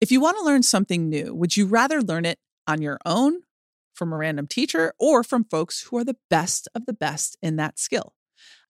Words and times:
If 0.00 0.10
you 0.10 0.18
want 0.18 0.38
to 0.38 0.44
learn 0.44 0.62
something 0.62 1.10
new, 1.10 1.34
would 1.34 1.58
you 1.58 1.66
rather 1.66 2.00
learn 2.00 2.24
it 2.24 2.38
on 2.66 2.80
your 2.80 2.98
own, 3.04 3.42
from 3.92 4.14
a 4.14 4.16
random 4.16 4.46
teacher, 4.46 4.94
or 4.98 5.22
from 5.22 5.44
folks 5.44 5.82
who 5.82 5.98
are 5.98 6.04
the 6.04 6.16
best 6.30 6.68
of 6.74 6.86
the 6.86 6.94
best 6.94 7.36
in 7.42 7.56
that 7.56 7.78
skill? 7.78 8.14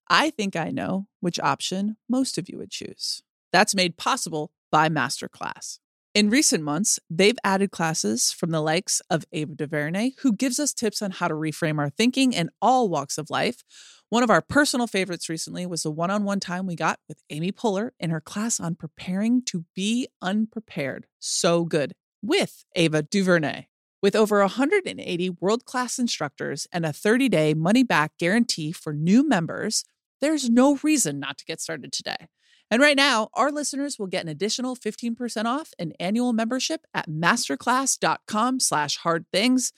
I 0.09 0.31
think 0.31 0.57
I 0.57 0.71
know 0.71 1.07
which 1.21 1.39
option 1.39 1.97
most 2.09 2.37
of 2.37 2.49
you 2.49 2.59
would 2.59 2.73
choose. 2.73 3.23
That's 3.53 3.77
made 3.77 3.97
possible 3.97 4.51
by 4.73 4.89
Masterclass. 4.89 5.79
In 6.13 6.29
recent 6.29 6.65
months, 6.65 6.99
they've 7.09 7.39
added 7.45 7.71
classes 7.71 8.33
from 8.33 8.51
the 8.51 8.61
likes 8.61 9.01
of 9.11 9.25
Ava 9.31 9.55
DuVernay, 9.55 10.15
who 10.23 10.33
gives 10.33 10.59
us 10.59 10.75
tips 10.75 11.03
on 11.03 11.13
how 11.13 11.29
to 11.29 11.35
reframe 11.35 11.79
our 11.79 11.89
thinking 11.89 12.33
in 12.33 12.51
all 12.61 12.89
walks 12.89 13.17
of 13.17 13.31
life. 13.31 13.63
One 14.09 14.25
of 14.25 14.31
our 14.31 14.41
personal 14.43 14.89
favorites 14.89 15.29
recently 15.29 15.67
was 15.67 15.85
the 15.85 15.91
one 15.93 16.11
on 16.11 16.25
one 16.25 16.41
time 16.41 16.67
we 16.67 16.75
got 16.75 16.99
with 17.07 17.23
Amy 17.31 17.53
Poehler 17.53 17.91
in 18.01 18.11
her 18.11 18.21
class 18.21 18.59
on 18.59 18.75
preparing 18.75 19.41
to 19.47 19.67
be 19.73 20.09
unprepared. 20.21 21.07
So 21.21 21.65
good 21.65 21.93
with 22.21 22.65
Ava 22.75 23.03
DuVernay. 23.03 23.67
With 24.03 24.17
over 24.17 24.41
180 24.41 25.31
world 25.41 25.65
class 25.65 25.97
instructors 25.97 26.67
and 26.73 26.85
a 26.85 26.93
30 26.93 27.29
day 27.29 27.55
money 27.55 27.85
back 27.85 28.19
guarantee 28.19 28.73
for 28.73 28.93
new 28.93 29.29
members, 29.29 29.85
there's 30.21 30.51
no 30.51 30.81
reason 30.83 31.21
not 31.21 31.39
to 31.39 31.45
get 31.45 31.61
started 31.61 31.93
today. 31.93 32.27
And 32.71 32.81
right 32.81 32.97
now, 32.97 33.31
our 33.35 33.51
listeners 33.51 33.99
will 33.99 34.07
get 34.07 34.23
an 34.23 34.29
additional 34.29 34.77
15% 34.77 35.45
off 35.45 35.73
an 35.79 35.93
annual 35.99 36.33
membership 36.33 36.87
at 36.95 37.09
masterclass.com 37.09 38.61
slash 38.61 38.97
hard 38.99 39.27
things. 39.33 39.73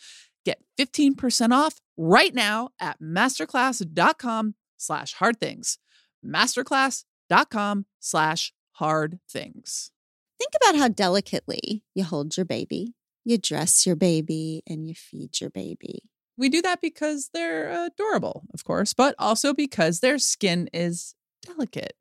Get 0.45 0.59
15% 0.79 1.53
off 1.53 1.81
right 1.97 2.35
now 2.35 2.71
at 2.79 3.01
masterclass.com 3.01 4.55
slash 4.77 5.15
hard 5.15 5.41
things. 5.41 5.79
Masterclass.com 6.25 7.87
slash 7.99 8.53
hard 8.73 9.21
things. 9.31 9.91
Think 10.39 10.53
about 10.63 10.79
how 10.79 10.89
delicately 10.89 11.85
you 11.95 12.05
hold 12.05 12.37
your 12.37 12.45
baby, 12.45 12.95
you 13.25 13.39
dress 13.39 13.87
your 13.87 13.97
baby, 13.97 14.63
and 14.67 14.87
you 14.87 14.95
feed 14.95 15.41
your 15.41 15.51
baby. 15.51 16.03
We 16.37 16.49
do 16.49 16.61
that 16.63 16.81
because 16.81 17.31
they're 17.33 17.87
adorable, 17.87 18.43
of 18.53 18.65
course, 18.65 18.93
but 18.93 19.15
also 19.19 19.55
because 19.55 20.01
their 20.01 20.19
skin 20.19 20.69
is 20.73 21.15
delicate. 21.47 21.95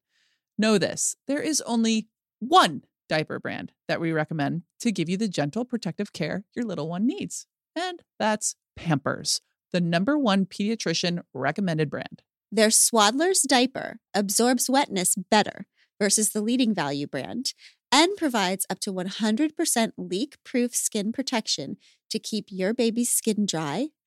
Know 0.62 0.78
this 0.78 1.16
there 1.28 1.42
is 1.42 1.60
only 1.62 2.08
one 2.38 2.84
diaper 3.10 3.40
brand 3.40 3.72
that 3.88 4.00
we 4.00 4.12
recommend 4.12 4.62
to 4.82 4.92
give 4.92 5.10
you 5.10 5.18
the 5.18 5.28
gentle 5.28 5.66
protective 5.66 6.14
care 6.14 6.44
your 6.56 6.66
little 6.66 6.88
one 6.88 7.08
needs, 7.08 7.48
and 7.76 8.04
that's 8.20 8.54
Pampers, 8.76 9.42
the 9.72 9.82
number 9.82 10.20
one 10.20 10.46
pediatrician 10.46 11.24
recommended 11.34 11.90
brand. 11.90 12.22
Their 12.52 12.70
Swaddler's 12.70 13.42
diaper 13.42 13.98
absorbs 14.14 14.70
wetness 14.70 15.16
better 15.16 15.66
versus 16.00 16.30
the 16.30 16.44
leading 16.44 16.76
value 16.76 17.08
brand 17.08 17.56
and 17.92 18.16
provides 18.16 18.68
up 18.70 18.80
to 18.82 18.94
100% 18.94 19.92
leak 19.98 20.36
proof 20.44 20.76
skin 20.76 21.12
protection 21.12 21.78
to 22.12 22.20
keep 22.20 22.46
your 22.50 22.76
baby's 22.76 23.10
skin 23.10 23.48
dry, 23.48 23.88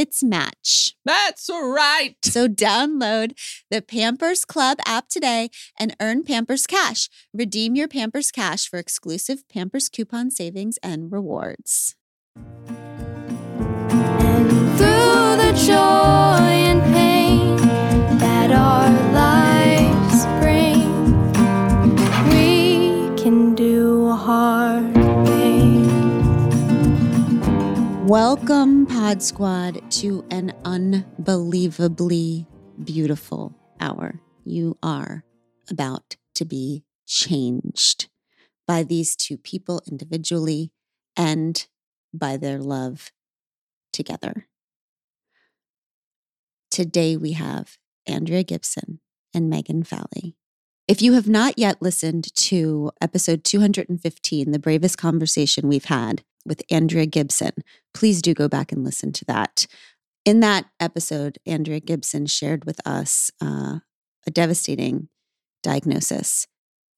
its 0.00 0.22
match. 0.22 0.96
That's 1.04 1.50
right. 1.50 2.16
So 2.24 2.48
download 2.48 3.38
the 3.70 3.82
Pampers 3.82 4.46
Club 4.46 4.78
app 4.86 5.08
today 5.08 5.50
and 5.78 5.94
earn 6.00 6.24
Pampers 6.24 6.66
Cash. 6.66 7.10
Redeem 7.34 7.74
your 7.74 7.86
Pampers 7.86 8.30
Cash 8.30 8.66
for 8.66 8.78
exclusive 8.78 9.46
Pampers 9.50 9.90
coupon 9.90 10.30
savings 10.30 10.78
and 10.82 11.12
rewards. 11.12 11.96
And 12.34 12.78
through 14.78 15.36
the 15.36 15.52
joy 15.66 16.39
Welcome, 28.10 28.86
Pod 28.86 29.22
Squad, 29.22 29.88
to 29.92 30.24
an 30.32 30.52
unbelievably 30.64 32.44
beautiful 32.82 33.54
hour. 33.78 34.20
You 34.44 34.76
are 34.82 35.22
about 35.70 36.16
to 36.34 36.44
be 36.44 36.82
changed 37.06 38.08
by 38.66 38.82
these 38.82 39.14
two 39.14 39.38
people 39.38 39.80
individually 39.88 40.72
and 41.16 41.64
by 42.12 42.36
their 42.36 42.58
love 42.58 43.12
together. 43.92 44.48
Today 46.68 47.16
we 47.16 47.34
have 47.34 47.78
Andrea 48.08 48.42
Gibson 48.42 48.98
and 49.32 49.48
Megan 49.48 49.84
Falley. 49.84 50.34
If 50.90 51.00
you 51.00 51.12
have 51.12 51.28
not 51.28 51.56
yet 51.56 51.80
listened 51.80 52.34
to 52.34 52.90
episode 53.00 53.44
215, 53.44 54.50
the 54.50 54.58
bravest 54.58 54.98
conversation 54.98 55.68
we've 55.68 55.84
had 55.84 56.24
with 56.44 56.64
Andrea 56.68 57.06
Gibson, 57.06 57.52
please 57.94 58.20
do 58.20 58.34
go 58.34 58.48
back 58.48 58.72
and 58.72 58.82
listen 58.82 59.12
to 59.12 59.24
that. 59.26 59.68
In 60.24 60.40
that 60.40 60.64
episode, 60.80 61.38
Andrea 61.46 61.78
Gibson 61.78 62.26
shared 62.26 62.64
with 62.64 62.80
us 62.84 63.30
uh, 63.40 63.78
a 64.26 64.30
devastating 64.32 65.08
diagnosis. 65.62 66.48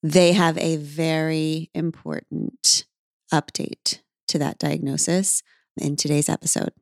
They 0.02 0.32
have 0.32 0.56
a 0.56 0.76
very 0.76 1.70
important 1.74 2.86
update 3.30 4.00
to 4.28 4.38
that 4.38 4.58
diagnosis 4.58 5.42
in 5.76 5.96
today's 5.96 6.30
episode. 6.30 6.72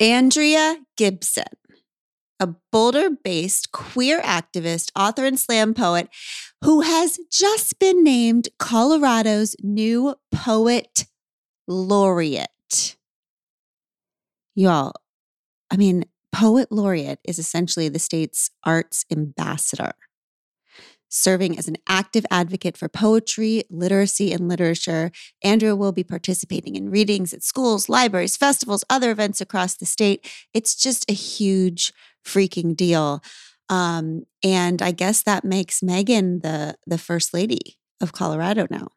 Andrea 0.00 0.78
Gibson, 0.96 1.44
a 2.38 2.48
Boulder 2.70 3.10
based 3.10 3.72
queer 3.72 4.20
activist, 4.20 4.90
author, 4.96 5.24
and 5.24 5.38
slam 5.38 5.74
poet 5.74 6.08
who 6.62 6.82
has 6.82 7.18
just 7.30 7.78
been 7.78 8.02
named 8.02 8.48
Colorado's 8.58 9.56
new 9.62 10.14
poet 10.32 11.06
laureate. 11.66 12.96
Y'all, 14.54 14.94
I 15.70 15.76
mean, 15.76 16.04
poet 16.32 16.70
laureate 16.70 17.20
is 17.24 17.38
essentially 17.38 17.88
the 17.88 17.98
state's 17.98 18.50
arts 18.64 19.04
ambassador, 19.10 19.92
serving 21.08 21.58
as 21.58 21.68
an 21.68 21.76
active 21.88 22.24
advocate 22.30 22.76
for 22.76 22.88
poetry, 22.88 23.64
literacy, 23.70 24.32
and 24.32 24.48
literature. 24.48 25.10
Andrea 25.42 25.76
will 25.76 25.92
be 25.92 26.04
participating 26.04 26.74
in 26.74 26.90
readings 26.90 27.34
at 27.34 27.42
schools, 27.42 27.88
libraries, 27.88 28.36
festivals, 28.36 28.84
other 28.88 29.10
events 29.10 29.40
across 29.40 29.74
the 29.74 29.86
state. 29.86 30.26
It's 30.54 30.74
just 30.74 31.10
a 31.10 31.14
huge 31.14 31.92
freaking 32.26 32.76
deal. 32.76 33.22
Um, 33.68 34.24
and 34.42 34.82
I 34.82 34.92
guess 34.92 35.22
that 35.22 35.44
makes 35.44 35.82
Megan 35.82 36.40
the 36.40 36.76
the 36.86 36.98
first 36.98 37.32
lady 37.32 37.78
of 38.00 38.12
Colorado 38.12 38.66
now. 38.70 38.88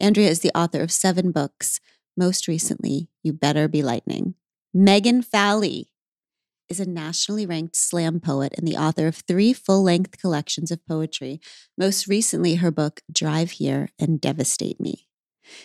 Andrea 0.00 0.28
is 0.28 0.40
the 0.40 0.56
author 0.56 0.80
of 0.80 0.90
seven 0.92 1.32
books. 1.32 1.80
Most 2.16 2.48
recently, 2.48 3.08
You 3.22 3.32
Better 3.32 3.68
Be 3.68 3.82
Lightning. 3.82 4.34
Megan 4.72 5.22
Falley 5.22 5.86
is 6.68 6.80
a 6.80 6.88
nationally 6.88 7.46
ranked 7.46 7.76
slam 7.76 8.20
poet 8.20 8.52
and 8.56 8.66
the 8.66 8.76
author 8.76 9.06
of 9.06 9.16
three 9.16 9.52
full 9.52 9.82
length 9.82 10.18
collections 10.18 10.70
of 10.70 10.84
poetry. 10.86 11.40
Most 11.78 12.08
recently, 12.08 12.56
her 12.56 12.70
book, 12.70 13.00
Drive 13.12 13.52
Here 13.52 13.90
and 13.98 14.20
Devastate 14.20 14.80
Me. 14.80 15.06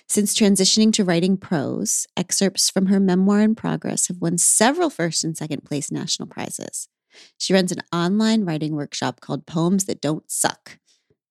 Since 0.08 0.36
transitioning 0.36 0.94
to 0.94 1.04
writing 1.04 1.38
prose, 1.38 2.06
excerpts 2.16 2.70
from 2.70 2.88
her 2.88 3.00
memoir 3.00 3.42
in 3.42 3.56
progress 3.56 4.08
have 4.08 4.22
won 4.22 4.38
several 4.38 4.90
first 4.90 5.24
and 5.24 5.36
second 5.36 5.66
place 5.66 5.92
national 5.92 6.28
prizes. 6.28 6.88
She 7.38 7.54
runs 7.54 7.72
an 7.72 7.82
online 7.94 8.46
writing 8.46 8.76
workshop 8.76 9.22
called 9.22 9.46
Poems 9.46 9.86
That 9.86 10.02
Don't 10.02 10.30
Suck, 10.30 10.80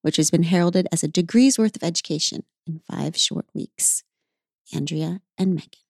which 0.03 0.17
has 0.17 0.31
been 0.31 0.45
heralded 0.45 0.87
as 0.93 1.03
a 1.03 1.09
degree's 1.09 1.59
worth 1.59 1.77
of 1.77 1.83
education 1.83 2.45
in 2.67 2.81
five 2.91 3.17
short 3.17 3.47
weeks. 3.55 4.03
Andrea 4.75 5.21
and 5.37 5.55
Megan. 5.55 5.81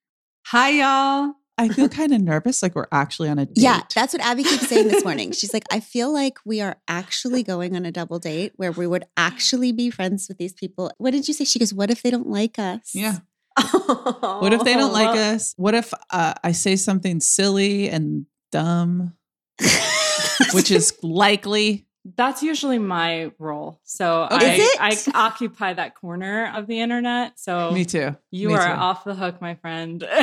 Hi, 0.46 0.70
y'all. 0.70 1.34
I 1.58 1.68
feel 1.68 1.90
kind 1.90 2.12
of 2.14 2.22
nervous, 2.22 2.62
like 2.62 2.74
we're 2.74 2.86
actually 2.90 3.28
on 3.28 3.38
a 3.38 3.44
date. 3.46 3.58
Yeah, 3.58 3.82
that's 3.94 4.14
what 4.14 4.22
Abby 4.22 4.44
keeps 4.44 4.66
saying 4.66 4.88
this 4.88 5.04
morning. 5.04 5.32
She's 5.32 5.52
like, 5.52 5.64
I 5.72 5.80
feel 5.80 6.12
like 6.12 6.38
we 6.46 6.62
are 6.62 6.76
actually 6.88 7.42
going 7.42 7.76
on 7.76 7.84
a 7.84 7.92
double 7.92 8.18
date 8.18 8.52
where 8.56 8.72
we 8.72 8.86
would 8.86 9.04
actually 9.16 9.70
be 9.72 9.90
friends 9.90 10.26
with 10.26 10.38
these 10.38 10.54
people. 10.54 10.90
What 10.96 11.10
did 11.10 11.28
you 11.28 11.34
say? 11.34 11.44
She 11.44 11.58
goes, 11.58 11.74
What 11.74 11.90
if 11.90 12.02
they 12.02 12.10
don't 12.10 12.28
like 12.28 12.58
us? 12.58 12.94
Yeah. 12.94 13.18
What 13.60 14.54
if 14.54 14.64
they 14.64 14.74
don't 14.74 14.92
like 14.92 15.18
us? 15.18 15.52
What 15.58 15.74
if 15.74 15.92
uh, 16.10 16.34
I 16.42 16.52
say 16.52 16.76
something 16.76 17.20
silly 17.20 17.90
and 17.90 18.24
dumb, 18.52 19.14
which 20.54 20.70
is 20.70 20.92
likely 21.02 21.86
That's 22.16 22.42
usually 22.42 22.78
my 22.78 23.30
role. 23.38 23.78
So 23.84 24.26
Okay. 24.32 24.66
I. 24.80 24.90
I 24.92 25.10
occupy 25.14 25.74
that 25.74 25.94
corner 25.94 26.50
of 26.56 26.66
the 26.66 26.80
internet. 26.80 27.38
So 27.38 27.70
Me 27.72 27.84
too. 27.84 28.16
you 28.30 28.48
Me 28.48 28.54
are 28.54 28.66
too. 28.74 28.80
off 28.80 29.04
the 29.04 29.14
hook, 29.14 29.40
my 29.40 29.54
friend. 29.56 30.02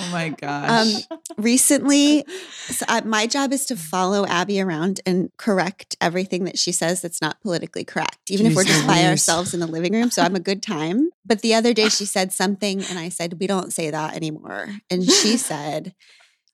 Oh 0.00 0.10
my 0.12 0.28
gosh. 0.28 0.94
Um, 1.10 1.18
recently, 1.38 2.24
so 2.68 2.86
I, 2.88 3.00
my 3.00 3.26
job 3.26 3.52
is 3.52 3.66
to 3.66 3.76
follow 3.76 4.24
Abby 4.26 4.60
around 4.60 5.00
and 5.04 5.30
correct 5.36 5.96
everything 6.00 6.44
that 6.44 6.56
she 6.56 6.70
says 6.72 7.02
that's 7.02 7.20
not 7.20 7.40
politically 7.42 7.84
correct, 7.84 8.30
even 8.30 8.46
if 8.46 8.54
we're 8.54 8.64
just 8.64 8.86
by 8.86 9.04
ourselves 9.06 9.54
in 9.54 9.60
the 9.60 9.66
living 9.66 9.92
room. 9.92 10.10
So 10.10 10.22
I'm 10.22 10.36
a 10.36 10.40
good 10.40 10.62
time. 10.62 11.10
But 11.26 11.40
the 11.42 11.52
other 11.54 11.74
day 11.74 11.88
she 11.88 12.04
said 12.04 12.32
something, 12.32 12.82
and 12.84 12.98
I 12.98 13.08
said, 13.08 13.40
"We 13.40 13.46
don't 13.48 13.72
say 13.72 13.90
that 13.90 14.14
anymore." 14.14 14.68
And 14.88 15.02
she 15.04 15.36
said, 15.36 15.94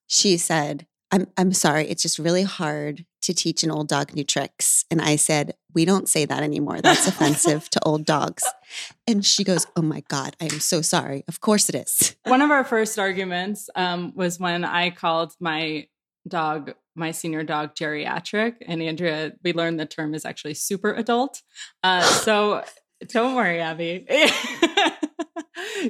"She 0.06 0.36
said." 0.38 0.86
I'm, 1.14 1.28
I'm 1.36 1.52
sorry. 1.52 1.88
It's 1.88 2.02
just 2.02 2.18
really 2.18 2.42
hard 2.42 3.06
to 3.22 3.32
teach 3.32 3.62
an 3.62 3.70
old 3.70 3.86
dog 3.86 4.16
new 4.16 4.24
tricks. 4.24 4.84
And 4.90 5.00
I 5.00 5.14
said, 5.14 5.54
We 5.72 5.84
don't 5.84 6.08
say 6.08 6.24
that 6.24 6.42
anymore. 6.42 6.80
That's 6.80 7.06
offensive 7.06 7.70
to 7.70 7.80
old 7.84 8.04
dogs. 8.04 8.42
And 9.06 9.24
she 9.24 9.44
goes, 9.44 9.64
Oh 9.76 9.82
my 9.82 10.02
God, 10.08 10.34
I 10.40 10.46
am 10.46 10.58
so 10.58 10.82
sorry. 10.82 11.22
Of 11.28 11.40
course 11.40 11.68
it 11.68 11.76
is. 11.76 12.16
One 12.24 12.42
of 12.42 12.50
our 12.50 12.64
first 12.64 12.98
arguments 12.98 13.70
um, 13.76 14.12
was 14.16 14.40
when 14.40 14.64
I 14.64 14.90
called 14.90 15.34
my 15.38 15.86
dog, 16.26 16.74
my 16.96 17.12
senior 17.12 17.44
dog, 17.44 17.76
geriatric, 17.76 18.54
and 18.66 18.82
Andrea. 18.82 19.34
We 19.44 19.52
learned 19.52 19.78
the 19.78 19.86
term 19.86 20.14
is 20.14 20.24
actually 20.24 20.54
super 20.54 20.92
adult. 20.92 21.42
Uh, 21.84 22.02
so 22.02 22.64
don't 23.06 23.36
worry, 23.36 23.60
Abby. 23.60 24.04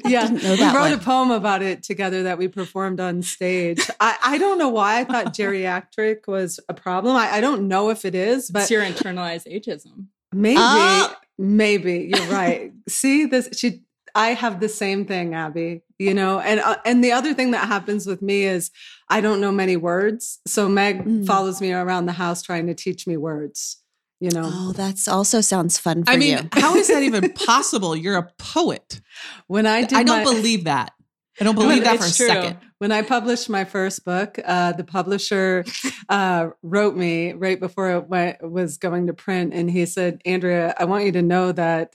yeah, 0.04 0.30
we 0.30 0.38
wrote 0.64 0.74
one. 0.74 0.92
a 0.92 0.98
poem 0.98 1.30
about 1.30 1.62
it 1.62 1.82
together 1.82 2.22
that 2.24 2.38
we 2.38 2.48
performed 2.48 3.00
on 3.00 3.22
stage. 3.22 3.80
I, 4.00 4.16
I 4.22 4.38
don't 4.38 4.58
know 4.58 4.68
why 4.68 5.00
I 5.00 5.04
thought 5.04 5.26
geriatric 5.34 6.26
was 6.26 6.60
a 6.68 6.74
problem. 6.74 7.16
I, 7.16 7.32
I 7.34 7.40
don't 7.40 7.68
know 7.68 7.90
if 7.90 8.04
it 8.04 8.14
is, 8.14 8.50
but 8.50 8.62
it's 8.62 8.70
your 8.70 8.82
internalized 8.82 9.46
ageism. 9.46 10.06
maybe, 10.32 10.56
Ah. 10.60 11.16
maybe 11.38 12.10
you're 12.14 12.26
right. 12.30 12.72
See 12.88 13.26
this? 13.26 13.48
She, 13.56 13.82
I 14.14 14.28
have 14.34 14.60
the 14.60 14.68
same 14.68 15.06
thing, 15.06 15.34
Abby. 15.34 15.82
You 15.98 16.12
know, 16.14 16.40
and 16.40 16.58
uh, 16.60 16.76
and 16.84 17.04
the 17.04 17.12
other 17.12 17.34
thing 17.34 17.52
that 17.52 17.68
happens 17.68 18.04
with 18.06 18.20
me 18.20 18.44
is 18.44 18.70
I 19.08 19.20
don't 19.20 19.40
know 19.40 19.52
many 19.52 19.76
words, 19.76 20.40
so 20.46 20.68
Meg 20.68 21.04
Mm. 21.04 21.26
follows 21.26 21.60
me 21.60 21.72
around 21.72 22.06
the 22.06 22.12
house 22.12 22.42
trying 22.42 22.66
to 22.66 22.74
teach 22.74 23.06
me 23.06 23.16
words. 23.16 23.76
You 24.24 24.30
know, 24.30 24.48
Oh, 24.50 24.72
that's 24.72 25.06
also 25.06 25.42
sounds 25.42 25.76
fun 25.76 26.02
for 26.04 26.10
I 26.10 26.16
mean, 26.16 26.38
you. 26.38 26.48
how 26.52 26.74
is 26.76 26.88
that 26.88 27.02
even 27.02 27.30
possible? 27.46 27.94
You're 27.94 28.16
a 28.16 28.30
poet. 28.38 29.00
when 29.48 29.66
I 29.66 29.82
did, 29.82 29.98
I 29.98 30.02
don't 30.02 30.24
my- 30.24 30.32
believe 30.32 30.64
that. 30.64 30.92
I 31.38 31.44
don't 31.44 31.54
believe 31.64 31.84
that 31.84 31.98
for 31.98 32.04
a 32.06 32.10
true. 32.10 32.26
second. 32.28 32.56
when 32.78 32.90
I 32.90 33.02
published 33.02 33.50
my 33.50 33.64
first 33.64 34.02
book, 34.04 34.38
uh, 34.44 34.72
the 34.72 34.84
publisher 34.84 35.64
uh, 36.08 36.48
wrote 36.62 36.96
me 36.96 37.32
right 37.32 37.60
before 37.60 37.90
it 37.90 38.08
went, 38.08 38.36
was 38.50 38.78
going 38.78 39.08
to 39.08 39.12
print, 39.14 39.52
and 39.52 39.70
he 39.70 39.84
said, 39.84 40.22
"Andrea, 40.24 40.74
I 40.78 40.84
want 40.86 41.04
you 41.04 41.12
to 41.12 41.22
know 41.22 41.52
that 41.52 41.94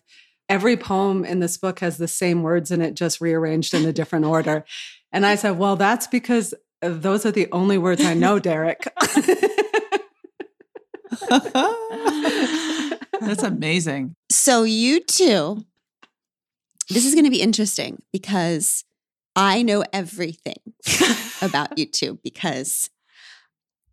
every 0.49 0.77
poem 0.77 1.23
in 1.25 1.39
this 1.39 1.57
book 1.57 1.79
has 1.79 1.97
the 1.97 2.07
same 2.07 2.43
words 2.43 2.69
in 2.69 2.81
it, 2.81 2.93
just 2.95 3.21
rearranged 3.21 3.73
in 3.73 3.85
a 3.85 3.93
different 3.93 4.25
order." 4.25 4.65
And 5.11 5.25
I 5.25 5.35
said, 5.35 5.57
"Well, 5.57 5.77
that's 5.77 6.05
because 6.07 6.53
those 6.81 7.25
are 7.25 7.31
the 7.31 7.47
only 7.51 7.77
words 7.79 8.03
I 8.05 8.13
know, 8.13 8.37
Derek." 8.39 8.85
That's 13.21 13.43
amazing. 13.43 14.15
So 14.31 14.63
you 14.63 15.01
two, 15.01 15.65
this 16.89 17.05
is 17.05 17.13
going 17.13 17.25
to 17.25 17.31
be 17.31 17.41
interesting 17.41 18.01
because 18.11 18.83
I 19.35 19.61
know 19.63 19.83
everything 19.93 20.57
about 21.41 21.77
you 21.77 21.85
two 21.85 22.19
because, 22.23 22.89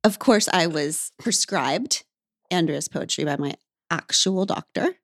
of 0.04 0.18
course, 0.18 0.48
I 0.52 0.66
was 0.66 1.12
prescribed 1.18 2.04
Andrea's 2.50 2.88
poetry 2.88 3.24
by 3.24 3.36
my 3.36 3.54
actual 3.90 4.46
doctor. 4.46 4.96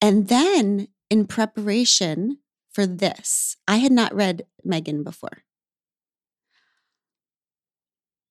And 0.00 0.28
then 0.28 0.88
in 1.10 1.26
preparation 1.26 2.38
for 2.70 2.86
this, 2.86 3.56
I 3.66 3.76
had 3.78 3.92
not 3.92 4.14
read 4.14 4.46
Megan 4.64 5.02
before. 5.02 5.42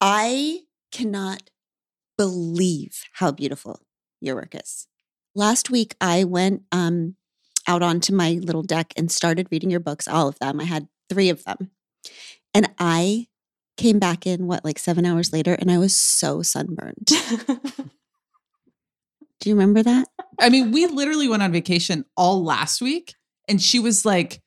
I 0.01 0.61
cannot 0.91 1.49
believe 2.19 3.05
how 3.13 3.31
beautiful 3.31 3.79
your 4.19 4.35
work 4.35 4.53
is. 4.53 4.87
Last 5.35 5.69
week, 5.69 5.95
I 6.01 6.25
went 6.25 6.63
um, 6.69 7.15
out 7.65 7.81
onto 7.81 8.13
my 8.13 8.31
little 8.41 8.61
deck 8.61 8.91
and 8.97 9.09
started 9.09 9.47
reading 9.49 9.71
your 9.71 9.79
books, 9.79 10.05
all 10.05 10.27
of 10.27 10.37
them. 10.39 10.59
I 10.59 10.65
had 10.65 10.89
three 11.09 11.29
of 11.29 11.45
them. 11.45 11.71
And 12.53 12.69
I 12.77 13.27
came 13.77 13.99
back 13.99 14.27
in, 14.27 14.47
what, 14.47 14.65
like 14.65 14.77
seven 14.79 15.05
hours 15.05 15.31
later, 15.31 15.53
and 15.53 15.71
I 15.71 15.77
was 15.77 15.95
so 15.95 16.41
sunburned. 16.41 17.05
Do 17.07 17.15
you 19.45 19.55
remember 19.55 19.81
that? 19.81 20.09
I 20.41 20.49
mean, 20.49 20.73
we 20.73 20.87
literally 20.87 21.29
went 21.29 21.41
on 21.41 21.53
vacation 21.53 22.03
all 22.17 22.43
last 22.43 22.81
week, 22.81 23.15
and 23.47 23.61
she 23.61 23.79
was 23.79 24.03
like, 24.03 24.41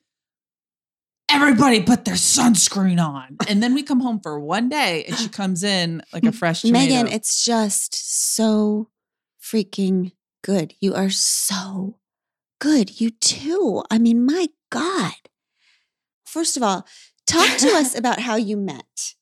everybody 1.33 1.81
put 1.81 2.05
their 2.05 2.15
sunscreen 2.15 3.03
on. 3.03 3.37
And 3.47 3.61
then 3.61 3.73
we 3.73 3.83
come 3.83 3.99
home 3.99 4.19
for 4.21 4.39
one 4.39 4.69
day, 4.69 5.03
and 5.05 5.17
she 5.17 5.27
comes 5.27 5.63
in 5.63 6.01
like 6.13 6.23
a 6.23 6.31
fresh 6.31 6.61
tomato. 6.61 6.93
Megan, 6.93 7.11
it's 7.11 7.43
just 7.43 7.93
so 8.33 8.89
freaking 9.41 10.11
good. 10.43 10.75
You 10.79 10.93
are 10.93 11.09
so 11.09 11.97
good. 12.59 13.01
You 13.01 13.09
too. 13.09 13.83
I 13.89 13.97
mean, 13.97 14.25
my 14.25 14.47
God. 14.69 15.13
First 16.25 16.55
of 16.55 16.63
all, 16.63 16.87
talk 17.25 17.57
to 17.57 17.67
us 17.69 17.97
about 17.97 18.19
how 18.19 18.35
you 18.35 18.57
met. 18.57 19.15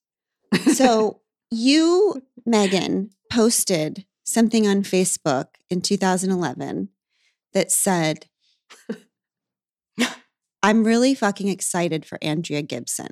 So, 0.73 1.21
you, 1.49 2.23
Megan, 2.45 3.11
posted 3.29 4.05
something 4.23 4.67
on 4.67 4.83
Facebook 4.83 5.47
in 5.69 5.81
2011 5.81 6.89
that 7.53 7.71
said, 7.71 8.27
I'm 10.63 10.83
really 10.83 11.15
fucking 11.15 11.47
excited 11.47 12.05
for 12.05 12.17
Andrea 12.21 12.61
Gibson. 12.61 13.09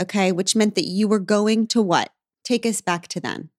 Okay. 0.00 0.32
Which 0.32 0.56
meant 0.56 0.74
that 0.74 0.84
you 0.84 1.08
were 1.08 1.20
going 1.20 1.66
to 1.68 1.80
what? 1.82 2.10
Take 2.44 2.66
us 2.66 2.80
back 2.80 3.08
to 3.08 3.20
then. 3.20 3.50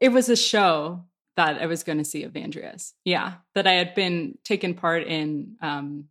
It 0.00 0.10
was 0.10 0.28
a 0.28 0.36
show 0.36 1.04
that 1.36 1.60
I 1.62 1.66
was 1.66 1.82
going 1.82 1.98
to 1.98 2.04
see 2.04 2.24
of 2.24 2.36
Andrea's. 2.36 2.94
Yeah, 3.04 3.34
that 3.54 3.66
I 3.66 3.72
had 3.72 3.94
been 3.94 4.38
taken 4.44 4.74
part 4.74 5.04
in 5.04 5.56
um, 5.62 6.04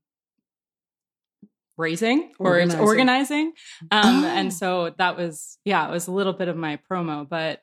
raising 1.78 2.32
or 2.40 2.52
Organizing. 2.52 2.80
organizing. 2.82 3.54
Um, 3.92 4.24
Oh. 4.24 4.28
And 4.28 4.54
so 4.54 4.94
that 4.98 5.18
was, 5.18 5.58
yeah, 5.64 5.88
it 5.88 5.92
was 5.92 6.08
a 6.08 6.12
little 6.12 6.34
bit 6.34 6.48
of 6.48 6.58
my 6.58 6.80
promo. 6.90 7.28
But 7.28 7.62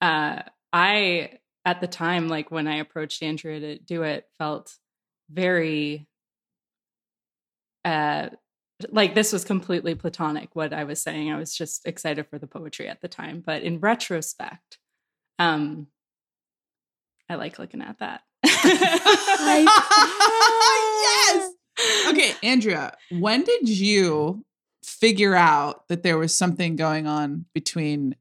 uh, 0.00 0.42
I, 0.72 1.38
at 1.64 1.80
the 1.80 1.86
time, 1.86 2.28
like 2.28 2.50
when 2.50 2.66
I 2.66 2.76
approached 2.76 3.22
Andrea 3.22 3.60
to 3.60 3.78
do 3.78 4.02
it, 4.02 4.26
felt 4.38 4.74
very, 5.30 6.08
uh, 7.84 8.28
like 8.90 9.14
this 9.14 9.32
was 9.32 9.44
completely 9.44 9.94
platonic 9.94 10.50
what 10.54 10.72
I 10.72 10.84
was 10.84 11.02
saying. 11.02 11.30
I 11.32 11.38
was 11.38 11.54
just 11.54 11.86
excited 11.86 12.26
for 12.28 12.38
the 12.38 12.46
poetry 12.46 12.88
at 12.88 13.00
the 13.00 13.08
time. 13.08 13.42
But 13.44 13.62
in 13.62 13.80
retrospect, 13.80 14.78
um, 15.38 15.86
I 17.28 17.36
like 17.36 17.58
looking 17.58 17.82
at 17.82 17.98
that. 17.98 18.22
yes. 21.04 21.50
Okay, 22.06 22.34
Andrea, 22.42 22.94
when 23.10 23.44
did 23.44 23.66
you 23.66 24.44
figure 24.84 25.34
out 25.34 25.88
that 25.88 26.02
there 26.02 26.18
was 26.18 26.36
something 26.36 26.76
going 26.76 27.06
on 27.06 27.46
between 27.54 28.14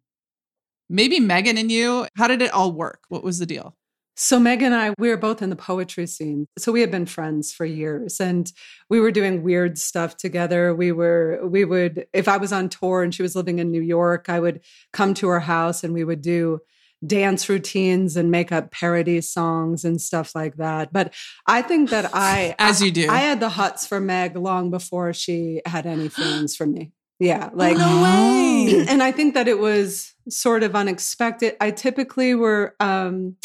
maybe 0.89 1.19
Megan 1.19 1.57
and 1.57 1.69
you? 1.69 2.07
How 2.15 2.27
did 2.27 2.41
it 2.41 2.53
all 2.53 2.71
work? 2.71 3.01
What 3.09 3.25
was 3.25 3.39
the 3.39 3.45
deal? 3.45 3.75
So 4.23 4.39
Meg 4.39 4.61
and 4.61 4.75
I, 4.75 4.93
we 4.99 5.09
were 5.09 5.17
both 5.17 5.41
in 5.41 5.49
the 5.49 5.55
poetry 5.55 6.05
scene. 6.05 6.45
So 6.55 6.71
we 6.71 6.81
had 6.81 6.91
been 6.91 7.07
friends 7.07 7.51
for 7.51 7.65
years 7.65 8.19
and 8.19 8.51
we 8.87 8.99
were 8.99 9.09
doing 9.09 9.41
weird 9.41 9.79
stuff 9.79 10.15
together. 10.15 10.75
We 10.75 10.91
were, 10.91 11.39
we 11.43 11.65
would, 11.65 12.05
if 12.13 12.27
I 12.27 12.37
was 12.37 12.53
on 12.53 12.69
tour 12.69 13.01
and 13.01 13.15
she 13.15 13.23
was 13.23 13.35
living 13.35 13.57
in 13.57 13.71
New 13.71 13.81
York, 13.81 14.29
I 14.29 14.39
would 14.39 14.61
come 14.93 15.15
to 15.15 15.27
her 15.29 15.39
house 15.39 15.83
and 15.83 15.91
we 15.91 16.03
would 16.03 16.21
do 16.21 16.59
dance 17.03 17.49
routines 17.49 18.15
and 18.15 18.29
make 18.29 18.51
up 18.51 18.69
parody 18.69 19.21
songs 19.21 19.83
and 19.83 19.99
stuff 19.99 20.35
like 20.35 20.57
that. 20.57 20.93
But 20.93 21.15
I 21.47 21.63
think 21.63 21.89
that 21.89 22.11
I, 22.13 22.53
As 22.59 22.79
you 22.79 22.91
do. 22.91 23.09
I 23.09 23.17
had 23.17 23.39
the 23.39 23.49
huts 23.49 23.87
for 23.87 23.99
Meg 23.99 24.35
long 24.37 24.69
before 24.69 25.13
she 25.13 25.63
had 25.65 25.87
any 25.87 26.09
feelings 26.09 26.55
for 26.55 26.67
me. 26.67 26.91
Yeah. 27.19 27.49
Like, 27.55 27.75
no 27.75 28.03
way. 28.03 28.85
and 28.87 29.01
I 29.01 29.11
think 29.11 29.33
that 29.33 29.47
it 29.47 29.57
was 29.57 30.13
sort 30.29 30.61
of 30.61 30.75
unexpected. 30.75 31.57
I 31.59 31.71
typically 31.71 32.35
were, 32.35 32.75
um, 32.79 33.35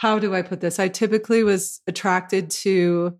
how 0.00 0.18
do 0.18 0.34
I 0.34 0.40
put 0.40 0.60
this? 0.60 0.78
I 0.78 0.88
typically 0.88 1.44
was 1.44 1.82
attracted 1.86 2.50
to 2.62 3.18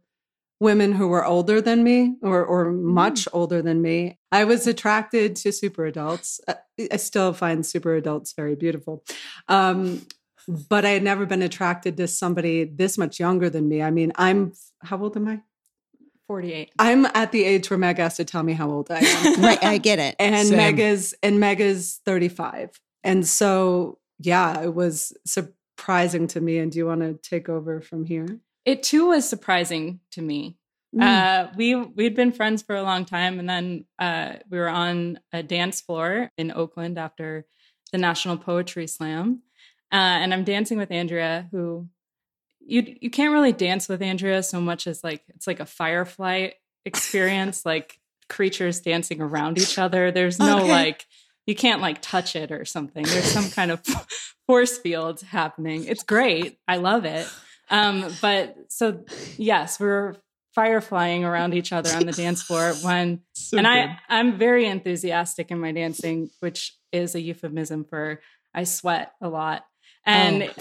women 0.61 0.93
who 0.93 1.09
were 1.09 1.23
older 1.23 1.61
than 1.61 1.85
me 1.85 2.15
or, 2.23 2.43
or 2.43 2.73
much 2.73 3.29
older 3.35 3.61
than 3.61 3.83
me. 3.83 4.19
I 4.33 4.45
was 4.45 4.67
attracted 4.67 5.37
to 5.37 5.53
super 5.53 5.85
adults. 5.85 6.41
Uh, 6.49 6.55
I 6.91 6.97
still 6.97 7.35
find 7.35 7.67
super 7.67 7.95
adults 7.97 8.33
very 8.33 8.55
beautiful. 8.55 9.05
Um, 9.47 10.07
but 10.71 10.87
I 10.87 10.91
had 10.91 11.03
never 11.03 11.27
been 11.27 11.43
attracted 11.43 11.99
to 11.99 12.09
somebody 12.09 12.65
this 12.65 12.97
much 12.97 13.21
younger 13.21 13.51
than 13.51 13.69
me. 13.69 13.83
I 13.83 13.91
mean, 13.91 14.13
I'm, 14.17 14.55
how 14.83 15.03
old 15.03 15.19
am 15.19 15.29
I? 15.29 15.43
48. 16.29 16.73
I'm 16.79 17.05
at 17.05 17.31
the 17.31 17.45
age 17.45 17.69
where 17.69 17.79
Meg 17.79 17.99
has 17.99 18.17
to 18.17 18.25
tell 18.25 18.43
me 18.43 18.55
how 18.55 18.71
old 18.71 18.91
I 18.91 19.01
am. 19.01 19.43
Right. 19.43 19.63
I 19.63 19.77
get 19.77 19.99
it. 19.99 20.17
and 20.19 20.49
Same. 20.49 20.57
Meg 20.57 20.79
is 20.79 21.15
and 21.23 21.41
Meg 21.41 21.61
is 21.61 22.01
35. 22.07 22.81
And 23.05 23.27
so 23.27 23.99
yeah, 24.19 24.63
it 24.63 24.75
was 24.75 25.13
surprising 25.81 26.27
to 26.29 26.41
me. 26.41 26.59
And 26.59 26.71
do 26.71 26.79
you 26.79 26.87
want 26.87 27.01
to 27.01 27.15
take 27.15 27.49
over 27.49 27.81
from 27.81 28.05
here? 28.05 28.39
It 28.65 28.83
too 28.83 29.09
was 29.09 29.29
surprising 29.29 30.01
to 30.13 30.23
me. 30.23 30.57
Mm. 30.95 31.03
Uh, 31.03 31.53
we 31.57 31.75
we'd 31.75 32.15
been 32.15 32.33
friends 32.33 32.63
for 32.63 32.75
a 32.77 32.83
long 32.83 33.05
time, 33.05 33.39
and 33.39 33.49
then 33.49 33.85
uh, 33.99 34.35
we 34.51 34.59
were 34.59 34.69
on 34.69 35.21
a 35.33 35.43
dance 35.43 35.81
floor 35.81 36.31
in 36.37 36.51
Oakland 36.53 36.99
after 36.99 37.47
the 37.93 37.99
National 37.99 38.37
Poetry 38.37 38.87
Slam, 38.89 39.43
uh, 39.93 39.97
and 39.97 40.35
I'm 40.35 40.45
dancing 40.45 40.79
with 40.79 40.91
Andrea, 40.91 41.49
who 41.53 41.89
you 42.61 42.97
you 43.01 43.09
can't 43.09 43.33
really 43.33 43.53
dance 43.53 43.89
with 43.89 44.03
Andrea 44.03 44.43
so 44.43 44.61
much 44.61 44.89
as 44.89 45.05
like 45.05 45.23
it's 45.29 45.47
like 45.47 45.61
a 45.61 45.67
firefly 45.67 46.49
experience, 46.85 47.65
like 47.73 48.01
creatures 48.29 48.81
dancing 48.81 49.21
around 49.23 49.59
each 49.59 49.79
other. 49.79 50.11
There's 50.11 50.39
no 50.51 50.59
Okay. 50.59 50.71
like 50.73 51.07
you 51.47 51.55
can't 51.55 51.81
like 51.81 52.03
touch 52.03 52.35
it 52.35 52.51
or 52.51 52.65
something. 52.65 53.05
There's 53.05 53.31
some 53.31 53.49
kind 53.51 53.71
of 53.71 53.81
force 54.50 54.78
field 54.78 55.21
happening. 55.23 55.85
It's 55.87 56.02
great. 56.02 56.59
I 56.66 56.76
love 56.76 57.04
it. 57.04 57.26
Um, 57.71 58.12
but 58.21 58.57
so 58.69 59.04
yes, 59.38 59.78
we're 59.78 60.16
fireflying 60.59 61.23
around 61.23 61.54
each 61.54 61.73
other 61.73 61.90
on 61.92 62.04
the 62.07 62.12
dance 62.12 62.42
floor 62.42 62.73
when 62.83 63.21
So 63.35 63.57
and 63.59 63.66
good. 63.66 63.71
I 63.73 63.99
I'm 64.09 64.38
very 64.38 64.66
enthusiastic 64.66 65.50
in 65.50 65.59
my 65.61 65.73
dancing, 65.73 66.30
which 66.40 66.76
is 66.92 67.14
a 67.14 67.21
euphemism 67.21 67.85
for 67.85 68.21
I 68.54 68.64
sweat 68.64 69.12
a 69.23 69.28
lot. 69.28 69.64
And 70.04 70.42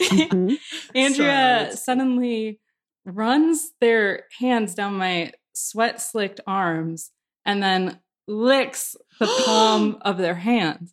Mhm. 0.00 0.58
Andrea 0.94 1.64
Sorry. 1.70 1.76
suddenly 1.76 2.60
runs 3.04 3.70
their 3.80 4.24
hands 4.38 4.74
down 4.74 4.94
my 4.94 5.32
sweat 5.54 6.00
slicked 6.00 6.40
arms 6.46 7.10
and 7.44 7.62
then 7.62 7.98
licks 8.28 8.96
the 9.18 9.26
palm 9.44 9.98
of 10.02 10.18
their 10.18 10.34
hand. 10.34 10.90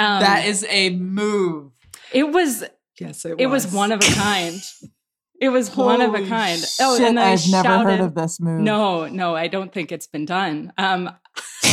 Um, 0.00 0.20
that 0.22 0.46
is 0.46 0.64
a 0.68 0.90
move. 0.90 1.72
it 2.12 2.30
was 2.32 2.64
Yes, 2.98 3.24
it 3.24 3.30
was. 3.30 3.40
it 3.40 3.46
was 3.46 3.72
one 3.72 3.92
of 3.92 4.00
a 4.02 4.12
kind. 4.12 4.60
It 5.40 5.48
was 5.48 5.74
one 5.74 6.00
of 6.02 6.14
a 6.14 6.26
kind. 6.26 6.62
Oh, 6.80 6.98
shit, 6.98 7.08
and 7.08 7.16
then 7.16 7.26
I 7.26 7.32
I've 7.32 7.48
never 7.50 7.68
shouted, 7.68 7.90
heard 7.90 8.00
of 8.00 8.14
this 8.14 8.40
move. 8.40 8.60
No, 8.60 9.06
no, 9.08 9.34
I 9.34 9.46
don't 9.48 9.72
think 9.72 9.90
it's 9.90 10.06
been 10.06 10.26
done. 10.26 10.70
Um, 10.76 11.08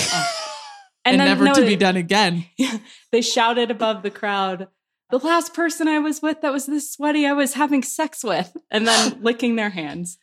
and, 1.06 1.20
then, 1.20 1.28
never 1.28 1.46
no, 1.46 1.54
to 1.54 1.62
they- 1.62 1.68
be 1.68 1.76
done 1.76 1.96
again. 1.98 2.46
They 3.12 3.22
shouted 3.22 3.72
above 3.72 4.04
the 4.04 4.12
crowd, 4.12 4.68
"The 5.10 5.18
last 5.20 5.54
person 5.54 5.88
I 5.88 6.00
was 6.00 6.22
with 6.22 6.42
that 6.42 6.52
was 6.54 6.66
this 6.66 6.92
sweaty, 6.92 7.26
I 7.26 7.34
was 7.34 7.54
having 7.54 7.84
sex 7.84 8.24
with," 8.24 8.56
and 8.72 8.86
then 8.88 9.20
licking 9.22 9.56
their 9.56 9.70
hands. 9.72 10.18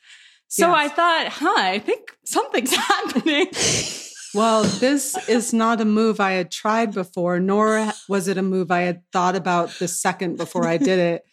So 0.48 0.68
Yes. 0.68 0.78
I 0.78 0.88
thought, 0.94 1.28
huh, 1.32 1.54
I 1.58 1.78
think 1.80 2.16
something's 2.24 2.74
happening. 2.76 3.46
Well, 4.34 4.64
this 4.64 5.16
is 5.28 5.52
not 5.52 5.80
a 5.80 5.84
move 5.84 6.18
I 6.20 6.32
had 6.32 6.50
tried 6.50 6.92
before, 6.92 7.38
nor 7.38 7.92
was 8.08 8.26
it 8.28 8.36
a 8.36 8.42
move 8.42 8.70
I 8.70 8.80
had 8.80 9.02
thought 9.12 9.36
about 9.36 9.70
the 9.78 9.86
second 9.88 10.36
before 10.36 10.66
I 10.66 10.76
did 10.76 10.98
it. 10.98 11.24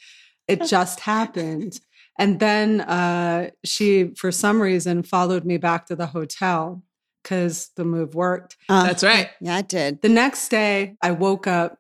It 0.48 0.64
just 0.68 1.00
happened. 1.02 1.80
And 2.20 2.40
then 2.40 2.82
uh, 2.82 3.50
she, 3.66 4.14
for 4.16 4.32
some 4.32 4.62
reason, 4.62 5.02
followed 5.02 5.46
me 5.46 5.58
back 5.58 5.88
to 5.88 5.96
the 5.96 6.08
hotel 6.08 6.84
because 7.24 7.70
the 7.76 7.84
move 7.86 8.14
worked. 8.14 8.58
Uh, 8.70 8.84
That's 8.84 9.04
right. 9.04 9.30
Yeah, 9.40 9.60
it 9.60 9.68
did. 9.68 10.02
The 10.02 10.10
next 10.10 10.50
day, 10.50 10.96
I 11.02 11.12
woke 11.12 11.48
up 11.48 11.80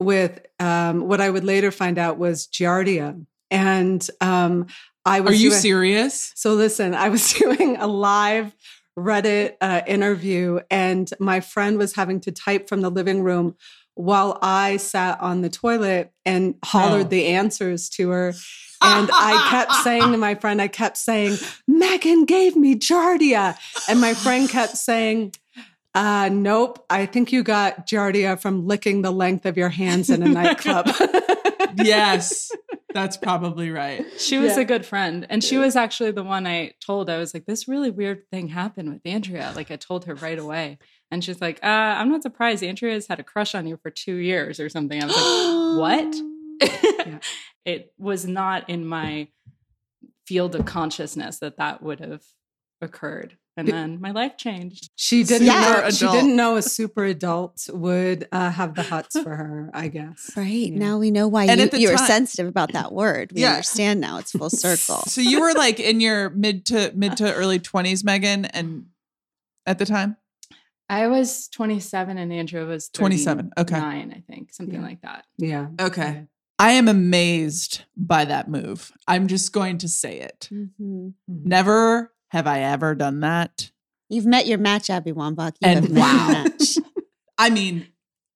with 0.00 0.40
um, 0.58 1.06
what 1.06 1.20
I 1.20 1.30
would 1.30 1.44
later 1.44 1.70
find 1.70 1.98
out 1.98 2.18
was 2.18 2.46
giardia. 2.48 3.24
And 3.50 4.06
um, 4.20 4.66
I 5.04 5.20
was 5.20 5.32
Are 5.32 5.42
you 5.42 5.50
doing- 5.50 5.60
serious? 5.60 6.32
so 6.34 6.54
listen, 6.54 6.94
I 6.94 7.08
was 7.08 7.32
doing 7.34 7.76
a 7.76 7.86
live 7.86 8.54
Reddit 8.98 9.56
uh, 9.60 9.82
interview, 9.86 10.60
and 10.70 11.10
my 11.18 11.40
friend 11.40 11.78
was 11.78 11.94
having 11.94 12.20
to 12.20 12.32
type 12.32 12.68
from 12.68 12.80
the 12.80 12.90
living 12.90 13.22
room 13.22 13.56
while 13.94 14.38
I 14.42 14.76
sat 14.78 15.20
on 15.20 15.42
the 15.42 15.50
toilet 15.50 16.12
and 16.24 16.54
hollered 16.64 17.06
Oh. 17.06 17.08
the 17.10 17.26
answers 17.26 17.88
to 17.90 18.10
her. 18.10 18.28
And 18.82 19.10
I 19.12 19.48
kept 19.50 19.72
saying 19.84 20.10
to 20.12 20.16
my 20.16 20.34
friend, 20.36 20.60
I 20.62 20.68
kept 20.68 20.96
saying, 20.96 21.36
Megan 21.68 22.24
gave 22.24 22.56
me 22.56 22.76
Giardia. 22.76 23.56
And 23.90 24.00
my 24.00 24.14
friend 24.14 24.48
kept 24.48 24.76
saying, 24.78 25.34
uh, 25.94 26.30
nope, 26.32 26.82
I 26.88 27.04
think 27.04 27.30
you 27.30 27.42
got 27.42 27.86
Giardia 27.86 28.40
from 28.40 28.66
licking 28.66 29.02
the 29.02 29.10
length 29.10 29.44
of 29.44 29.58
your 29.58 29.68
hands 29.68 30.08
in 30.08 30.22
a 30.22 30.28
nightclub. 30.28 30.88
yes, 31.76 32.50
that's 32.92 33.16
probably 33.16 33.70
right. 33.70 34.04
She 34.18 34.38
was 34.38 34.56
Yeah. 34.56 34.62
a 34.62 34.64
good 34.64 34.84
friend. 34.86 35.26
And 35.30 35.42
she 35.42 35.58
was 35.58 35.76
actually 35.76 36.10
the 36.12 36.24
one 36.24 36.46
I 36.46 36.72
told. 36.84 37.08
I 37.10 37.18
was 37.18 37.32
like, 37.34 37.46
this 37.46 37.68
really 37.68 37.90
weird 37.90 38.28
thing 38.30 38.48
happened 38.48 38.90
with 38.92 39.00
Andrea. 39.04 39.52
Like, 39.54 39.70
I 39.70 39.76
told 39.76 40.04
her 40.06 40.14
right 40.14 40.38
away. 40.38 40.78
And 41.10 41.24
she's 41.24 41.40
like, 41.40 41.58
uh, 41.62 41.66
I'm 41.66 42.10
not 42.10 42.22
surprised. 42.22 42.62
Andrea's 42.62 43.06
had 43.08 43.20
a 43.20 43.24
crush 43.24 43.54
on 43.54 43.66
you 43.66 43.76
for 43.82 43.90
two 43.90 44.16
years 44.16 44.60
or 44.60 44.68
something. 44.68 45.02
I 45.02 45.06
was 45.06 45.16
like, 45.16 45.78
what? 45.78 46.16
Yeah. 47.06 47.18
it 47.64 47.92
was 47.98 48.26
not 48.26 48.68
in 48.68 48.86
my 48.86 49.28
field 50.26 50.54
of 50.54 50.66
consciousness 50.66 51.38
that 51.38 51.56
that 51.56 51.82
would 51.82 52.00
have 52.00 52.22
occurred. 52.82 53.36
And 53.56 53.68
It- 53.68 53.72
then 53.72 54.00
my 54.00 54.12
life 54.12 54.36
changed. 54.36 54.90
She 54.96 55.22
didn't 55.24 55.48
Super 55.48 55.82
know. 55.82 55.90
She 55.90 56.06
didn't 56.06 56.36
know 56.36 56.56
a 56.56 56.62
super 56.62 57.04
adult 57.04 57.68
would 57.72 58.28
uh, 58.32 58.50
have 58.50 58.74
the 58.74 58.82
huts 58.84 59.20
for 59.20 59.34
her. 59.36 59.70
I 59.74 59.88
guess. 59.88 60.30
Right. 60.36 60.46
Yeah. 60.72 60.78
Now 60.78 60.98
we 60.98 61.10
know 61.10 61.26
why 61.28 61.44
And 61.46 61.58
you, 61.58 61.64
at 61.66 61.70
the 61.72 61.80
you 61.80 61.90
were 61.90 61.98
sensitive 61.98 62.46
about 62.46 62.72
that 62.72 62.92
word. 62.92 63.32
We 63.34 63.42
Yeah. 63.42 63.50
understand 63.50 64.00
now. 64.00 64.18
It's 64.18 64.30
full 64.32 64.50
circle. 64.66 65.02
So 65.08 65.20
you 65.20 65.40
were 65.40 65.52
like 65.52 65.80
in 65.80 66.00
your 66.00 66.30
mid 66.30 66.64
to 66.66 66.92
mid 66.94 67.16
to 67.18 67.34
early 67.34 67.58
twenties, 67.58 68.04
Megan, 68.04 68.44
and 68.46 68.86
at 69.66 69.78
the 69.78 69.84
time, 69.84 70.16
I 70.88 71.06
was 71.08 71.46
27 71.48 72.18
and 72.18 72.32
Andrea 72.32 72.64
was 72.64 72.88
27, 72.88 73.50
okay. 73.58 73.74
39, 73.74 74.12
I 74.16 74.32
think, 74.32 74.52
something 74.52 74.80
Yeah. 74.80 74.86
like 74.86 75.00
that. 75.02 75.24
Yeah. 75.38 75.68
okay. 75.80 76.26
I 76.58 76.72
am 76.72 76.88
amazed 76.88 77.82
by 77.96 78.24
that 78.26 78.48
move. 78.48 78.92
I'm 79.08 79.26
just 79.28 79.52
going 79.52 79.78
to 79.78 79.88
say 79.88 80.18
it. 80.20 80.48
Mhm. 80.52 81.14
Never 81.28 82.12
have 82.30 82.46
I 82.46 82.60
ever 82.60 82.94
done 82.94 83.20
that. 83.20 83.70
You've 84.08 84.26
met 84.26 84.46
your 84.46 84.58
match, 84.58 84.90
Abby 84.90 85.12
Wambach. 85.12 85.52
You 85.60 85.68
And 85.68 85.84
have 85.84 85.90
met 85.90 86.00
wow. 86.00 86.26
your 86.32 86.42
match. 86.44 86.78
I 87.38 87.50
mean, 87.50 87.86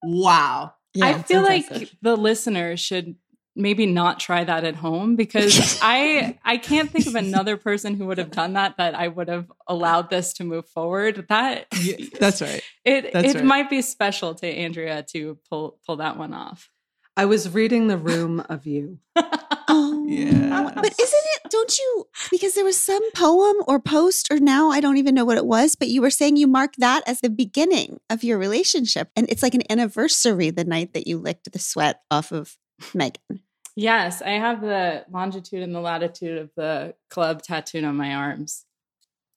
wow. 0.02 0.74
Yeah, 0.94 1.06
I 1.06 1.22
feel 1.22 1.40
impressive. 1.40 1.80
like 1.80 1.90
the 2.02 2.16
listeners 2.16 2.78
should 2.80 3.16
maybe 3.56 3.86
not 3.86 4.18
try 4.18 4.42
that 4.42 4.64
at 4.64 4.74
home 4.76 5.14
because 5.16 5.78
I 5.82 6.38
I 6.44 6.56
can't 6.56 6.90
think 6.90 7.06
of 7.06 7.14
another 7.14 7.56
person 7.56 7.94
who 7.96 8.06
would 8.06 8.18
have 8.18 8.30
done 8.32 8.54
that 8.54 8.76
that 8.78 8.94
I 8.94 9.08
would 9.08 9.28
have 9.28 9.50
allowed 9.68 10.10
this 10.10 10.32
to 10.34 10.44
move 10.44 10.66
forward. 10.68 11.26
That 11.28 11.66
Yeah, 11.80 12.06
that's 12.18 12.40
right. 12.42 12.62
it 12.84 13.12
that's 13.12 13.28
it 13.28 13.36
right. 13.36 13.44
might 13.44 13.70
be 13.70 13.82
special 13.82 14.34
to 14.36 14.46
Andrea 14.46 15.04
to 15.12 15.38
pull 15.48 15.78
pull 15.86 15.96
that 15.96 16.16
one 16.16 16.32
off. 16.34 16.70
I 17.16 17.26
was 17.26 17.48
reading 17.54 17.86
the 17.88 17.98
room 17.98 18.40
of 18.48 18.66
you. 18.66 18.98
Oh, 19.66 19.93
Yeah. 20.06 20.70
But 20.74 20.92
isn't 21.00 21.24
it, 21.36 21.50
don't 21.50 21.78
you, 21.78 22.06
because 22.30 22.54
there 22.54 22.64
was 22.64 22.76
some 22.76 23.02
poem 23.12 23.56
or 23.66 23.80
post, 23.80 24.28
or 24.30 24.38
now 24.38 24.70
I 24.70 24.80
don't 24.80 24.96
even 24.98 25.14
know 25.14 25.24
what 25.24 25.38
it 25.38 25.46
was, 25.46 25.74
but 25.76 25.88
you 25.88 26.02
were 26.02 26.10
saying 26.10 26.36
you 26.36 26.46
mark 26.46 26.74
that 26.78 27.02
as 27.06 27.20
the 27.20 27.30
beginning 27.30 28.00
of 28.10 28.22
your 28.22 28.38
relationship. 28.38 29.08
And 29.16 29.26
it's 29.30 29.42
like 29.42 29.54
an 29.54 29.62
anniversary 29.70 30.50
the 30.50 30.64
night 30.64 30.92
that 30.94 31.06
you 31.06 31.18
licked 31.18 31.50
the 31.52 31.58
sweat 31.58 32.00
off 32.10 32.32
of 32.32 32.56
Megan. 32.92 33.40
Yes, 33.76 34.22
I 34.22 34.30
have 34.32 34.60
the 34.60 35.04
longitude 35.10 35.62
and 35.62 35.74
the 35.74 35.80
latitude 35.80 36.38
of 36.38 36.50
the 36.56 36.94
club 37.10 37.42
tattooed 37.42 37.84
on 37.84 37.96
my 37.96 38.14
arms. 38.14 38.64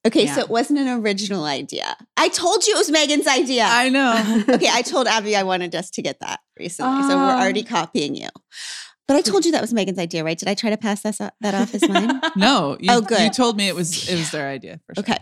Okay, 0.06 0.26
Yeah. 0.26 0.36
so 0.36 0.42
it 0.42 0.50
wasn't 0.50 0.80
an 0.80 0.88
original 0.88 1.44
idea. 1.44 1.98
I 2.16 2.30
told 2.30 2.66
you 2.66 2.76
it 2.76 2.78
was 2.78 2.90
Megan's 2.92 3.28
idea. 3.28 3.66
I 3.68 3.90
know. 3.90 4.44
okay, 4.50 4.70
I 4.72 4.82
told 4.82 5.08
Abby 5.08 5.36
I 5.36 5.44
wanted 5.44 5.74
us 5.76 5.90
to 5.92 6.02
get 6.02 6.20
that 6.22 6.40
recently. 6.60 7.02
so 7.04 7.10
we're 7.18 7.24
Ah. 7.24 7.42
already 7.42 7.64
copying 7.64 8.16
you. 8.16 8.30
But 9.08 9.16
I 9.16 9.22
told 9.22 9.46
you 9.46 9.52
that 9.54 9.62
was 9.62 9.74
Megan's 9.74 10.00
idea, 10.00 10.24
right? 10.24 10.38
Did 10.38 10.50
I 10.50 10.54
try 10.54 10.70
to 10.70 10.78
pass 10.78 11.02
this, 11.02 11.18
that 11.20 11.34
off 11.56 11.74
as 11.74 11.88
mine? 11.88 12.20
No, 12.36 12.76
you, 12.80 12.90
Oh, 12.92 13.02
good. 13.02 13.22
you 13.22 13.30
told 13.30 13.56
me 13.56 13.68
it 13.70 13.76
was 13.76 14.10
it 14.10 14.16
was 14.16 14.32
their 14.32 14.48
idea. 14.50 14.82
For 14.86 14.96
sure. 14.96 15.04
Okay. 15.16 15.18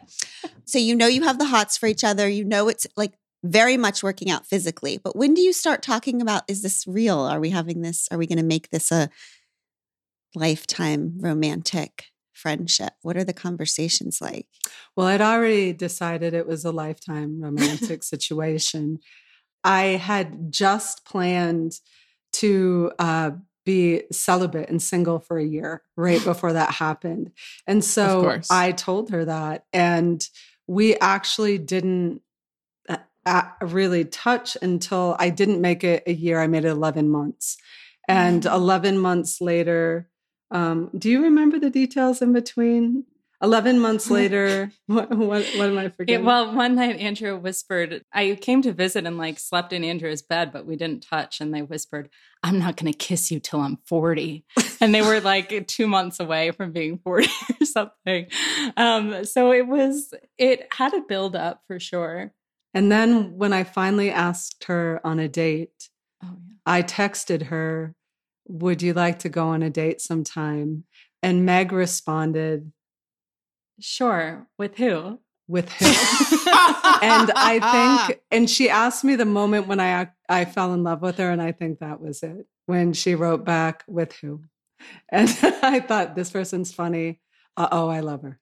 So 0.66 0.80
you 0.80 0.96
know 0.96 1.08
you 1.08 1.24
have 1.24 1.38
the 1.38 1.46
hots 1.46 1.78
for 1.78 1.86
each 1.88 2.04
other. 2.04 2.28
You 2.28 2.44
know 2.44 2.68
it's 2.68 2.88
like 2.98 3.14
very 3.44 3.78
much 3.78 4.02
working 4.02 4.32
out 4.32 4.48
physically. 4.48 4.98
But 4.98 5.16
when 5.16 5.36
do 5.36 5.42
you 5.42 5.54
start 5.54 5.84
talking 5.84 6.20
about 6.22 6.44
is 6.48 6.64
this 6.64 6.86
real? 6.88 7.20
Are 7.20 7.40
we 7.40 7.52
having 7.52 7.82
this? 7.84 8.08
Are 8.12 8.18
we 8.18 8.26
going 8.26 8.40
to 8.40 8.44
make 8.44 8.72
this 8.72 8.92
a 8.92 9.10
lifetime 10.34 11.18
romantic 11.20 12.06
friendship? 12.34 12.94
What 13.02 13.18
are 13.18 13.24
the 13.24 13.34
conversations 13.34 14.20
like? 14.22 14.48
Well, 14.96 15.08
I'd 15.08 15.22
already 15.22 15.74
decided 15.74 16.34
it 16.34 16.48
was 16.48 16.66
a 16.66 16.72
lifetime 16.72 17.42
romantic 17.42 18.04
situation. 18.14 19.00
I 19.64 19.84
had 19.84 20.52
just 20.52 21.06
planned 21.06 21.74
to 22.34 22.92
uh, 23.00 23.32
be 23.66 24.04
celibate 24.12 24.70
and 24.70 24.82
single 24.82 25.20
for 25.20 25.38
a 25.38 25.44
year 25.44 25.82
right 25.98 26.24
before 26.24 26.54
that 26.54 26.72
happened. 26.72 27.32
And 27.68 27.84
so. 27.84 28.40
I 28.50 28.72
told 28.72 29.10
her 29.10 29.26
that. 29.26 29.66
And 29.74 30.28
we 30.68 30.96
actually 30.96 31.58
didn't 31.58 32.22
uh, 33.26 33.44
really 33.62 34.06
touch 34.06 34.56
until 34.62 35.16
I 35.20 35.30
didn't 35.30 35.62
make 35.62 35.84
it 35.84 36.04
a 36.06 36.14
year. 36.14 36.40
I 36.40 36.48
made 36.48 36.66
it 36.66 36.70
11 36.70 37.10
months. 37.10 37.58
And 38.08 38.46
11 38.46 39.00
months 39.00 39.42
later, 39.42 40.08
um, 40.52 40.92
do 40.96 41.10
you 41.10 41.24
remember 41.24 41.58
the 41.58 41.72
details 41.72 42.22
in 42.22 42.34
between? 42.34 43.06
11 43.46 43.80
months 43.80 44.10
later, 44.20 44.72
what, 44.88 45.10
what, 45.12 45.46
what 45.56 45.70
am 45.70 45.78
I 45.78 45.90
forgetting? 45.90 46.26
well, 46.26 46.54
one 46.54 46.76
night 46.76 46.98
Andrea 46.98 47.38
whispered, 47.38 48.04
I 48.12 48.36
came 48.42 48.62
to 48.64 48.74
visit 48.74 49.06
and 49.06 49.18
like 49.18 49.40
slept 49.40 49.72
in 49.72 49.84
Andrea's 49.84 50.22
bed, 50.22 50.52
but 50.52 50.66
we 50.66 50.76
didn't 50.76 51.04
touch. 51.04 51.40
And 51.40 51.54
they 51.54 51.62
whispered, 51.62 52.10
I'm 52.44 52.60
not 52.60 52.76
going 52.76 52.92
to 52.92 52.98
kiss 52.98 53.32
you 53.32 53.40
till 53.40 53.62
I'm 53.62 53.78
40. 53.86 54.44
And 54.82 54.94
they 54.94 55.02
were 55.02 55.22
like 55.22 55.68
two 55.68 55.88
months 55.88 56.20
away 56.20 56.52
from 56.52 56.74
being 56.74 56.98
40 57.04 57.30
or 57.62 57.66
something. 57.66 58.28
Um, 58.76 59.24
so 59.24 59.54
it 59.54 59.66
was, 59.68 60.14
it 60.38 60.68
had 60.74 60.94
a 60.94 61.00
build 61.02 61.36
up 61.36 61.62
for 61.68 61.80
sure. 61.80 62.34
and 62.74 62.92
then 62.92 63.38
when 63.38 63.54
I 63.54 63.64
finally 63.64 64.12
asked 64.12 64.66
her 64.66 65.00
on 65.06 65.20
a 65.20 65.30
date, 65.30 65.90
Oh, 66.24 66.38
yeah. 66.48 66.56
I 66.66 66.82
texted 66.84 67.44
her, 67.44 67.96
Would 68.48 68.82
you 68.82 68.94
like 68.94 69.20
to 69.20 69.30
go 69.30 69.48
on 69.48 69.64
a 69.64 69.70
date 69.70 70.02
sometime? 70.02 70.84
And 71.24 71.46
Meg 71.46 71.72
responded 71.72 72.72
Sure. 73.80 74.48
With 74.58 74.76
who? 74.78 75.20
with 75.48 75.70
who? 75.74 75.86
and 77.02 77.32
I 77.36 77.60
think, 78.08 78.22
and 78.32 78.50
she 78.50 78.68
asked 78.70 79.04
me 79.04 79.16
the 79.16 79.26
moment 79.26 79.68
when 79.68 79.80
I 79.80 80.10
I 80.28 80.46
fell 80.46 80.74
in 80.74 80.84
love 80.84 81.02
with 81.04 81.18
her, 81.18 81.30
and 81.30 81.42
I 81.42 81.52
think 81.52 81.80
that 81.80 82.02
was 82.02 82.24
it 82.24 82.48
when 82.66 82.94
she 82.94 83.14
wrote 83.14 83.46
back 83.46 83.84
with 83.88 84.14
who, 84.14 84.42
and 85.10 85.30
I 85.62 85.80
thought 85.82 86.16
this 86.16 86.32
person's 86.32 86.74
funny. 86.74 87.22
Uh 87.56 87.68
oh, 87.72 87.90
I 87.90 88.00
love 88.00 88.24
her. 88.24 88.40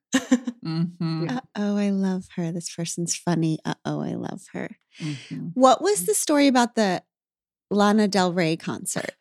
Mhm, 0.65 1.29
Uh 1.29 1.41
oh, 1.55 1.75
I 1.77 1.89
love 1.89 2.25
her. 2.35 2.51
This 2.53 2.73
person's 2.73 3.15
funny. 3.15 3.59
Uh 3.65 3.75
oh, 3.83 3.99
I 4.01 4.13
love 4.13 4.43
her. 4.53 4.77
mhm. 5.01 5.51
What 5.55 5.81
was 5.81 6.05
the 6.05 6.13
story 6.15 6.47
about 6.47 6.75
the 6.75 7.03
Lana 7.69 8.07
Del 8.07 8.31
Rey 8.31 8.55
concert? 8.55 9.11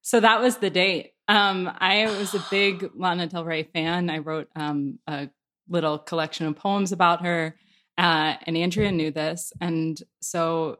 So 0.00 0.20
that 0.20 0.40
was 0.40 0.58
the 0.58 0.70
date. 0.70 1.12
Um, 1.28 1.70
I 1.78 2.06
was 2.06 2.34
a 2.34 2.44
big 2.50 2.90
Lana 2.94 3.26
Del 3.26 3.44
Rey 3.44 3.64
fan. 3.64 4.10
I 4.10 4.18
wrote 4.18 4.48
um, 4.54 4.98
a 5.06 5.28
little 5.68 5.98
collection 5.98 6.46
of 6.46 6.56
poems 6.56 6.92
about 6.92 7.24
her, 7.24 7.56
uh, 7.98 8.34
and 8.44 8.56
Andrea 8.56 8.92
knew 8.92 9.10
this, 9.10 9.52
and 9.60 10.00
so 10.20 10.78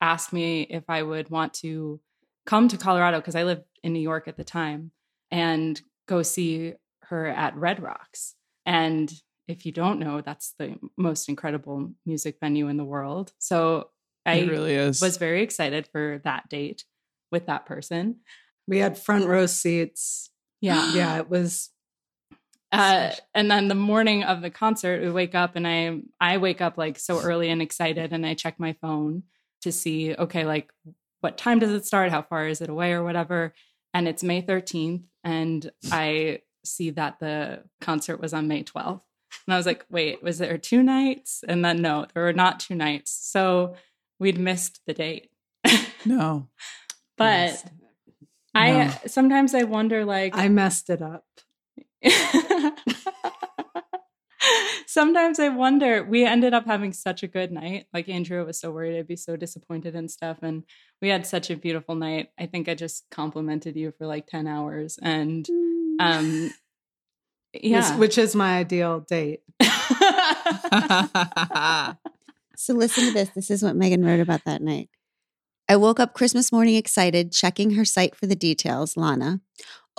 asked 0.00 0.32
me 0.32 0.62
if 0.62 0.84
I 0.88 1.02
would 1.02 1.30
want 1.30 1.54
to 1.54 2.00
come 2.46 2.68
to 2.68 2.78
Colorado 2.78 3.18
because 3.18 3.34
I 3.34 3.44
lived 3.44 3.64
in 3.82 3.92
New 3.92 4.00
York 4.00 4.28
at 4.28 4.36
the 4.36 4.44
time 4.44 4.92
and 5.30 5.80
go 6.06 6.22
see 6.22 6.74
her 7.04 7.26
at 7.26 7.56
Red 7.56 7.82
Rocks. 7.82 8.34
And 8.64 9.12
if 9.48 9.66
you 9.66 9.72
don't 9.72 9.98
know, 9.98 10.20
that's 10.20 10.54
the 10.58 10.76
most 10.96 11.28
incredible 11.28 11.92
music 12.06 12.36
venue 12.40 12.68
in 12.68 12.76
the 12.76 12.84
world. 12.84 13.32
So 13.38 13.90
I 14.24 14.34
it 14.34 14.50
really 14.50 14.74
is. 14.74 15.00
was 15.00 15.16
very 15.16 15.42
excited 15.42 15.88
for 15.90 16.20
that 16.24 16.48
date 16.48 16.84
with 17.32 17.46
that 17.46 17.66
person. 17.66 18.16
We 18.68 18.78
had 18.78 18.98
front 18.98 19.26
row 19.26 19.46
seats. 19.46 20.30
Yeah. 20.60 20.92
Yeah, 20.92 21.18
it 21.18 21.30
was. 21.30 21.70
Uh, 22.70 23.12
and 23.34 23.50
then 23.50 23.68
the 23.68 23.74
morning 23.74 24.24
of 24.24 24.42
the 24.42 24.50
concert, 24.50 25.00
we 25.00 25.10
wake 25.10 25.34
up 25.34 25.56
and 25.56 25.66
I 25.66 26.02
I 26.20 26.36
wake 26.36 26.60
up 26.60 26.76
like 26.76 26.98
so 26.98 27.20
early 27.20 27.48
and 27.48 27.62
excited, 27.62 28.12
and 28.12 28.26
I 28.26 28.34
check 28.34 28.60
my 28.60 28.74
phone 28.74 29.22
to 29.62 29.72
see 29.72 30.14
okay, 30.14 30.44
like 30.44 30.70
what 31.20 31.38
time 31.38 31.58
does 31.58 31.70
it 31.70 31.86
start? 31.86 32.10
How 32.10 32.22
far 32.22 32.46
is 32.46 32.60
it 32.60 32.68
away, 32.68 32.92
or 32.92 33.02
whatever? 33.02 33.54
And 33.94 34.06
it's 34.06 34.22
May 34.22 34.42
thirteenth, 34.42 35.06
and 35.24 35.70
I 35.90 36.42
see 36.62 36.90
that 36.90 37.20
the 37.20 37.64
concert 37.80 38.20
was 38.20 38.34
on 38.34 38.48
May 38.48 38.64
twelfth, 38.64 39.02
and 39.46 39.54
I 39.54 39.56
was 39.56 39.66
like, 39.66 39.86
wait, 39.88 40.22
was 40.22 40.36
there 40.36 40.58
two 40.58 40.82
nights? 40.82 41.42
And 41.48 41.64
then 41.64 41.80
no, 41.80 42.04
there 42.12 42.24
were 42.24 42.34
not 42.34 42.60
two 42.60 42.74
nights, 42.74 43.18
so 43.18 43.76
we'd 44.20 44.38
missed 44.38 44.80
the 44.86 44.92
date. 44.92 45.30
no. 46.04 46.48
but 47.16 47.48
Yes. 47.48 47.64
I 48.54 48.70
No. 48.70 48.90
sometimes 49.06 49.54
I 49.54 49.64
wonder 49.64 50.04
like 50.04 50.36
I 50.36 50.48
messed 50.48 50.90
it 50.90 51.02
up. 51.02 51.24
Sometimes 54.86 55.38
I 55.38 55.50
wonder, 55.50 56.02
we 56.02 56.24
ended 56.24 56.54
up 56.54 56.64
having 56.64 56.92
such 56.92 57.22
a 57.22 57.28
good 57.28 57.52
night. 57.52 57.86
Like 57.92 58.08
Andrea 58.08 58.44
was 58.44 58.58
so 58.58 58.70
worried 58.70 58.98
I'd 58.98 59.06
be 59.06 59.16
so 59.16 59.36
disappointed 59.36 59.94
and 59.94 60.10
stuff. 60.10 60.38
And 60.42 60.64
we 61.02 61.08
had 61.08 61.26
such 61.26 61.50
a 61.50 61.56
beautiful 61.56 61.94
night. 61.94 62.28
I 62.38 62.46
think 62.46 62.68
I 62.68 62.74
just 62.74 63.04
complimented 63.10 63.76
you 63.76 63.92
for 63.98 64.06
like 64.06 64.26
10 64.26 64.46
hours. 64.46 64.98
And 65.02 65.46
um 66.00 66.52
yeah. 67.52 67.90
Which, 67.92 67.98
which 67.98 68.18
is 68.18 68.34
my 68.34 68.58
ideal 68.58 69.00
date. 69.00 69.40
So 72.60 72.74
listen 72.74 73.04
to 73.04 73.12
this. 73.12 73.28
This 73.36 73.52
is 73.52 73.62
what 73.62 73.76
Megan 73.76 74.04
wrote 74.04 74.18
about 74.18 74.44
that 74.44 74.60
night. 74.60 74.90
I 75.70 75.76
woke 75.76 76.00
up 76.00 76.14
Christmas 76.14 76.50
morning 76.50 76.76
excited, 76.76 77.30
checking 77.30 77.72
her 77.72 77.84
site 77.84 78.14
for 78.14 78.26
the 78.26 78.34
details, 78.34 78.96
Lana, 78.96 79.40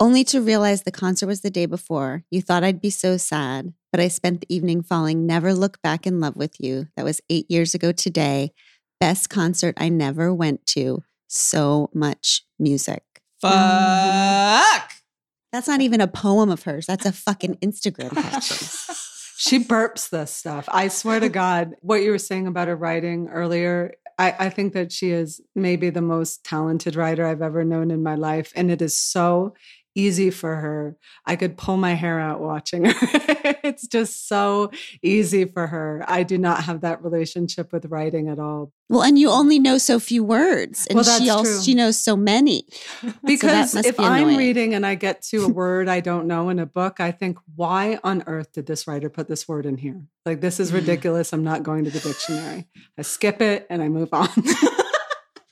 only 0.00 0.24
to 0.24 0.42
realize 0.42 0.82
the 0.82 0.90
concert 0.90 1.28
was 1.28 1.42
the 1.42 1.50
day 1.50 1.66
before. 1.66 2.24
You 2.28 2.42
thought 2.42 2.64
I'd 2.64 2.80
be 2.80 2.90
so 2.90 3.16
sad, 3.16 3.72
but 3.92 4.00
I 4.00 4.08
spent 4.08 4.40
the 4.40 4.52
evening 4.52 4.82
falling 4.82 5.26
Never 5.26 5.54
Look 5.54 5.80
Back 5.80 6.08
in 6.08 6.18
Love 6.18 6.34
with 6.34 6.60
You. 6.60 6.88
That 6.96 7.04
was 7.04 7.20
eight 7.30 7.48
years 7.48 7.72
ago 7.72 7.92
today. 7.92 8.50
Best 8.98 9.30
concert 9.30 9.76
I 9.78 9.90
never 9.90 10.34
went 10.34 10.66
to. 10.68 11.04
So 11.28 11.88
much 11.94 12.42
music. 12.58 13.04
Fuck. 13.40 14.90
That's 15.52 15.68
not 15.68 15.82
even 15.82 16.00
a 16.00 16.08
poem 16.08 16.50
of 16.50 16.64
hers. 16.64 16.86
That's 16.86 17.06
a 17.06 17.12
fucking 17.12 17.58
Instagram. 17.58 19.06
She 19.40 19.58
burps 19.58 20.10
this 20.10 20.30
stuff. 20.30 20.68
I 20.70 20.88
swear 20.88 21.18
to 21.18 21.30
God, 21.30 21.72
what 21.80 22.02
you 22.02 22.10
were 22.10 22.18
saying 22.18 22.46
about 22.46 22.68
her 22.68 22.76
writing 22.76 23.28
earlier, 23.28 23.94
I, 24.20 24.34
I 24.38 24.50
think 24.50 24.74
that 24.74 24.92
she 24.92 25.12
is 25.12 25.40
maybe 25.54 25.88
the 25.88 26.02
most 26.02 26.44
talented 26.44 26.94
writer 26.94 27.24
I've 27.24 27.40
ever 27.40 27.64
known 27.64 27.90
in 27.90 28.02
my 28.02 28.16
life. 28.16 28.52
And 28.54 28.70
it 28.70 28.82
is 28.82 28.94
so 28.94 29.54
easy 30.00 30.30
for 30.30 30.56
her. 30.56 30.96
I 31.26 31.36
could 31.36 31.56
pull 31.56 31.76
my 31.76 31.94
hair 31.94 32.18
out 32.18 32.40
watching 32.40 32.84
her. 32.86 32.94
it's 33.62 33.86
just 33.86 34.28
so 34.28 34.70
easy 35.02 35.44
for 35.44 35.66
her. 35.66 36.04
I 36.06 36.22
do 36.22 36.38
not 36.38 36.64
have 36.64 36.80
that 36.80 37.02
relationship 37.02 37.72
with 37.72 37.86
writing 37.86 38.28
at 38.28 38.38
all. 38.38 38.72
Well, 38.88 39.02
and 39.02 39.18
you 39.18 39.30
only 39.30 39.58
know 39.58 39.78
so 39.78 40.00
few 40.00 40.24
words, 40.24 40.86
and 40.88 40.96
Well, 40.96 41.04
she 41.04 41.30
also 41.30 41.52
true. 41.52 41.62
she 41.62 41.74
knows 41.74 42.00
so 42.00 42.16
many. 42.16 42.66
Because 43.24 43.74
must 43.74 43.86
if 43.86 43.96
be 43.96 44.04
I'm 44.04 44.36
reading 44.36 44.74
and 44.74 44.84
I 44.84 44.94
get 44.94 45.22
to 45.30 45.44
a 45.44 45.48
word 45.62 45.88
I 45.88 46.00
don't 46.00 46.26
know 46.26 46.48
in 46.48 46.58
a 46.58 46.66
book, 46.66 46.98
I 46.98 47.12
think, 47.12 47.38
why 47.54 47.98
on 48.02 48.24
earth 48.26 48.52
did 48.52 48.66
this 48.66 48.86
writer 48.88 49.08
put 49.08 49.28
this 49.28 49.46
word 49.46 49.66
in 49.66 49.76
here? 49.76 50.02
Like, 50.26 50.40
this 50.40 50.58
is 50.58 50.72
ridiculous. 50.72 51.32
I'm 51.32 51.44
not 51.44 51.62
going 51.62 51.84
to 51.84 51.90
the 51.90 52.00
dictionary. 52.00 52.66
I 52.98 53.02
skip 53.02 53.40
it 53.40 53.66
and 53.70 53.82
I 53.82 53.88
move 53.88 54.08
on. 54.12 54.28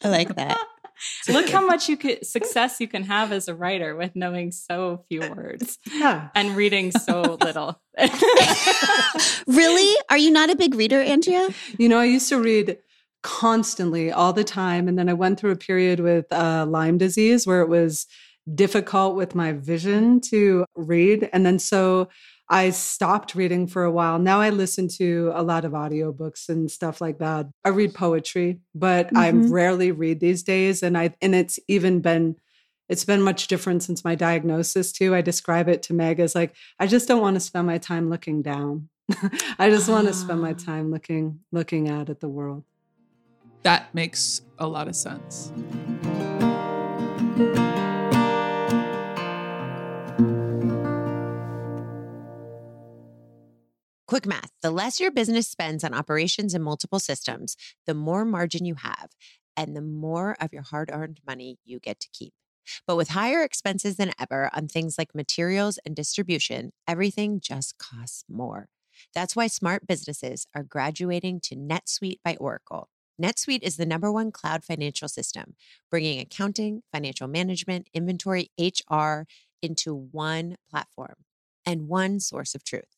I 0.02 0.08
like 0.08 0.34
that. 0.36 0.58
Look 1.28 1.48
how 1.48 1.64
much 1.64 1.88
you 1.88 1.96
could 1.96 2.26
success 2.26 2.80
you 2.80 2.88
can 2.88 3.04
have 3.04 3.32
as 3.32 3.48
a 3.48 3.54
writer 3.54 3.96
with 3.96 4.14
knowing 4.14 4.52
so 4.52 5.04
few 5.08 5.20
words 5.20 5.78
yeah. 5.92 6.28
and 6.34 6.56
reading 6.56 6.90
so 6.92 7.22
little. 7.40 7.80
really? 9.46 9.96
Are 10.10 10.18
you 10.18 10.30
not 10.30 10.50
a 10.50 10.56
big 10.56 10.74
reader, 10.74 11.00
Andrea? 11.00 11.48
You 11.78 11.88
know, 11.88 11.98
I 11.98 12.04
used 12.04 12.28
to 12.30 12.40
read 12.40 12.78
constantly 13.22 14.12
all 14.12 14.32
the 14.32 14.44
time. 14.44 14.88
And 14.88 14.98
then 14.98 15.08
I 15.08 15.14
went 15.14 15.38
through 15.40 15.50
a 15.50 15.56
period 15.56 16.00
with 16.00 16.32
uh, 16.32 16.66
Lyme 16.68 16.98
disease 16.98 17.46
where 17.46 17.60
it 17.60 17.68
was 17.68 18.06
difficult 18.54 19.16
with 19.16 19.34
my 19.34 19.52
vision 19.52 20.20
to 20.20 20.64
read. 20.76 21.28
And 21.32 21.44
then 21.44 21.58
so 21.58 22.08
I 22.50 22.70
stopped 22.70 23.34
reading 23.34 23.66
for 23.66 23.84
a 23.84 23.90
while. 23.90 24.18
Now 24.18 24.40
I 24.40 24.50
listen 24.50 24.88
to 24.96 25.30
a 25.34 25.42
lot 25.42 25.64
of 25.66 25.72
audiobooks 25.72 26.48
and 26.48 26.70
stuff 26.70 27.00
like 27.00 27.18
that. 27.18 27.46
I 27.64 27.68
read 27.68 27.92
poetry, 27.94 28.60
but 28.74 29.14
I 29.14 29.30
Mhm. 29.32 29.50
rarely 29.50 29.92
read 29.92 30.20
these 30.20 30.42
days. 30.42 30.82
And 30.82 30.96
I 30.96 31.14
and 31.20 31.34
it's 31.34 31.58
even 31.68 32.00
been 32.00 32.36
it's 32.88 33.04
been 33.04 33.20
much 33.20 33.48
different 33.48 33.82
since 33.82 34.02
my 34.02 34.14
diagnosis 34.14 34.92
too. 34.92 35.14
I 35.14 35.20
describe 35.20 35.68
it 35.68 35.82
to 35.84 35.92
Meg 35.94 36.20
as 36.20 36.34
like, 36.34 36.54
I 36.80 36.86
just 36.86 37.06
don't 37.06 37.20
want 37.20 37.34
to 37.36 37.40
spend 37.40 37.66
my 37.66 37.76
time 37.76 38.08
looking 38.08 38.40
down. 38.40 38.88
I 39.58 39.68
just 39.68 39.90
want 39.90 40.06
to 40.08 40.14
spend 40.14 40.40
my 40.40 40.52
Ah. 40.52 40.64
time 40.64 40.90
looking 40.90 41.40
looking 41.52 41.90
out 41.90 42.08
at 42.08 42.20
the 42.20 42.28
world. 42.30 42.64
That 43.62 43.94
makes 43.94 44.40
a 44.58 44.66
lot 44.66 44.88
of 44.88 44.96
sense. 44.96 45.52
Quick 54.08 54.24
math 54.24 54.50
the 54.62 54.70
less 54.70 54.98
your 54.98 55.10
business 55.10 55.46
spends 55.46 55.84
on 55.84 55.92
operations 55.92 56.54
and 56.54 56.64
multiple 56.64 56.98
systems, 56.98 57.58
the 57.86 57.92
more 57.92 58.24
margin 58.24 58.64
you 58.64 58.76
have, 58.76 59.10
and 59.54 59.76
the 59.76 59.82
more 59.82 60.34
of 60.40 60.50
your 60.50 60.62
hard 60.62 60.90
earned 60.90 61.20
money 61.26 61.58
you 61.66 61.78
get 61.78 62.00
to 62.00 62.08
keep. 62.10 62.32
But 62.86 62.96
with 62.96 63.10
higher 63.10 63.42
expenses 63.42 63.96
than 63.96 64.12
ever 64.18 64.48
on 64.54 64.66
things 64.66 64.96
like 64.96 65.14
materials 65.14 65.78
and 65.84 65.94
distribution, 65.94 66.72
everything 66.88 67.38
just 67.38 67.76
costs 67.76 68.24
more. 68.30 68.70
That's 69.14 69.36
why 69.36 69.46
smart 69.46 69.86
businesses 69.86 70.46
are 70.54 70.62
graduating 70.62 71.40
to 71.40 71.54
NetSuite 71.54 72.20
by 72.24 72.34
Oracle. 72.40 72.88
NetSuite 73.22 73.62
is 73.62 73.76
the 73.76 73.84
number 73.84 74.10
one 74.10 74.32
cloud 74.32 74.64
financial 74.64 75.08
system, 75.08 75.54
bringing 75.90 76.18
accounting, 76.18 76.80
financial 76.94 77.28
management, 77.28 77.90
inventory, 77.92 78.50
HR 78.58 79.24
into 79.60 79.94
one 79.94 80.56
platform 80.70 81.26
and 81.66 81.88
one 81.88 82.20
source 82.20 82.54
of 82.54 82.64
truth. 82.64 82.97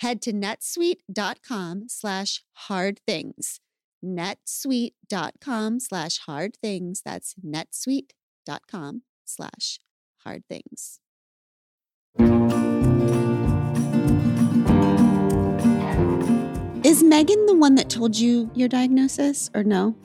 Head 0.00 0.20
to 0.22 0.32
netsuite.com 0.32 1.84
slash 1.88 2.42
hard 2.52 3.00
things. 3.06 3.60
netsuite.com 4.04 5.80
slash 5.80 6.18
hard 6.18 6.56
things. 6.62 7.02
That's 7.04 7.34
netsuite.com 7.44 9.02
slash 9.24 9.78
hard 10.24 10.42
things. 10.48 11.00
Is 16.84 17.02
Megan 17.02 17.46
the 17.46 17.54
one 17.56 17.74
that 17.74 17.90
told 17.90 18.16
you 18.16 18.50
your 18.54 18.68
diagnosis 18.68 19.50
or 19.54 19.64
no? 19.64 19.96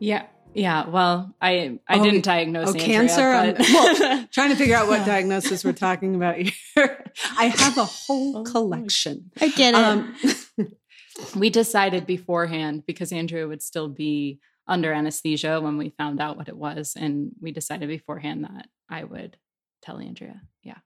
Yeah. 0.00 0.26
Yeah. 0.54 0.88
Well, 0.88 1.34
I 1.40 1.78
I 1.88 1.98
Oh, 1.98 2.04
didn't 2.04 2.24
diagnose 2.24 2.68
Oh, 2.68 2.72
Andrea, 2.72 2.86
cancer. 2.86 3.22
I'm 3.22 3.54
but- 3.54 3.60
well, 3.60 4.26
trying 4.32 4.50
to 4.50 4.56
figure 4.56 4.76
out 4.76 4.88
what 4.88 5.04
diagnosis 5.06 5.64
we're 5.64 5.72
talking 5.72 6.14
about 6.14 6.36
here. 6.36 6.52
I 7.36 7.46
have 7.46 7.76
a 7.78 7.84
whole 7.84 8.38
Oh, 8.38 8.42
collection. 8.44 9.30
I 9.40 9.48
get 9.48 9.74
it. 9.74 9.76
Um, 9.76 10.16
we 11.36 11.50
decided 11.50 12.06
beforehand 12.06 12.84
because 12.86 13.12
Andrea 13.12 13.46
would 13.46 13.62
still 13.62 13.88
be 13.88 14.40
under 14.66 14.92
anesthesia 14.92 15.60
when 15.60 15.76
we 15.76 15.90
found 15.90 16.20
out 16.20 16.36
what 16.36 16.48
it 16.48 16.56
was. 16.56 16.94
And 16.96 17.32
we 17.40 17.52
decided 17.52 17.88
beforehand 17.88 18.44
that 18.44 18.68
I 18.88 19.04
would 19.04 19.36
tell 19.82 19.98
Andrea. 19.98 20.40
Yeah. 20.62 20.78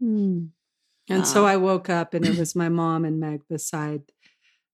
Hmm. 0.00 0.46
And 1.08 1.26
so 1.26 1.44
I 1.44 1.56
woke 1.56 1.88
up 1.90 2.14
and 2.14 2.24
it 2.24 2.38
was 2.38 2.54
my 2.54 2.68
mom 2.68 3.04
and 3.04 3.18
Meg 3.18 3.42
beside 3.48 4.02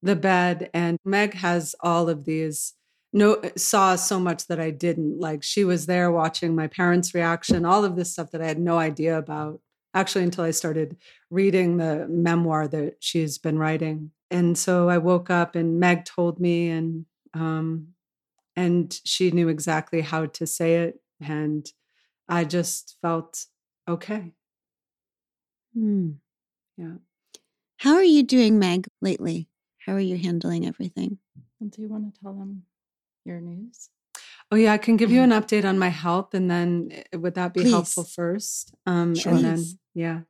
the 0.03 0.17
bed. 0.17 0.71
And 0.75 0.99
Meg 1.05 1.33
has 1.35 1.75
all 1.81 2.09
of 2.11 2.25
these, 2.27 2.75
no, 3.17 3.41
saw 3.57 3.97
so 3.97 4.21
much 4.21 4.47
that 4.49 4.61
I 4.61 4.71
didn't. 4.71 5.19
Like 5.19 5.43
she 5.43 5.65
was 5.65 5.87
there 5.87 6.13
watching 6.13 6.55
my 6.55 6.67
parents' 6.67 7.15
reaction, 7.15 7.65
all 7.65 7.83
of 7.83 7.97
this 7.97 8.13
stuff 8.13 8.31
that 8.33 8.43
I 8.43 8.47
had 8.47 8.59
no 8.59 8.79
idea 8.79 9.17
about, 9.17 9.61
actually, 9.95 10.25
until 10.25 10.45
I 10.45 10.51
started 10.51 10.99
reading 11.31 11.79
the 11.79 12.07
memoir 12.11 12.69
that 12.69 12.97
she's 13.01 13.39
been 13.39 13.59
writing. 13.59 14.11
And 14.31 14.59
so 14.59 14.91
I 14.91 14.99
woke 14.99 15.31
up 15.31 15.55
and 15.55 15.81
Meg 15.81 16.05
told 16.05 16.39
me, 16.39 16.69
and, 16.69 17.07
um, 17.33 17.89
and 18.55 18.93
she 19.05 19.31
knew 19.31 19.49
exactly 19.49 20.03
how 20.03 20.27
to 20.27 20.47
say 20.47 20.83
it. 20.83 21.01
And 21.19 21.67
I 22.29 22.45
just 22.45 22.99
felt 23.01 23.47
okay. 23.89 24.35
Hmm. 25.73 26.11
Yeah. 26.77 26.97
How 27.79 27.95
are 27.95 28.05
you 28.05 28.23
doing, 28.23 28.59
Meg, 28.59 28.89
lately? 29.01 29.49
How 29.87 29.95
are 29.95 30.01
you 30.01 30.19
handling 30.19 30.67
everything? 30.67 31.17
Well, 31.59 31.71
do 31.71 31.81
you 31.81 31.89
want 31.89 32.13
to 32.13 32.21
tell 32.21 32.35
them 32.35 32.65
your 33.27 33.41
news? 33.41 33.91
Oh 34.51 34.57
yeah, 34.57 34.73
I 34.73 34.79
can 34.79 34.97
give 34.97 35.11
you 35.11 35.23
an 35.23 35.31
update 35.31 35.65
on 35.65 35.79
my 35.79 35.89
health, 35.89 36.33
and 36.33 36.51
then 36.51 36.91
eh, 36.93 37.17
would 37.17 37.35
that 37.35 37.53
be 37.53 37.69
helpful 37.69 38.05
first? 38.05 38.75
Um, 38.87 39.15
Sure. 39.15 39.35
And 39.35 39.45
then 39.45 39.65
yeah. 39.95 40.21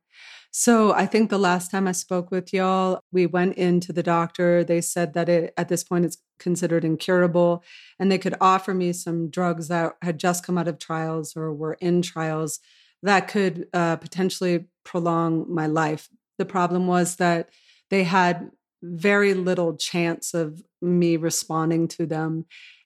So 0.49 0.91
I 0.91 1.05
think 1.05 1.29
the 1.29 1.37
last 1.37 1.69
time 1.69 1.87
I 1.87 1.91
spoke 1.91 2.31
with 2.31 2.51
y'all, 2.51 2.99
we 3.11 3.27
went 3.27 3.55
into 3.57 3.93
the 3.93 4.01
doctor. 4.01 4.63
They 4.63 4.81
said 4.81 5.13
that 5.13 5.29
it 5.29 5.53
at 5.55 5.69
this 5.69 5.83
point 5.83 6.05
it's 6.05 6.17
considered 6.39 6.83
incurable, 6.83 7.63
and 7.99 8.11
they 8.11 8.17
could 8.17 8.35
offer 8.41 8.73
me 8.73 8.91
some 8.93 9.29
drugs 9.29 9.67
that 9.67 9.95
had 10.01 10.19
just 10.19 10.43
come 10.43 10.57
out 10.57 10.67
of 10.67 10.79
trials 10.79 11.37
or 11.37 11.53
were 11.53 11.77
in 11.79 12.01
trials 12.01 12.59
that 13.03 13.27
could 13.27 13.67
uh, 13.73 13.97
potentially 13.97 14.65
prolong 14.83 15.45
my 15.47 15.67
life. 15.67 16.09
The 16.39 16.45
problem 16.45 16.87
was 16.87 17.17
that 17.17 17.49
they 17.91 18.03
had 18.03 18.49
very 18.81 19.33
little 19.33 19.75
chance 19.75 20.33
of 20.33 20.63
me 20.81 21.17
responding 21.17 21.87
to 21.87 22.05
them 22.05 22.45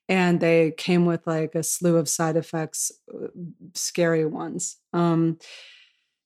and 0.10 0.40
they 0.40 0.72
came 0.78 1.06
with 1.06 1.26
like 1.26 1.56
a 1.56 1.64
slew 1.64 1.98
of 1.98 2.10
side 2.10 2.36
effects 2.36 2.92
uh, 3.14 3.28
scary 3.74 4.26
ones 4.26 4.78
um 4.94 5.38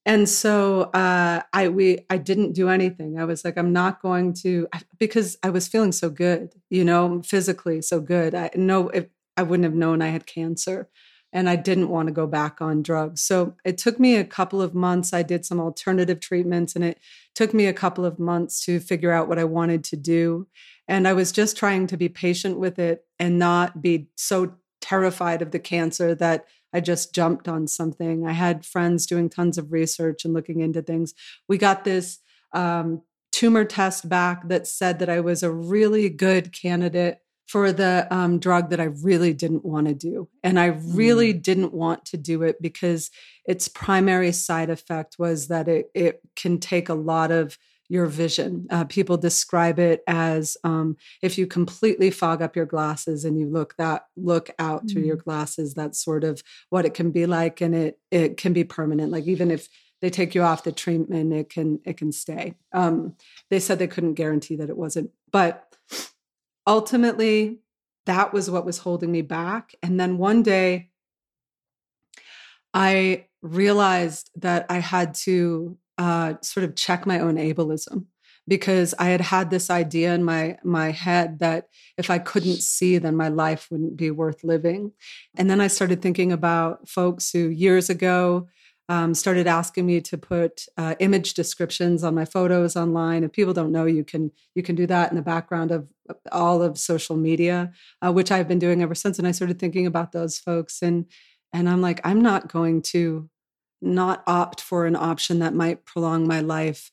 and 0.05 0.29
so 0.29 0.83
uh 0.93 1.41
i 1.53 1.67
we 1.67 1.99
i 2.09 2.17
didn't 2.17 2.53
do 2.53 2.69
anything. 2.69 3.19
I 3.19 3.25
was 3.25 3.43
like 3.43 3.57
i'm 3.57 3.73
not 3.73 4.01
going 4.01 4.33
to 4.43 4.67
because 4.99 5.37
i 5.43 5.49
was 5.49 5.67
feeling 5.67 5.91
so 5.91 6.09
good 6.09 6.53
you 6.69 6.83
know 6.83 7.21
physically 7.23 7.81
so 7.81 7.99
good. 7.99 8.35
I 8.35 8.49
know 8.55 8.89
if 8.89 9.07
i 9.37 9.43
wouldn't 9.43 9.65
have 9.65 9.73
known 9.73 10.01
i 10.01 10.09
had 10.09 10.25
cancer 10.25 10.89
and 11.33 11.49
i 11.49 11.55
didn't 11.55 11.89
want 11.89 12.07
to 12.07 12.13
go 12.13 12.27
back 12.27 12.61
on 12.61 12.81
drugs. 12.83 13.21
So 13.21 13.55
it 13.65 13.77
took 13.77 13.99
me 13.99 14.15
a 14.15 14.23
couple 14.23 14.61
of 14.61 14.73
months. 14.73 15.11
I 15.11 15.23
did 15.23 15.45
some 15.45 15.59
alternative 15.59 16.19
treatments 16.19 16.75
and 16.75 16.85
it 16.85 16.99
took 17.33 17.53
me 17.53 17.65
a 17.65 17.73
couple 17.73 18.05
of 18.05 18.19
months 18.19 18.63
to 18.65 18.79
figure 18.79 19.11
out 19.11 19.27
what 19.27 19.39
i 19.39 19.43
wanted 19.43 19.83
to 19.85 19.97
do 19.97 20.47
and 20.87 21.07
I 21.07 21.13
was 21.13 21.31
just 21.31 21.57
trying 21.57 21.87
to 21.87 21.97
be 21.97 22.09
patient 22.09 22.59
with 22.59 22.79
it 22.79 23.05
and 23.19 23.39
not 23.39 23.81
be 23.81 24.09
so 24.15 24.55
terrified 24.81 25.41
of 25.41 25.51
the 25.51 25.59
cancer 25.59 26.13
that 26.15 26.45
I 26.73 26.81
just 26.81 27.15
jumped 27.15 27.47
on 27.47 27.67
something. 27.67 28.27
I 28.27 28.33
had 28.33 28.65
friends 28.65 29.05
doing 29.05 29.29
tons 29.29 29.57
of 29.57 29.71
research 29.71 30.25
and 30.25 30.33
looking 30.33 30.59
into 30.59 30.81
things. 30.81 31.13
We 31.47 31.57
got 31.57 31.85
this 31.85 32.19
um, 32.51 33.01
tumor 33.31 33.65
test 33.65 34.07
back 34.07 34.47
that 34.49 34.67
said 34.67 34.99
that 34.99 35.09
I 35.09 35.21
was 35.21 35.41
a 35.41 35.51
really 35.51 36.09
good 36.09 36.51
candidate 36.51 37.19
for 37.47 37.71
the 37.71 38.07
um, 38.09 38.39
drug 38.39 38.71
that 38.71 38.79
I 38.79 38.85
really 38.85 39.33
didn't 39.33 39.63
want 39.63 39.87
to 39.87 39.93
do. 39.93 40.27
And 40.43 40.59
I 40.59 40.65
really 40.65 41.31
didn't 41.31 41.73
want 41.73 42.05
to 42.05 42.17
do 42.17 42.41
it 42.43 42.61
because 42.61 43.11
its 43.45 43.67
primary 43.67 44.31
side 44.31 44.69
effect 44.69 45.17
was 45.19 45.47
that 45.47 45.67
it, 45.67 45.91
it 45.93 46.21
can 46.35 46.59
take 46.59 46.89
a 46.89 46.95
lot 46.95 47.31
of 47.31 47.57
your 47.87 48.05
vision. 48.07 48.67
Uh, 48.69 48.85
people 48.85 49.17
describe 49.17 49.79
it 49.79 50.03
as 50.07 50.57
um, 50.63 50.97
if 51.21 51.37
you 51.37 51.47
completely 51.47 52.11
fog 52.11 52.41
up 52.41 52.55
your 52.55 52.65
glasses 52.65 53.25
and 53.25 53.39
you 53.39 53.47
look 53.47 53.75
that 53.77 54.05
look 54.15 54.49
out 54.59 54.89
through 54.89 55.03
your 55.03 55.15
glasses. 55.15 55.73
That's 55.73 56.03
sort 56.03 56.23
of 56.23 56.41
what 56.69 56.85
it 56.85 56.93
can 56.93 57.11
be 57.11 57.25
like, 57.25 57.61
and 57.61 57.75
it 57.75 57.99
it 58.11 58.37
can 58.37 58.53
be 58.53 58.63
permanent. 58.63 59.11
Like 59.11 59.25
even 59.25 59.51
if 59.51 59.67
they 60.01 60.09
take 60.09 60.35
you 60.35 60.43
off 60.43 60.63
the 60.63 60.71
treatment, 60.71 61.33
it 61.33 61.49
can 61.49 61.79
it 61.85 61.97
can 61.97 62.11
stay. 62.11 62.55
Um, 62.73 63.15
they 63.49 63.59
said 63.59 63.79
they 63.79 63.87
couldn't 63.87 64.13
guarantee 64.15 64.55
that 64.57 64.69
it 64.69 64.77
wasn't, 64.77 65.11
but 65.31 65.75
ultimately, 66.67 67.59
that 68.05 68.33
was 68.33 68.49
what 68.49 68.65
was 68.65 68.79
holding 68.79 69.11
me 69.11 69.21
back. 69.21 69.75
And 69.81 69.99
then 69.99 70.17
one 70.17 70.43
day, 70.43 70.89
I 72.73 73.27
realized 73.41 74.31
that 74.37 74.65
I 74.69 74.79
had 74.79 75.13
to 75.25 75.77
uh, 75.97 76.35
sort 76.41 76.63
of 76.63 76.75
check 76.75 77.05
my 77.05 77.19
own 77.19 77.35
ableism 77.35 78.05
because 78.47 78.93
I 78.99 79.05
had 79.05 79.21
had 79.21 79.49
this 79.49 79.69
idea 79.69 80.13
in 80.13 80.23
my 80.23 80.57
my 80.63 80.91
head 80.91 81.39
that 81.39 81.67
if 81.97 82.09
I 82.09 82.19
couldn't 82.19 82.61
see, 82.61 82.97
then 82.97 83.15
my 83.15 83.29
life 83.29 83.67
wouldn't 83.71 83.97
be 83.97 84.11
worth 84.11 84.43
living. 84.43 84.91
And 85.37 85.49
then 85.49 85.61
I 85.61 85.67
started 85.67 86.01
thinking 86.01 86.31
about 86.31 86.87
folks 86.87 87.31
who 87.31 87.49
years 87.49 87.89
ago 87.89 88.47
um, 88.87 89.15
started 89.15 89.47
asking 89.47 89.87
me 89.87 89.99
to 90.01 90.17
put 90.17 90.65
uh, 90.77 90.93
image 90.99 91.33
descriptions 91.33 92.03
on 92.03 92.13
my 92.13 92.25
photos 92.25 92.75
online. 92.75 93.23
If 93.23 93.31
people 93.31 93.53
don't 93.53 93.71
know, 93.71 93.85
you 93.85 94.03
can 94.03 94.31
you 94.53 94.61
can 94.61 94.75
do 94.75 94.85
that 94.87 95.09
in 95.09 95.15
the 95.15 95.23
background 95.23 95.71
of 95.71 95.87
all 96.31 96.61
of 96.61 96.77
social 96.77 97.15
media, 97.15 97.71
uh, 98.05 98.13
which 98.13 98.31
I've 98.31 98.47
been 98.47 98.59
doing 98.59 98.83
ever 98.83 98.93
since. 98.93 99.17
And 99.17 99.27
I 99.27 99.31
started 99.31 99.57
thinking 99.57 99.87
about 99.87 100.11
those 100.11 100.37
folks, 100.37 100.83
and 100.83 101.05
and 101.51 101.67
I'm 101.67 101.81
like, 101.81 101.99
I'm 102.03 102.21
not 102.21 102.47
going 102.47 102.83
to 102.93 103.29
not 103.85 104.23
opt 104.27 104.61
for 104.61 104.85
an 104.85 104.95
option 104.95 105.39
that 105.39 105.53
might 105.53 105.85
prolong 105.85 106.27
my 106.27 106.41
life 106.41 106.91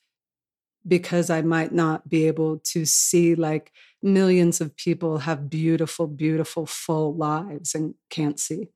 because 0.86 1.30
I 1.30 1.42
might 1.42 1.72
not 1.72 2.08
be 2.08 2.26
able 2.26 2.58
to 2.58 2.84
see 2.84 3.34
like 3.34 3.72
millions 4.02 4.60
of 4.60 4.76
people 4.76 5.18
have 5.18 5.48
beautiful, 5.48 6.06
beautiful, 6.06 6.66
full 6.66 7.14
lives 7.14 7.74
and 7.74 7.94
can't 8.10 8.38
see. 8.38 8.68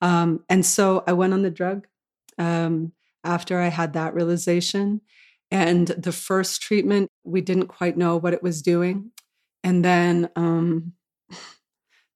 Um, 0.00 0.44
and 0.48 0.66
so 0.66 1.04
I 1.06 1.12
went 1.12 1.32
on 1.32 1.42
the 1.42 1.50
drug 1.50 1.86
um, 2.38 2.92
after 3.22 3.60
I 3.60 3.68
had 3.68 3.92
that 3.92 4.14
realization. 4.14 5.00
And 5.50 5.88
the 5.88 6.12
first 6.12 6.62
treatment, 6.62 7.10
we 7.24 7.40
didn't 7.40 7.68
quite 7.68 7.96
know 7.96 8.16
what 8.16 8.32
it 8.32 8.42
was 8.42 8.62
doing. 8.62 9.12
And 9.62 9.84
then 9.84 10.30
um, 10.34 10.94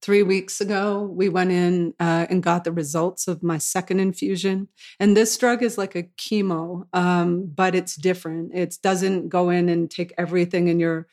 three 0.03 0.23
weeks 0.23 0.61
ago, 0.61 1.03
we 1.03 1.29
went 1.29 1.51
in 1.51 1.95
uh, 1.99 2.27
and 2.29 2.43
got 2.43 2.65
the 2.65 2.73
results 2.73 3.27
of 3.29 3.43
my 3.43 3.59
second 3.59 4.01
infusion. 4.01 4.69
And 5.01 5.17
this 5.17 5.37
drug 5.37 5.63
is 5.63 5.79
like 5.79 5.95
a 5.95 6.05
chemo, 6.05 6.87
um, 6.93 7.51
but 7.55 7.75
it's 7.75 7.97
different. 7.97 8.55
It 8.55 8.77
doesn't 8.83 9.29
go 9.29 9.51
in 9.51 9.69
and 9.69 9.91
take 9.91 10.13
everything 10.17 10.69
in 10.69 10.79
your 10.79 11.07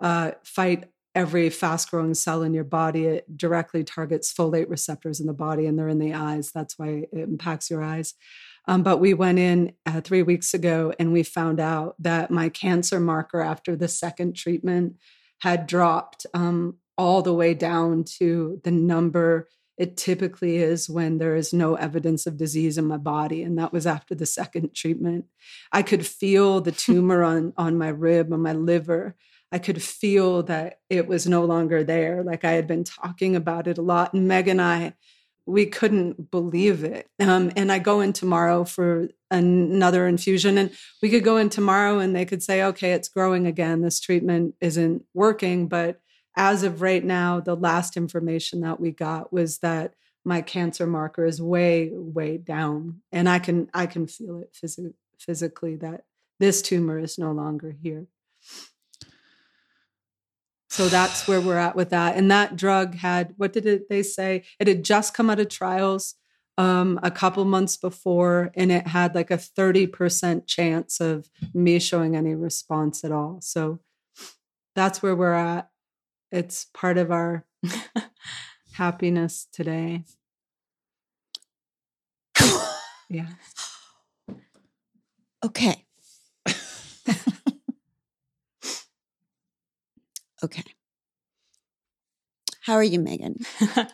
uh, 0.00 0.32
fight 0.44 0.84
every 1.14 1.48
fast 1.48 1.90
growing 1.90 2.14
cell 2.14 2.42
in 2.42 2.52
your 2.52 2.64
body. 2.64 3.06
It 3.06 3.38
directly 3.38 3.84
targets 3.84 4.32
folate 4.32 4.68
receptors 4.68 5.20
in 5.20 5.26
the 5.26 5.32
body, 5.32 5.66
and 5.66 5.78
they're 5.78 5.88
in 5.88 6.00
the 6.00 6.14
eyes. 6.14 6.50
That's 6.52 6.78
why 6.78 6.88
it 6.88 7.08
impacts 7.12 7.70
your 7.70 7.82
eyes. 7.82 8.14
Um, 8.66 8.82
but 8.82 8.98
we 8.98 9.14
went 9.14 9.38
in 9.38 9.72
uh, 9.86 10.00
three 10.00 10.22
weeks 10.22 10.54
ago 10.54 10.92
and 10.98 11.12
we 11.12 11.22
found 11.22 11.60
out 11.60 11.96
that 11.98 12.30
my 12.30 12.48
cancer 12.48 12.98
marker 12.98 13.40
after 13.40 13.76
the 13.76 13.88
second 13.88 14.36
treatment 14.36 14.94
had 15.40 15.66
dropped 15.66 16.24
um, 16.32 16.78
all 16.96 17.22
the 17.22 17.34
way 17.34 17.54
down 17.54 18.04
to 18.18 18.60
the 18.64 18.70
number 18.70 19.48
it 19.76 19.96
typically 19.96 20.58
is 20.58 20.88
when 20.88 21.18
there 21.18 21.34
is 21.34 21.52
no 21.52 21.74
evidence 21.74 22.26
of 22.26 22.36
disease 22.36 22.78
in 22.78 22.84
my 22.84 22.96
body. 22.96 23.42
And 23.42 23.58
that 23.58 23.72
was 23.72 23.86
after 23.86 24.14
the 24.14 24.26
second 24.26 24.74
treatment. 24.74 25.26
I 25.72 25.82
could 25.82 26.06
feel 26.06 26.60
the 26.60 26.72
tumor 26.72 27.24
on, 27.24 27.52
on 27.56 27.76
my 27.76 27.88
rib, 27.88 28.32
on 28.32 28.40
my 28.40 28.52
liver. 28.52 29.16
I 29.50 29.58
could 29.58 29.82
feel 29.82 30.42
that 30.44 30.80
it 30.90 31.06
was 31.06 31.26
no 31.26 31.44
longer 31.44 31.84
there. 31.84 32.22
Like 32.22 32.44
I 32.44 32.52
had 32.52 32.66
been 32.66 32.84
talking 32.84 33.36
about 33.36 33.66
it 33.66 33.78
a 33.78 33.82
lot. 33.82 34.14
And 34.14 34.28
Meg 34.28 34.48
and 34.48 34.60
I, 34.60 34.94
we 35.46 35.66
couldn't 35.66 36.30
believe 36.30 36.84
it. 36.84 37.08
Um, 37.20 37.52
and 37.54 37.70
I 37.70 37.78
go 37.78 38.00
in 38.00 38.12
tomorrow 38.12 38.64
for 38.64 39.08
another 39.30 40.06
infusion, 40.06 40.56
and 40.56 40.70
we 41.02 41.10
could 41.10 41.22
go 41.22 41.36
in 41.36 41.50
tomorrow 41.50 41.98
and 41.98 42.16
they 42.16 42.24
could 42.24 42.42
say, 42.42 42.62
okay, 42.62 42.92
it's 42.92 43.08
growing 43.10 43.46
again. 43.46 43.82
This 43.82 44.00
treatment 44.00 44.54
isn't 44.60 45.04
working. 45.12 45.68
But 45.68 46.00
as 46.36 46.62
of 46.62 46.82
right 46.82 47.04
now, 47.04 47.40
the 47.40 47.56
last 47.56 47.96
information 47.96 48.60
that 48.60 48.80
we 48.80 48.90
got 48.90 49.32
was 49.32 49.58
that 49.58 49.94
my 50.24 50.40
cancer 50.40 50.86
marker 50.86 51.24
is 51.24 51.40
way, 51.40 51.90
way 51.92 52.38
down. 52.38 53.02
And 53.12 53.28
I 53.28 53.38
can 53.38 53.70
I 53.74 53.86
can 53.86 54.06
feel 54.06 54.40
it 54.40 54.52
phys- 54.54 54.94
physically 55.18 55.76
that 55.76 56.04
this 56.40 56.62
tumor 56.62 56.98
is 56.98 57.18
no 57.18 57.32
longer 57.32 57.76
here. 57.82 58.06
So 60.74 60.88
that's 60.88 61.28
where 61.28 61.40
we're 61.40 61.56
at 61.56 61.76
with 61.76 61.90
that. 61.90 62.16
And 62.16 62.28
that 62.32 62.56
drug 62.56 62.96
had, 62.96 63.34
what 63.36 63.52
did 63.52 63.64
it, 63.64 63.88
they 63.88 64.02
say? 64.02 64.42
It 64.58 64.66
had 64.66 64.84
just 64.84 65.14
come 65.14 65.30
out 65.30 65.38
of 65.38 65.48
trials 65.48 66.16
um, 66.58 66.98
a 67.02 67.12
couple 67.12 67.44
months 67.44 67.76
before, 67.76 68.50
and 68.56 68.72
it 68.72 68.88
had 68.88 69.14
like 69.14 69.30
a 69.30 69.36
30% 69.36 70.48
chance 70.48 71.00
of 71.00 71.28
me 71.52 71.78
showing 71.78 72.16
any 72.16 72.34
response 72.34 73.04
at 73.04 73.12
all. 73.12 73.38
So 73.40 73.78
that's 74.74 75.00
where 75.00 75.14
we're 75.14 75.32
at. 75.32 75.68
It's 76.34 76.66
part 76.74 76.98
of 76.98 77.12
our 77.12 77.46
happiness 78.72 79.46
today. 79.52 80.04
yeah. 83.08 83.28
Okay. 85.44 85.84
okay. 90.42 90.64
How 92.62 92.72
are 92.72 92.82
you, 92.82 92.98
Megan? 92.98 93.36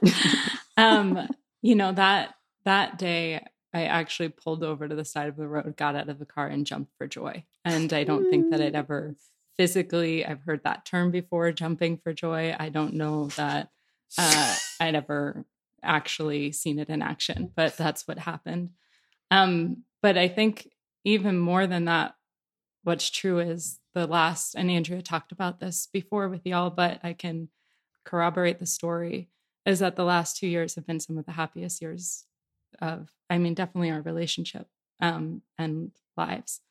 um, 0.77 1.29
you 1.61 1.75
know 1.75 1.91
that 1.91 2.37
that 2.65 2.99
day 2.99 3.45
I 3.75 3.87
actually 3.87 4.29
pulled 4.29 4.63
over 4.63 4.87
to 4.87 4.95
the 4.95 5.05
side 5.05 5.29
of 5.29 5.35
the 5.37 5.49
road, 5.49 5.77
got 5.77 5.97
out 5.97 6.09
of 6.09 6.21
the 6.21 6.25
car, 6.25 6.47
and 6.47 6.65
jumped 6.65 6.93
for 6.97 7.09
joy. 7.09 7.45
And 7.65 7.93
I 7.93 8.05
don't 8.05 8.31
think 8.31 8.53
that 8.53 8.61
I'd 8.61 8.77
ever 8.77 9.17
physically, 9.61 10.25
I've 10.25 10.41
heard 10.41 10.63
that 10.65 10.87
term 10.87 11.11
before, 11.11 11.53
jumping 11.53 11.99
for 11.99 12.15
joy. 12.15 12.57
I 12.59 12.71
don't 12.71 12.95
know 12.95 13.27
that 13.37 13.69
uh, 14.17 14.57
I'd 14.81 14.95
ever 14.95 15.45
actually 15.83 16.51
seen 16.53 16.79
it 16.79 16.89
in 16.89 17.03
action, 17.03 17.53
but 17.55 17.77
that's 17.77 18.09
what 18.09 18.19
happened. 18.19 18.71
Um, 19.31 19.85
but 20.01 20.17
I 20.17 20.29
think 20.29 20.71
even 21.05 21.39
more 21.39 21.67
than 21.67 21.85
that, 21.85 22.15
what's 22.85 23.11
true 23.11 23.39
is 23.39 23.81
the 23.93 24.07
last, 24.07 24.55
and 24.55 24.71
Andrea 24.71 25.03
talked 25.03 25.31
about 25.31 25.61
this 25.61 25.89
before 25.93 26.31
with 26.31 26.47
y'all, 26.47 26.71
but 26.71 26.99
I 27.03 27.13
can 27.13 27.51
corroborate 28.07 28.61
the 28.61 28.67
story, 28.67 29.29
is 29.67 29.81
that 29.81 29.95
the 29.95 30.05
last 30.05 30.39
two 30.39 30.47
years 30.49 30.75
have 30.77 30.87
been 30.87 31.01
some 31.01 31.19
of 31.19 31.27
the 31.27 31.33
happiest 31.33 31.83
years 31.83 32.25
of, 32.81 33.11
I 33.29 33.37
mean, 33.37 33.53
definitely 33.53 33.91
our 33.91 34.01
relationship 34.01 34.69
um, 35.03 35.43
and 35.59 35.91
lives. 36.17 36.63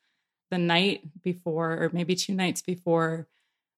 The 0.51 0.57
night 0.57 1.01
before, 1.21 1.71
or 1.71 1.89
maybe 1.93 2.15
two 2.15 2.33
nights 2.33 2.61
before 2.61 3.27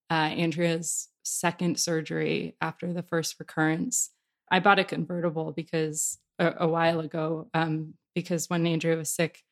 uh, 0.09 0.13
Andrea's 0.13 1.09
second 1.23 1.79
surgery 1.79 2.55
after 2.61 2.91
the 2.91 3.03
first 3.03 3.35
recurrence, 3.39 4.11
I 4.49 4.59
bought 4.59 4.79
a 4.79 4.83
convertible 4.83 5.51
because 5.51 6.19
a, 6.39 6.53
a 6.59 6.67
while 6.67 6.99
ago, 6.99 7.47
um, 7.53 7.95
because 8.15 8.49
when 8.49 8.65
Andrea 8.65 8.97
was 8.97 9.09
sick, 9.13 9.43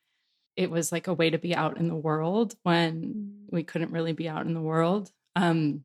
it 0.56 0.70
was 0.70 0.92
like 0.92 1.06
a 1.06 1.14
way 1.14 1.30
to 1.30 1.38
be 1.38 1.54
out 1.54 1.78
in 1.78 1.88
the 1.88 1.94
world 1.96 2.56
when 2.62 3.46
we 3.50 3.62
couldn't 3.62 3.92
really 3.92 4.12
be 4.12 4.28
out 4.28 4.46
in 4.46 4.54
the 4.54 4.60
world. 4.60 5.10
Um, 5.36 5.84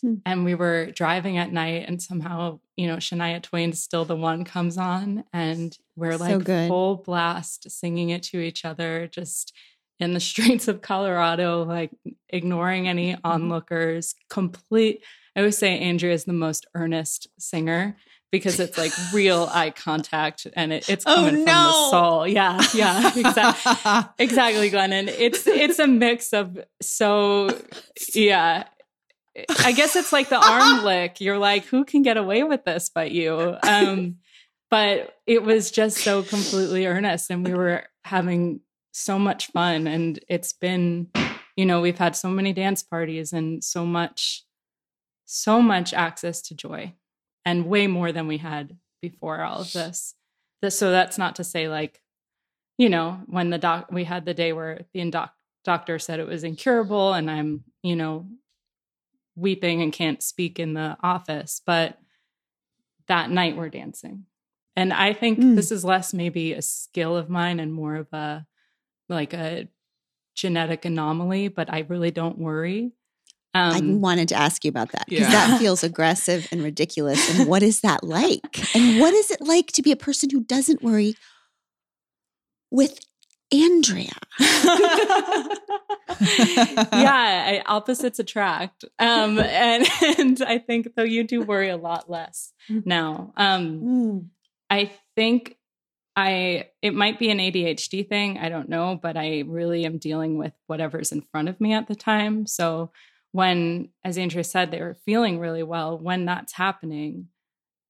Hmm. 0.00 0.14
And 0.26 0.44
we 0.44 0.54
were 0.54 0.86
driving 0.86 1.38
at 1.38 1.52
night, 1.52 1.84
and 1.88 2.02
somehow, 2.02 2.60
you 2.76 2.86
know, 2.86 2.96
Shania 2.96 3.42
Twain's 3.42 3.80
Still 3.80 4.04
the 4.04 4.16
One 4.16 4.44
comes 4.44 4.76
on, 4.76 5.24
and 5.32 5.76
we're 5.96 6.16
like 6.16 6.44
good. 6.44 6.68
full 6.68 6.96
blast 6.96 7.70
singing 7.70 8.10
it 8.10 8.22
to 8.24 8.40
each 8.40 8.64
other, 8.64 9.06
just 9.06 9.54
in 10.04 10.14
the 10.14 10.20
streets 10.32 10.68
of 10.68 10.82
Colorado, 10.82 11.64
like 11.64 11.90
ignoring 12.28 12.88
any 12.88 13.16
onlookers. 13.24 14.14
Complete, 14.30 15.02
I 15.34 15.40
always 15.40 15.58
say 15.58 15.78
Andrea 15.78 16.14
is 16.14 16.24
the 16.24 16.32
most 16.32 16.66
earnest 16.74 17.28
singer 17.38 17.96
because 18.30 18.58
it's 18.58 18.76
like 18.76 18.92
real 19.12 19.48
eye 19.52 19.70
contact 19.70 20.46
and 20.54 20.72
it, 20.72 20.88
it's 20.88 21.04
Oh, 21.06 21.14
coming 21.16 21.34
from 21.34 21.44
the 21.44 21.90
soul. 21.90 22.26
Yeah, 22.26 22.60
yeah, 22.74 23.12
exactly. 23.16 24.02
Exactly, 24.18 24.70
Glennon. 24.70 25.08
It's 25.08 25.46
it's 25.46 25.78
a 25.78 25.86
mix 25.86 26.32
of 26.32 26.58
so 26.80 27.50
yeah. 28.14 28.64
I 29.64 29.72
guess 29.72 29.96
it's 29.96 30.12
like 30.12 30.28
the 30.28 30.36
arm 30.36 30.84
lick. 30.84 31.20
You're 31.20 31.38
like, 31.38 31.64
who 31.64 31.84
can 31.84 32.02
get 32.02 32.16
away 32.16 32.44
with 32.44 32.64
this 32.64 32.88
but 32.88 33.10
you? 33.10 33.56
Um, 33.64 34.18
but 34.70 35.16
it 35.26 35.42
was 35.42 35.72
just 35.72 35.98
so 35.98 36.22
completely 36.22 36.86
earnest, 36.86 37.30
and 37.30 37.44
we 37.44 37.52
were 37.54 37.84
having 38.04 38.60
so 38.96 39.18
much 39.18 39.48
fun. 39.48 39.86
And 39.88 40.20
it's 40.28 40.52
been, 40.52 41.08
you 41.56 41.66
know, 41.66 41.80
we've 41.80 41.98
had 41.98 42.14
so 42.14 42.28
many 42.30 42.52
dance 42.52 42.82
parties 42.82 43.32
and 43.32 43.62
so 43.62 43.84
much, 43.84 44.44
so 45.24 45.60
much 45.60 45.92
access 45.92 46.40
to 46.42 46.54
joy, 46.54 46.94
and 47.44 47.66
way 47.66 47.88
more 47.88 48.12
than 48.12 48.28
we 48.28 48.38
had 48.38 48.76
before 49.02 49.42
all 49.42 49.60
of 49.60 49.72
this. 49.72 50.14
this 50.62 50.78
so 50.78 50.90
that's 50.90 51.18
not 51.18 51.36
to 51.36 51.44
say 51.44 51.68
like 51.68 52.00
you 52.76 52.88
know, 52.88 53.20
when 53.26 53.50
the 53.50 53.58
doc, 53.58 53.86
we 53.92 54.02
had 54.02 54.24
the 54.24 54.34
day 54.34 54.52
where 54.52 54.80
the 54.92 55.08
doc, 55.08 55.32
doctor 55.64 55.96
said 56.00 56.18
it 56.18 56.26
was 56.26 56.42
incurable 56.42 57.12
and 57.12 57.30
I'm, 57.30 57.62
you 57.84 57.94
know, 57.94 58.26
weeping 59.36 59.80
and 59.80 59.92
can't 59.92 60.20
speak 60.20 60.58
in 60.58 60.74
the 60.74 60.96
office. 61.00 61.62
But 61.64 61.98
that 63.06 63.30
night 63.30 63.56
we're 63.56 63.68
dancing. 63.68 64.24
And 64.74 64.92
I 64.92 65.12
think 65.12 65.38
Mm. 65.38 65.54
this 65.54 65.70
is 65.70 65.84
less 65.84 66.12
maybe 66.12 66.52
a 66.52 66.62
skill 66.62 67.16
of 67.16 67.30
mine 67.30 67.60
and 67.60 67.72
more 67.72 67.94
of 67.94 68.12
a 68.12 68.44
like 69.08 69.32
a 69.34 69.68
genetic 70.34 70.84
anomaly, 70.84 71.48
but 71.48 71.72
I 71.72 71.80
really 71.88 72.10
don't 72.10 72.38
worry. 72.38 72.92
I 73.56 73.78
Um, 73.78 74.00
wanted 74.00 74.28
to 74.30 74.34
ask 74.34 74.64
you 74.64 74.68
about 74.68 74.90
that 74.92 75.06
because 75.08 75.28
Yeah. 75.28 75.30
that 75.48 75.60
feels 75.60 75.84
aggressive 75.84 76.48
and 76.50 76.60
ridiculous. 76.62 77.30
And 77.38 77.48
what 77.52 77.62
is 77.62 77.82
that 77.82 78.02
like? 78.02 78.74
And 78.74 78.98
what 79.00 79.14
is 79.14 79.30
it 79.30 79.40
like 79.40 79.68
to 79.72 79.82
be 79.82 79.92
a 79.92 79.96
person 79.96 80.28
who 80.30 80.42
doesn't 80.42 80.82
worry 80.82 81.14
with 82.72 82.98
Andrea? 83.52 84.10
yeah, 84.40 85.46
I, 86.92 87.62
opposites 87.66 88.18
attract. 88.18 88.84
Um, 88.98 89.38
and 89.38 89.86
and 90.18 90.42
I 90.42 90.58
think 90.58 90.88
though 90.96 91.02
you 91.04 91.24
do 91.24 91.42
worry 91.42 91.68
a 91.68 91.76
lot 91.76 92.10
less 92.10 92.52
now. 92.68 93.32
Um, 93.36 93.80
Mm. 93.80 94.26
I 94.70 94.90
think 95.14 95.56
I 96.16 96.68
it 96.82 96.94
might 96.94 97.18
be 97.18 97.30
an 97.30 97.38
ADHD 97.38 98.08
thing, 98.08 98.38
I 98.38 98.48
don't 98.48 98.68
know, 98.68 98.98
but 99.00 99.16
I 99.16 99.42
really 99.46 99.84
am 99.84 99.98
dealing 99.98 100.38
with 100.38 100.52
whatever's 100.66 101.12
in 101.12 101.22
front 101.22 101.48
of 101.48 101.60
me 101.60 101.72
at 101.72 101.88
the 101.88 101.94
time. 101.96 102.46
So 102.46 102.90
when 103.32 103.88
as 104.04 104.16
Andrea 104.18 104.44
said 104.44 104.70
they 104.70 104.80
were 104.80 104.94
feeling 104.94 105.38
really 105.40 105.64
well, 105.64 105.98
when 105.98 106.24
that's 106.24 106.52
happening, 106.52 107.28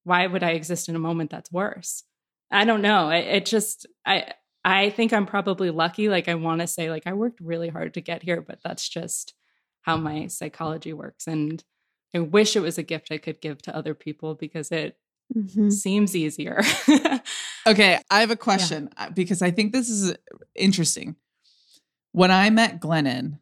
why 0.04 0.26
would 0.26 0.42
I 0.42 0.50
exist 0.50 0.88
in 0.88 0.96
a 0.96 1.00
moment 1.00 1.30
that's 1.30 1.52
worse? 1.52 2.04
I 2.50 2.64
don't 2.64 2.82
know. 2.82 3.10
It, 3.10 3.26
it 3.26 3.46
just 3.46 3.86
I 4.06 4.32
I 4.64 4.90
think 4.90 5.12
I'm 5.12 5.26
probably 5.26 5.70
lucky 5.70 6.08
like 6.08 6.28
I 6.28 6.34
want 6.36 6.62
to 6.62 6.66
say 6.66 6.90
like 6.90 7.06
I 7.06 7.12
worked 7.12 7.40
really 7.40 7.68
hard 7.68 7.94
to 7.94 8.00
get 8.00 8.22
here, 8.22 8.40
but 8.40 8.60
that's 8.64 8.88
just 8.88 9.34
how 9.82 9.96
my 9.98 10.28
psychology 10.28 10.94
works 10.94 11.26
and 11.26 11.62
I 12.14 12.20
wish 12.20 12.56
it 12.56 12.60
was 12.60 12.78
a 12.78 12.82
gift 12.82 13.08
I 13.10 13.18
could 13.18 13.40
give 13.40 13.60
to 13.62 13.76
other 13.76 13.94
people 13.94 14.34
because 14.34 14.70
it 14.72 14.96
Mhm. 15.34 15.72
seems 15.72 16.14
easier. 16.14 16.62
Okay, 17.66 17.98
I 18.10 18.20
have 18.20 18.30
a 18.30 18.36
question 18.36 18.90
uh, 18.96 19.10
because 19.10 19.40
I 19.42 19.50
think 19.50 19.72
this 19.72 19.88
is 19.88 20.14
interesting. 20.54 21.16
When 22.12 22.30
I 22.30 22.50
met 22.50 22.80
Glennon, 22.80 23.38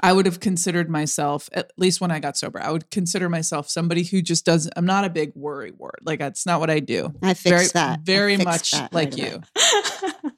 I 0.00 0.12
would 0.12 0.26
have 0.26 0.40
considered 0.40 0.90
myself, 0.90 1.48
at 1.52 1.72
least 1.78 2.00
when 2.00 2.10
I 2.10 2.18
got 2.18 2.36
sober, 2.36 2.60
I 2.60 2.70
would 2.70 2.90
consider 2.90 3.30
myself 3.30 3.70
somebody 3.70 4.02
who 4.04 4.20
just 4.20 4.44
does. 4.44 4.68
I'm 4.76 4.84
not 4.84 5.04
a 5.04 5.10
big 5.10 5.32
worry 5.34 5.70
ward. 5.70 6.00
Like 6.02 6.18
that's 6.18 6.44
not 6.44 6.60
what 6.60 6.68
I 6.68 6.80
do. 6.80 7.14
I 7.22 7.32
fixed 7.32 7.72
Very, 7.72 7.86
that. 7.86 8.00
Very 8.00 8.36
much 8.36 8.72
that 8.72 8.92
like 8.92 9.12
right 9.12 9.18
you. 9.18 9.40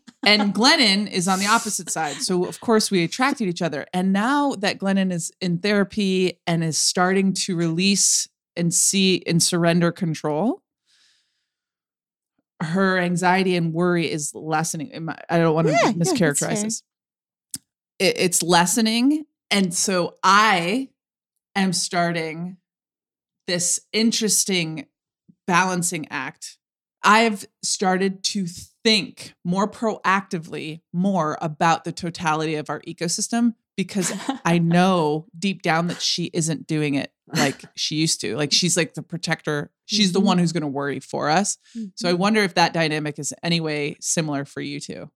and 0.27 0.55
Glennon 0.55 1.11
is 1.11 1.27
on 1.27 1.41
the 1.41 1.47
opposite 1.47 1.91
side. 1.91 2.17
So 2.17 2.45
of 2.45 2.61
course 2.61 2.91
we 2.91 3.03
attracted 3.03 3.49
each 3.49 3.63
other. 3.63 3.87
And 3.93 4.13
now 4.13 4.53
that 4.57 4.79
Glennon 4.79 5.13
is 5.13 5.33
in 5.41 5.59
therapy 5.59 6.39
and 6.47 6.63
is 6.63 6.79
starting 6.79 7.33
to 7.33 7.57
release 7.57 8.29
and 8.57 8.73
see 8.73 9.23
and 9.27 9.43
surrender 9.43 9.91
control, 9.91 10.63
her 12.63 12.99
anxiety 12.99 13.57
and 13.57 13.73
worry 13.73 14.11
is 14.11 14.35
lessening. 14.35 15.09
I 15.29 15.39
don't 15.39 15.55
want 15.55 15.67
to 15.69 15.73
Yeah, 15.73 15.87
yeah, 15.89 15.93
mischaracterize 15.93 16.39
fair. 16.55 16.63
this. 16.65 16.83
It- 17.99 18.19
it's 18.19 18.43
lessening. 18.43 19.27
And 19.51 19.75
so 19.75 20.17
I 20.23 20.91
am 21.55 21.73
starting 21.73 22.57
this 23.47 23.81
interesting 23.93 24.87
balancing 25.47 26.09
act. 26.09 26.59
I've 27.03 27.47
started 27.63 28.25
to 28.25 28.47
think 28.83 29.35
more 29.45 29.71
proactively 29.71 30.81
more 30.93 31.39
about 31.41 31.85
the 31.85 31.93
totality 31.93 32.57
of 32.57 32.69
our 32.69 32.81
ecosystem 32.83 33.55
because 33.77 34.13
I 34.45 34.59
know 34.59 35.27
deep 35.39 35.63
down 35.63 35.87
that 35.89 36.01
she 36.03 36.31
isn't 36.33 36.67
doing 36.67 36.95
it 36.95 37.13
like 37.35 37.65
she 37.75 37.97
used 37.97 38.21
to. 38.23 38.37
Like 38.37 38.53
she's 38.53 38.77
like 38.77 38.95
the 38.95 39.03
protector. 39.03 39.71
She's 39.87 40.13
the 40.13 40.21
Mhm. 40.21 40.25
one 40.25 40.39
who's 40.39 40.53
going 40.53 40.63
to 40.63 40.67
worry 40.69 41.01
for 41.01 41.29
us. 41.31 41.59
So 41.95 42.09
I 42.09 42.13
wonder 42.13 42.43
if 42.43 42.55
that 42.55 42.73
dynamic 42.73 43.19
is 43.19 43.33
any 43.43 43.61
way 43.61 43.97
similar 44.01 44.45
for 44.45 44.61
you 44.61 44.81
two. 44.81 45.11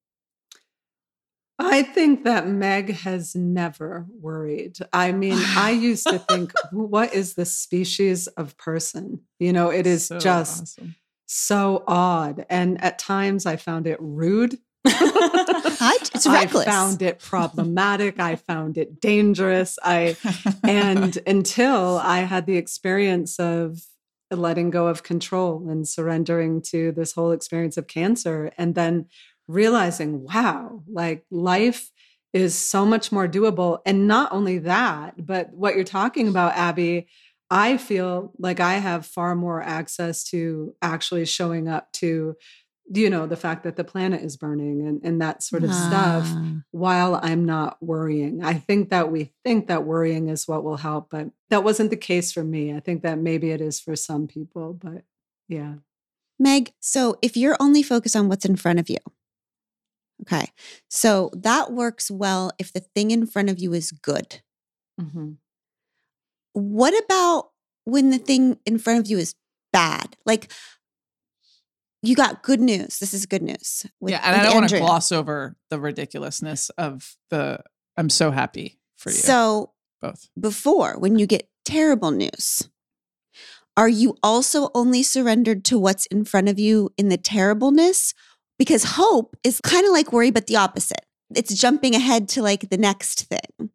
I 1.63 1.83
think 1.83 2.25
that 2.25 2.49
Meg 2.49 2.91
has 2.91 3.35
never 3.35 4.07
worried. 4.19 4.79
I 4.95 5.13
mean, 5.13 5.39
I 5.57 5.71
used 5.73 6.05
to 6.07 6.19
think, 6.19 6.53
what 6.73 7.13
is 7.15 7.35
the 7.35 7.45
species 7.45 8.29
of 8.29 8.57
person? 8.57 9.21
You 9.39 9.53
know, 9.53 9.69
it 9.71 9.87
is 9.87 10.07
So 10.07 10.19
just 10.19 10.63
awesome. 10.79 10.95
so 11.27 11.85
odd. 11.87 12.47
And 12.49 12.83
at 12.83 12.99
times 12.99 13.45
I 13.45 13.57
found 13.57 13.87
it 13.87 13.99
rude. 14.01 14.59
I, 14.87 15.99
it's 16.15 16.27
reckless. 16.27 16.67
I 16.67 16.71
found 16.71 17.03
it 17.03 17.19
problematic. 17.19 18.19
I 18.19 18.37
found 18.37 18.79
it 18.79 19.01
dangerous. 19.01 19.79
I 19.83 20.17
and 20.63 21.19
until 21.27 21.99
I 21.99 22.21
had 22.21 22.47
the 22.47 22.57
experience 22.57 23.39
of 23.39 23.81
letting 24.31 24.71
go 24.71 24.87
of 24.87 25.03
control 25.03 25.69
and 25.69 25.89
surrendering 25.89 26.63
to 26.63 26.93
this 26.93 27.13
whole 27.13 27.33
experience 27.33 27.77
of 27.77 27.87
cancer 27.87 28.53
and 28.57 28.75
then 28.75 29.07
realizing 29.49 30.23
wow 30.23 30.83
like 30.89 31.25
life 31.31 31.91
is 32.33 32.55
so 32.55 32.87
much 32.87 33.11
more 33.11 33.27
doable 33.27 33.81
and 33.85 34.07
not 34.07 34.31
only 34.33 34.59
that 34.59 35.15
but 35.27 35.53
what 35.53 35.75
you're 35.75 35.83
talking 35.83 36.29
about 36.29 36.55
abby 36.55 37.09
i 37.51 37.77
feel 37.77 38.33
like 38.39 38.61
i 38.61 38.75
have 38.75 39.05
far 39.05 39.35
more 39.35 39.61
access 39.61 40.23
to 40.23 40.73
actually 40.81 41.25
showing 41.25 41.67
up 41.67 41.91
to 41.91 42.37
you 42.93 43.09
know 43.09 43.27
the 43.27 43.37
fact 43.37 43.63
that 43.65 43.77
the 43.77 43.85
planet 43.85 44.21
is 44.23 44.37
burning 44.37 44.87
and, 44.87 45.01
and 45.05 45.21
that 45.23 45.43
sort 45.43 45.63
of 45.65 45.73
stuff 45.73 46.25
Ah. 46.27 46.63
while 46.73 47.21
I'm 47.23 47.45
not 47.45 47.81
worrying. 47.83 48.43
I 48.43 48.55
think 48.55 48.91
that 48.91 49.13
we 49.13 49.33
think 49.45 49.69
that 49.69 49.85
worrying 49.85 50.29
is 50.29 50.49
what 50.49 50.65
will 50.65 50.77
help, 50.79 51.09
but 51.11 51.29
that 51.51 51.63
wasn't 51.65 51.91
the 51.91 51.97
case 51.97 52.33
for 52.33 52.43
me. 52.43 52.75
I 52.75 52.81
think 52.81 53.03
that 53.03 53.19
maybe 53.19 53.51
it 53.53 53.61
is 53.61 53.79
for 53.81 53.95
some 53.97 54.27
people, 54.27 54.73
but 54.73 55.05
yeah. 55.49 55.75
Meg, 56.39 56.73
so 56.81 57.17
if 57.23 57.37
you're 57.37 57.57
only 57.61 57.83
focused 57.83 58.17
on 58.17 58.29
what's 58.29 58.45
in 58.45 58.57
front 58.57 58.79
of 58.81 58.89
you, 58.91 58.97
okay, 60.23 60.49
so 60.89 61.31
that 61.35 61.73
works 61.73 62.11
well 62.11 62.51
if 62.59 62.73
the 62.73 62.81
thing 62.81 63.11
in 63.11 63.27
front 63.27 63.51
of 63.51 63.59
you 63.59 63.73
is 63.73 63.93
good. 63.93 64.41
Mhm. 65.01 65.37
What 66.53 66.95
about 67.05 67.51
when 67.85 68.11
the 68.11 68.19
thing 68.19 68.59
in 68.67 68.79
front 68.79 68.99
of 69.01 69.07
you 69.07 69.19
is 69.19 69.35
bad? 69.73 70.17
Like, 70.27 70.51
you 72.03 72.15
got 72.15 72.43
good 72.43 72.61
news. 72.61 72.99
This 72.99 73.13
is 73.15 73.27
good 73.27 73.43
news. 73.43 73.87
with- 74.01 74.13
yeah, 74.13 74.21
and 74.25 74.37
I 74.41 74.45
don't 74.45 74.55
want 74.55 74.69
to 74.71 74.79
gloss 74.79 75.13
over 75.13 75.57
the 75.69 75.79
ridiculousness 75.81 76.71
of 76.71 77.17
the. 77.31 77.61
I'm 77.97 78.09
so 78.11 78.31
happy 78.31 78.79
for 78.97 79.11
you 79.11 79.17
So, 79.17 79.73
both. 80.01 80.29
before, 80.39 80.99
when 80.99 81.19
you 81.19 81.27
get 81.27 81.49
terrible 81.65 82.11
news, 82.11 82.69
are 83.77 83.89
you 83.89 84.17
also 84.23 84.71
only 84.75 85.03
surrendered 85.03 85.65
to 85.67 85.79
what's 85.79 86.07
in 86.07 86.25
front 86.25 86.49
of 86.49 86.59
you 86.59 86.91
in 86.97 87.09
the 87.09 87.17
terribleness? 87.19 88.15
Because 88.59 88.85
hope 88.97 89.37
is 89.45 89.61
kind 89.61 89.87
of 89.87 89.93
like 89.93 90.13
worry, 90.13 90.31
but 90.31 90.47
the 90.47 90.57
opposite. 90.57 91.05
It's 91.35 91.55
jumping 91.55 91.95
ahead 91.95 92.29
to 92.31 92.43
like 92.43 92.71
the 92.71 92.77
next 92.79 93.25
thing. 93.25 93.71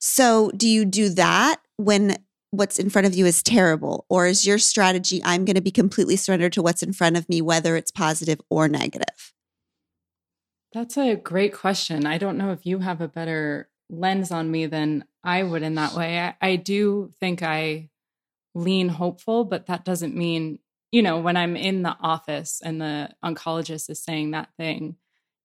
So, 0.00 0.50
do 0.56 0.68
you 0.68 0.84
do 0.84 1.08
that 1.10 1.60
when 1.76 2.16
what's 2.50 2.78
in 2.78 2.90
front 2.90 3.06
of 3.06 3.14
you 3.14 3.26
is 3.26 3.42
terrible? 3.42 4.06
Or 4.08 4.26
is 4.26 4.46
your 4.46 4.58
strategy, 4.58 5.20
I'm 5.24 5.44
going 5.44 5.56
to 5.56 5.60
be 5.62 5.70
completely 5.70 6.16
surrendered 6.16 6.52
to 6.54 6.62
what's 6.62 6.82
in 6.82 6.92
front 6.92 7.16
of 7.16 7.28
me, 7.28 7.40
whether 7.42 7.76
it's 7.76 7.90
positive 7.90 8.40
or 8.50 8.68
negative? 8.68 9.32
That's 10.72 10.96
a 10.98 11.14
great 11.16 11.54
question. 11.54 12.06
I 12.06 12.18
don't 12.18 12.38
know 12.38 12.52
if 12.52 12.66
you 12.66 12.78
have 12.80 13.00
a 13.00 13.08
better 13.08 13.68
lens 13.90 14.30
on 14.30 14.50
me 14.50 14.66
than 14.66 15.04
I 15.24 15.42
would 15.42 15.62
in 15.62 15.74
that 15.76 15.94
way. 15.94 16.18
I, 16.20 16.34
I 16.40 16.56
do 16.56 17.10
think 17.20 17.42
I 17.42 17.88
lean 18.54 18.88
hopeful, 18.88 19.44
but 19.44 19.66
that 19.66 19.84
doesn't 19.84 20.14
mean, 20.14 20.58
you 20.92 21.02
know, 21.02 21.20
when 21.20 21.36
I'm 21.36 21.56
in 21.56 21.82
the 21.82 21.96
office 22.00 22.60
and 22.62 22.80
the 22.80 23.10
oncologist 23.24 23.88
is 23.88 24.02
saying 24.02 24.32
that 24.32 24.50
thing, 24.58 24.96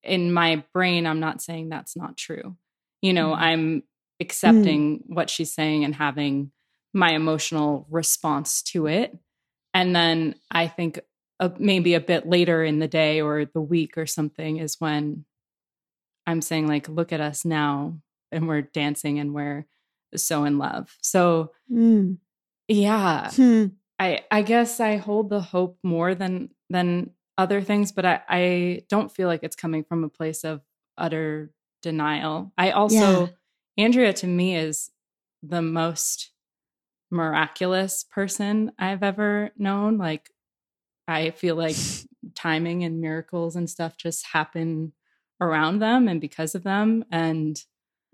in 0.02 0.32
my 0.32 0.64
brain, 0.74 1.06
I'm 1.06 1.20
not 1.20 1.40
saying 1.40 1.70
that's 1.70 1.96
not 1.96 2.16
true. 2.16 2.56
You 3.00 3.12
know, 3.14 3.30
Mhm. 3.30 3.38
I'm 3.38 3.82
accepting 4.20 5.04
what 5.06 5.30
she's 5.30 5.52
saying 5.52 5.84
and 5.84 5.94
having 5.94 6.50
my 6.94 7.10
emotional 7.10 7.86
response 7.90 8.62
to 8.62 8.86
it. 8.86 9.18
And 9.74 9.94
then 9.94 10.36
I 10.50 10.68
think 10.68 11.00
uh, 11.40 11.50
maybe 11.58 11.94
a 11.94 12.00
bit 12.00 12.26
later 12.28 12.62
in 12.62 12.78
the 12.78 12.88
day 12.88 13.20
or 13.20 13.44
the 13.44 13.60
week 13.60 13.98
or 13.98 14.06
something 14.06 14.58
is 14.58 14.76
when 14.80 15.24
I'm 16.26 16.40
saying, 16.40 16.68
like, 16.68 16.88
look 16.88 17.12
at 17.12 17.20
us 17.20 17.44
now 17.44 17.98
and 18.32 18.48
we're 18.48 18.62
dancing 18.62 19.18
and 19.18 19.34
we're 19.34 19.66
so 20.16 20.44
in 20.44 20.58
love. 20.58 20.96
So, 21.02 21.50
Mm. 21.70 22.18
yeah, 22.68 23.30
Hmm. 23.32 23.66
I, 23.98 24.20
I 24.30 24.42
guess 24.42 24.80
I 24.80 24.96
hold 24.96 25.30
the 25.30 25.40
hope 25.40 25.78
more 25.82 26.14
than 26.14 26.50
than 26.70 27.10
other 27.36 27.60
things, 27.62 27.92
but 27.92 28.04
I, 28.04 28.20
I 28.28 28.82
don't 28.88 29.10
feel 29.12 29.28
like 29.28 29.42
it's 29.42 29.56
coming 29.56 29.82
from 29.84 30.04
a 30.04 30.08
place 30.08 30.44
of 30.44 30.62
utter 30.96 31.52
denial. 31.82 32.52
I 32.56 32.70
also, 32.70 33.30
Andrea 33.76 34.12
to 34.14 34.26
me 34.26 34.56
is 34.56 34.90
the 35.42 35.62
most 35.62 36.30
miraculous 37.14 38.04
person 38.04 38.72
I've 38.78 39.02
ever 39.02 39.52
known. 39.56 39.98
Like, 39.98 40.30
I 41.08 41.30
feel 41.30 41.56
like 41.56 41.76
timing 42.34 42.84
and 42.84 43.00
miracles 43.00 43.56
and 43.56 43.68
stuff 43.68 43.96
just 43.96 44.26
happen 44.26 44.92
around 45.40 45.80
them 45.80 46.08
and 46.08 46.20
because 46.20 46.54
of 46.54 46.62
them. 46.62 47.04
And 47.10 47.60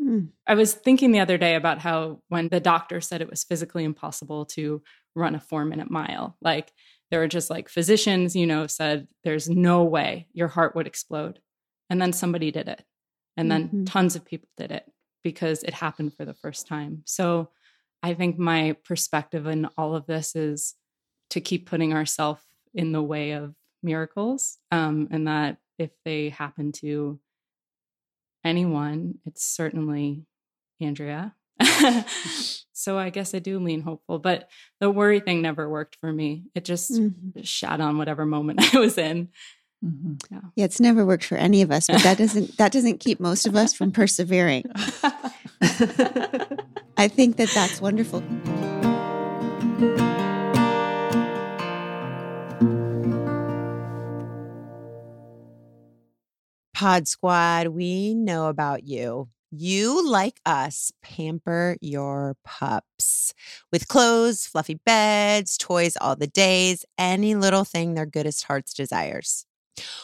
Mm. 0.00 0.28
I 0.46 0.54
was 0.54 0.72
thinking 0.72 1.12
the 1.12 1.20
other 1.20 1.36
day 1.36 1.54
about 1.56 1.78
how 1.78 2.22
when 2.28 2.48
the 2.48 2.58
doctor 2.60 3.02
said 3.02 3.20
it 3.20 3.28
was 3.28 3.44
physically 3.44 3.84
impossible 3.84 4.46
to 4.46 4.82
run 5.14 5.34
a 5.34 5.40
four 5.40 5.64
minute 5.66 5.90
mile, 5.90 6.38
like 6.40 6.72
there 7.10 7.20
were 7.20 7.28
just 7.28 7.50
like 7.50 7.68
physicians, 7.68 8.34
you 8.34 8.46
know, 8.46 8.66
said 8.66 9.08
there's 9.24 9.50
no 9.50 9.84
way 9.84 10.26
your 10.32 10.48
heart 10.48 10.74
would 10.74 10.86
explode. 10.86 11.38
And 11.90 12.00
then 12.00 12.14
somebody 12.14 12.50
did 12.50 12.68
it. 12.68 12.82
And 13.36 13.50
then 13.50 13.68
Mhm. 13.68 13.86
tons 13.86 14.16
of 14.16 14.24
people 14.24 14.48
did 14.56 14.70
it 14.72 14.90
because 15.22 15.62
it 15.62 15.74
happened 15.74 16.14
for 16.14 16.24
the 16.24 16.34
first 16.34 16.66
time. 16.66 17.02
So 17.04 17.50
I 18.02 18.14
think 18.14 18.38
my 18.38 18.76
perspective 18.84 19.46
in 19.46 19.66
all 19.76 19.94
of 19.94 20.06
this 20.06 20.34
is 20.34 20.74
to 21.30 21.40
keep 21.40 21.68
putting 21.68 21.92
ourselves 21.92 22.42
in 22.74 22.92
the 22.92 23.02
way 23.02 23.32
of 23.32 23.54
miracles. 23.82 24.58
Um, 24.70 25.08
and 25.10 25.26
that 25.28 25.58
if 25.78 25.90
they 26.04 26.30
happen 26.30 26.72
to 26.72 27.18
anyone, 28.44 29.18
it's 29.26 29.44
certainly 29.44 30.24
Andrea. 30.80 31.34
so 32.72 32.98
I 32.98 33.10
guess 33.10 33.34
I 33.34 33.38
do 33.38 33.58
lean 33.58 33.82
hopeful, 33.82 34.18
but 34.18 34.48
the 34.80 34.90
worry 34.90 35.20
thing 35.20 35.42
never 35.42 35.68
worked 35.68 35.96
for 36.00 36.10
me. 36.12 36.44
It 36.54 36.64
just 36.64 36.90
Mhm. 36.92 37.44
shot 37.44 37.80
on 37.80 37.98
whatever 37.98 38.24
moment 38.24 38.60
I 38.74 38.78
was 38.78 38.96
in. 38.96 39.28
Mhm. 39.84 40.22
Yeah, 40.30 40.64
it's 40.64 40.80
never 40.80 41.04
worked 41.06 41.24
for 41.24 41.36
any 41.36 41.62
of 41.62 41.70
us, 41.70 41.86
but 41.86 42.02
that 42.02 42.16
doesn't 42.18 42.56
that 42.56 42.72
doesn't 42.72 42.98
keep 43.00 43.20
most 43.20 43.46
of 43.46 43.56
us 43.56 43.74
from 43.74 43.92
persevering. 43.92 44.64
I 47.00 47.08
think 47.08 47.36
that 47.36 47.48
that's 47.54 47.80
wonderful. 47.80 48.22
Pod 56.74 57.08
Squad, 57.08 57.68
we 57.68 58.12
know 58.12 58.48
about 58.48 58.86
you. 58.86 59.30
You, 59.50 60.06
like 60.06 60.42
us, 60.44 60.92
pamper 61.02 61.78
your 61.80 62.36
pups 62.44 63.32
with 63.72 63.88
clothes, 63.88 64.44
fluffy 64.44 64.74
beds, 64.74 65.56
toys 65.56 65.96
all 65.98 66.16
the 66.16 66.26
days, 66.26 66.84
any 66.98 67.34
little 67.34 67.64
thing 67.64 67.94
their 67.94 68.04
goodest 68.04 68.44
hearts 68.44 68.74
desires. 68.74 69.46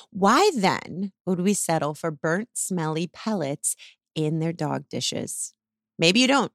Why 0.08 0.50
then 0.56 1.12
would 1.26 1.40
we 1.40 1.52
settle 1.52 1.92
for 1.92 2.10
burnt, 2.10 2.48
smelly 2.54 3.06
pellets 3.06 3.76
in 4.14 4.38
their 4.38 4.54
dog 4.54 4.88
dishes? 4.88 5.52
Maybe 5.98 6.20
you 6.20 6.26
don't. 6.26 6.52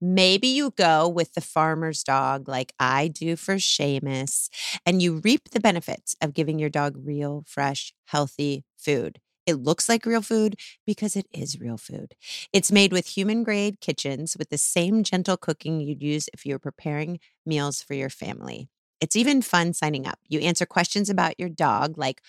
Maybe 0.00 0.48
you 0.48 0.72
go 0.76 1.08
with 1.08 1.34
the 1.34 1.40
farmer's 1.40 2.02
dog 2.02 2.48
like 2.48 2.72
I 2.78 3.08
do 3.08 3.36
for 3.36 3.56
Seamus, 3.56 4.48
and 4.86 5.00
you 5.02 5.20
reap 5.24 5.50
the 5.50 5.60
benefits 5.60 6.16
of 6.20 6.34
giving 6.34 6.58
your 6.58 6.70
dog 6.70 6.96
real, 7.02 7.44
fresh, 7.46 7.92
healthy 8.06 8.64
food. 8.76 9.20
It 9.46 9.54
looks 9.54 9.88
like 9.88 10.06
real 10.06 10.22
food 10.22 10.56
because 10.86 11.16
it 11.16 11.26
is 11.32 11.58
real 11.60 11.76
food. 11.78 12.14
It's 12.52 12.70
made 12.70 12.92
with 12.92 13.06
human 13.08 13.42
grade 13.42 13.80
kitchens 13.80 14.36
with 14.38 14.50
the 14.50 14.58
same 14.58 15.02
gentle 15.02 15.36
cooking 15.36 15.80
you'd 15.80 16.02
use 16.02 16.28
if 16.32 16.44
you 16.46 16.54
were 16.54 16.58
preparing 16.60 17.18
meals 17.46 17.82
for 17.82 17.94
your 17.94 18.10
family. 18.10 18.68
It's 19.00 19.16
even 19.16 19.40
fun 19.40 19.72
signing 19.72 20.06
up. 20.06 20.18
You 20.28 20.40
answer 20.40 20.66
questions 20.66 21.08
about 21.08 21.38
your 21.40 21.48
dog, 21.48 21.96
like 21.96 22.20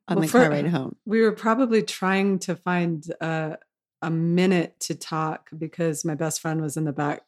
on 0.08 0.16
Well, 0.16 0.22
the 0.22 0.28
for- 0.28 0.40
car 0.40 0.50
ride 0.50 0.66
home? 0.68 0.96
We 1.06 1.20
were 1.22 1.32
probably 1.32 1.82
trying 1.82 2.38
to 2.40 2.56
find 2.56 3.04
uh, 3.20 3.56
a 4.02 4.10
minute 4.10 4.78
to 4.80 4.94
talk 4.94 5.50
because 5.56 6.04
my 6.04 6.14
best 6.14 6.40
friend 6.40 6.60
was 6.60 6.76
in 6.76 6.84
the 6.84 6.92
back 6.92 7.22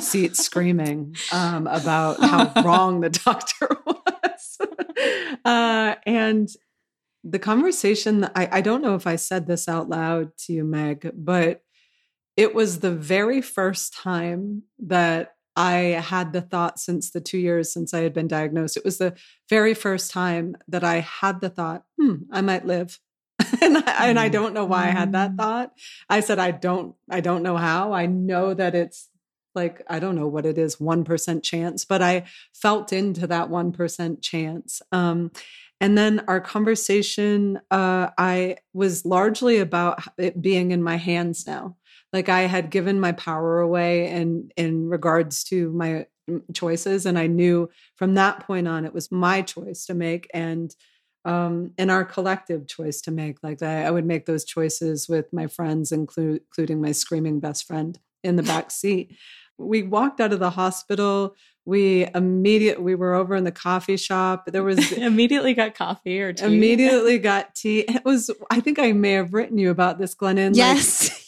seat 0.00 0.36
screaming 0.36 1.14
um, 1.32 1.66
about 1.66 2.20
how 2.20 2.52
wrong 2.64 3.00
the 3.00 3.10
doctor 3.10 3.68
was. 3.86 4.58
uh, 5.44 5.96
and 6.06 6.48
the 7.24 7.38
conversation, 7.38 8.24
I, 8.34 8.48
I 8.52 8.60
don't 8.60 8.82
know 8.82 8.94
if 8.94 9.06
I 9.06 9.16
said 9.16 9.46
this 9.46 9.68
out 9.68 9.88
loud 9.88 10.36
to 10.46 10.52
you, 10.52 10.64
Meg, 10.64 11.10
but 11.14 11.62
it 12.36 12.54
was 12.54 12.80
the 12.80 12.92
very 12.92 13.42
first 13.42 13.94
time 13.94 14.62
that 14.78 15.32
I 15.56 15.72
had 15.74 16.32
the 16.32 16.42
thought 16.42 16.78
since 16.78 17.10
the 17.10 17.20
two 17.20 17.38
years 17.38 17.72
since 17.72 17.94
I 17.94 18.00
had 18.00 18.12
been 18.12 18.28
diagnosed. 18.28 18.76
It 18.76 18.84
was 18.84 18.98
the 18.98 19.14
very 19.48 19.72
first 19.72 20.10
time 20.10 20.56
that 20.68 20.84
I 20.84 21.00
had 21.00 21.40
the 21.40 21.48
thought, 21.48 21.84
hmm, 21.98 22.16
I 22.30 22.42
might 22.42 22.66
live. 22.66 23.00
and, 23.60 23.78
I, 23.78 24.08
and 24.08 24.18
I 24.18 24.28
don't 24.28 24.54
know 24.54 24.64
why 24.64 24.88
I 24.88 24.90
had 24.90 25.12
that 25.12 25.32
Mm. 25.32 25.36
thought. 25.36 25.72
I 26.08 26.20
said, 26.20 26.38
I 26.38 26.50
don't, 26.52 26.94
I 27.10 27.20
don't 27.20 27.42
know 27.42 27.56
how. 27.56 27.92
I 27.92 28.06
know 28.06 28.54
that 28.54 28.74
it's 28.74 29.08
like, 29.54 29.82
I 29.88 29.98
don't 29.98 30.16
know 30.16 30.28
what 30.28 30.46
it 30.46 30.58
is, 30.58 30.76
1% 30.76 31.42
chance, 31.42 31.84
but 31.84 32.02
I 32.02 32.24
felt 32.54 32.92
into 32.92 33.26
that 33.26 33.48
1% 33.48 34.22
chance. 34.22 34.82
Um, 34.92 35.30
and 35.80 35.96
then 35.96 36.24
our 36.28 36.40
conversation, 36.40 37.60
uh, 37.70 38.08
I 38.16 38.56
was 38.72 39.04
largely 39.04 39.58
about 39.58 40.02
it 40.18 40.40
being 40.40 40.70
in 40.70 40.82
my 40.82 40.96
hands 40.96 41.46
now. 41.46 41.76
Like 42.12 42.28
I 42.28 42.42
had 42.42 42.70
given 42.70 42.98
my 43.00 43.12
power 43.12 43.60
away 43.60 44.08
in 44.08 44.50
in 44.56 44.88
regards 44.88 45.44
to 45.44 45.70
my 45.72 46.06
mm, 46.30 46.42
choices, 46.54 47.04
and 47.04 47.18
I 47.18 47.26
knew 47.26 47.68
from 47.96 48.14
that 48.14 48.40
point 48.46 48.68
on 48.68 48.86
it 48.86 48.94
was 48.94 49.12
my 49.12 49.42
choice 49.42 49.84
to 49.86 49.94
make, 49.94 50.30
and 50.32 50.74
um, 51.26 51.72
and 51.76 51.90
our 51.90 52.04
collective 52.04 52.66
choice 52.66 53.00
to 53.02 53.10
make. 53.10 53.42
Like 53.42 53.62
I, 53.62 53.84
I 53.84 53.90
would 53.90 54.06
make 54.06 54.26
those 54.26 54.44
choices 54.44 55.08
with 55.08 55.32
my 55.32 55.46
friends, 55.46 55.92
include, 55.92 56.42
including 56.46 56.80
my 56.80 56.92
screaming 56.92 57.40
best 57.40 57.66
friend 57.66 57.98
in 58.24 58.36
the 58.36 58.42
back 58.42 58.70
seat. 58.70 59.16
We 59.58 59.82
walked 59.82 60.20
out 60.20 60.32
of 60.32 60.38
the 60.38 60.50
hospital. 60.50 61.34
We 61.64 62.06
immediate 62.14 62.80
we 62.80 62.94
were 62.94 63.14
over 63.14 63.34
in 63.34 63.44
the 63.44 63.50
coffee 63.52 63.96
shop. 63.96 64.44
There 64.46 64.62
was 64.62 64.92
Immediately 65.10 65.54
got 65.54 65.74
coffee 65.74 66.20
or 66.20 66.32
tea. 66.32 66.44
immediately 66.46 67.18
got 67.18 67.54
tea. 67.54 67.80
It 67.80 68.04
was 68.04 68.30
I 68.50 68.60
think 68.60 68.78
I 68.78 68.92
may 68.92 69.12
have 69.12 69.34
written 69.34 69.58
you 69.58 69.70
about 69.70 69.98
this, 69.98 70.14
Glennon. 70.14 70.48
Like, 70.50 70.56
Yes. 70.56 71.22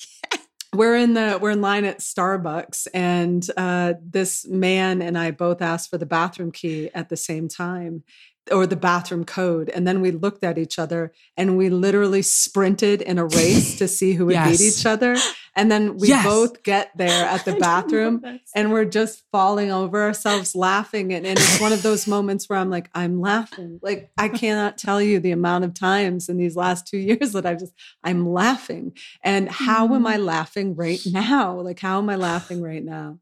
we're 0.74 0.96
in 0.96 1.14
the 1.14 1.38
we're 1.40 1.50
in 1.50 1.60
line 1.62 1.84
at 1.86 1.98
Starbucks, 2.00 2.86
and 2.94 3.44
uh, 3.56 3.94
this 4.00 4.46
man 4.46 5.00
and 5.02 5.16
I 5.18 5.30
both 5.32 5.60
asked 5.62 5.90
for 5.90 5.98
the 5.98 6.06
bathroom 6.06 6.52
key 6.52 6.90
at 6.94 7.08
the 7.08 7.16
same 7.16 7.48
time, 7.48 8.04
or 8.50 8.66
the 8.66 8.76
bathroom 8.76 9.24
code, 9.24 9.68
and 9.70 9.86
then 9.86 10.00
we 10.00 10.10
looked 10.10 10.44
at 10.44 10.58
each 10.58 10.78
other 10.78 11.12
and 11.36 11.56
we 11.56 11.68
literally 11.70 12.22
sprinted 12.22 13.02
in 13.02 13.18
a 13.18 13.24
race 13.26 13.74
to 13.76 13.88
see 13.88 14.14
who 14.14 14.26
would 14.26 14.42
beat 14.42 14.60
each 14.60 14.86
other, 14.86 15.14
and 15.56 15.70
then 15.70 15.98
we 15.98 16.08
Yes. 16.08 16.24
both 16.24 16.62
get 16.62 16.96
there 16.96 17.22
at 17.24 17.44
the 17.44 17.50
I 17.52 17.54
don't 17.54 17.60
know 17.60 17.66
bathroom, 17.66 18.40
and 18.54 18.72
we're 18.72 18.84
just 18.84 19.24
falling 19.32 19.70
over 19.70 20.02
ourselves 20.02 20.54
laughing 20.54 21.12
and, 21.12 21.26
and 21.26 21.40
it's 21.40 21.58
one 21.60 21.72
of 21.72 21.82
those 21.82 22.06
moments 22.06 22.48
where 22.48 22.58
i'm 22.58 22.70
like 22.70 22.88
i'm 22.94 23.20
laughing. 23.20 23.78
Like 23.82 24.10
i 24.18 24.28
cannot 24.28 24.78
tell 24.78 25.00
you 25.02 25.20
the 25.20 25.32
amount 25.32 25.64
of 25.64 25.74
times 25.74 26.28
in 26.28 26.36
these 26.38 26.56
last 26.56 26.86
two 26.86 26.98
years 27.08 27.32
that 27.32 27.44
i've 27.46 27.58
just 27.58 27.74
i'm 28.04 28.26
laughing 28.32 28.96
and 29.22 29.48
how 29.50 29.94
am 29.94 30.06
i 30.06 30.16
laughing 30.16 30.74
right 30.74 31.00
now? 31.04 31.60
Like 31.60 31.80
how 31.80 31.98
am 31.98 32.08
i 32.08 32.16
laughing 32.16 32.62
right 32.62 32.84
now? 32.84 33.18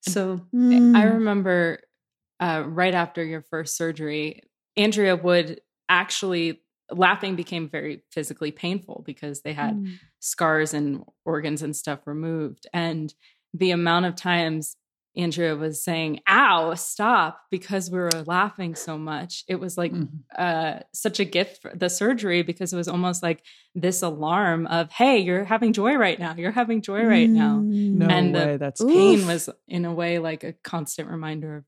So 0.00 0.40
I 0.52 0.56
Mm. 0.58 1.14
remember 1.14 1.80
uh, 2.40 2.64
right 2.66 2.94
after 2.94 3.24
your 3.24 3.42
first 3.42 3.76
surgery, 3.76 4.42
Andrea 4.76 5.16
would 5.16 5.60
actually 5.88 6.62
laughing 6.92 7.34
became 7.36 7.68
very 7.68 8.02
physically 8.12 8.52
painful 8.52 9.02
because 9.06 9.42
they 9.42 9.52
had 9.52 9.74
Mm. 9.76 9.98
scars 10.20 10.72
and 10.74 11.02
organs 11.24 11.62
and 11.62 11.74
stuff 11.74 12.00
removed. 12.06 12.66
And 12.72 13.12
the 13.52 13.72
amount 13.72 14.06
of 14.06 14.14
times 14.14 14.76
Andrea 15.16 15.56
was 15.56 15.82
saying, 15.82 16.20
ow, 16.28 16.74
stop, 16.74 17.40
because 17.50 17.90
we 17.90 17.98
were 17.98 18.10
laughing 18.26 18.74
so 18.74 18.98
much. 18.98 19.44
It 19.48 19.54
was 19.58 19.78
like 19.78 19.92
Mhm. 19.92 20.08
uh, 20.36 20.80
such 20.92 21.18
a 21.20 21.24
gift 21.24 21.62
for 21.62 21.72
the 21.74 21.88
surgery 21.88 22.42
because 22.42 22.72
it 22.72 22.76
was 22.76 22.86
almost 22.86 23.22
like 23.22 23.42
this 23.74 24.02
alarm 24.02 24.66
of, 24.66 24.90
hey, 24.92 25.18
you're 25.18 25.44
having 25.44 25.72
joy 25.72 25.94
right 25.96 26.18
now. 26.18 26.34
You're 26.36 26.50
having 26.52 26.82
joy 26.82 27.02
right 27.04 27.30
now. 27.30 27.60
Mm. 27.60 27.94
No 27.94 28.08
And 28.10 28.34
the 28.34 28.38
way. 28.40 28.56
That's 28.58 28.84
Pain 28.84 29.20
Oof. 29.20 29.26
was, 29.26 29.48
in 29.66 29.86
a 29.86 29.94
way, 29.94 30.18
like 30.18 30.44
a 30.44 30.52
constant 30.52 31.08
reminder 31.08 31.56
of 31.56 31.64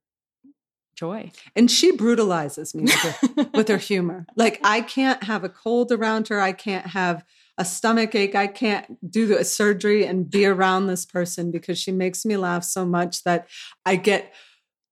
joy. 0.99 1.31
and 1.55 1.71
she 1.71 1.93
brutalizes 1.93 2.75
me 2.75 2.83
with 2.83 2.93
her, 2.95 3.51
with 3.55 3.69
her 3.69 3.77
humor 3.79 4.27
like 4.37 4.59
i 4.65 4.81
can't 4.81 5.23
have 5.25 5.45
a 5.45 5.49
cold 5.49 5.93
around 5.93 6.27
her 6.29 6.41
i 6.41 6.53
can't 6.53 6.89
have 6.89 7.25
a 7.57 7.65
stomach 7.65 8.15
ache 8.15 8.35
i 8.35 8.47
can't 8.49 8.87
do 9.11 9.37
a 9.37 9.45
surgery 9.45 10.05
and 10.05 10.29
be 10.31 10.45
around 10.45 10.87
this 10.87 11.05
person 11.07 11.51
because 11.53 11.79
she 11.79 11.93
makes 11.93 12.25
me 12.25 12.37
laugh 12.37 12.65
so 12.65 12.85
much 12.85 13.23
that 13.25 13.47
i 13.87 13.95
get 13.95 14.33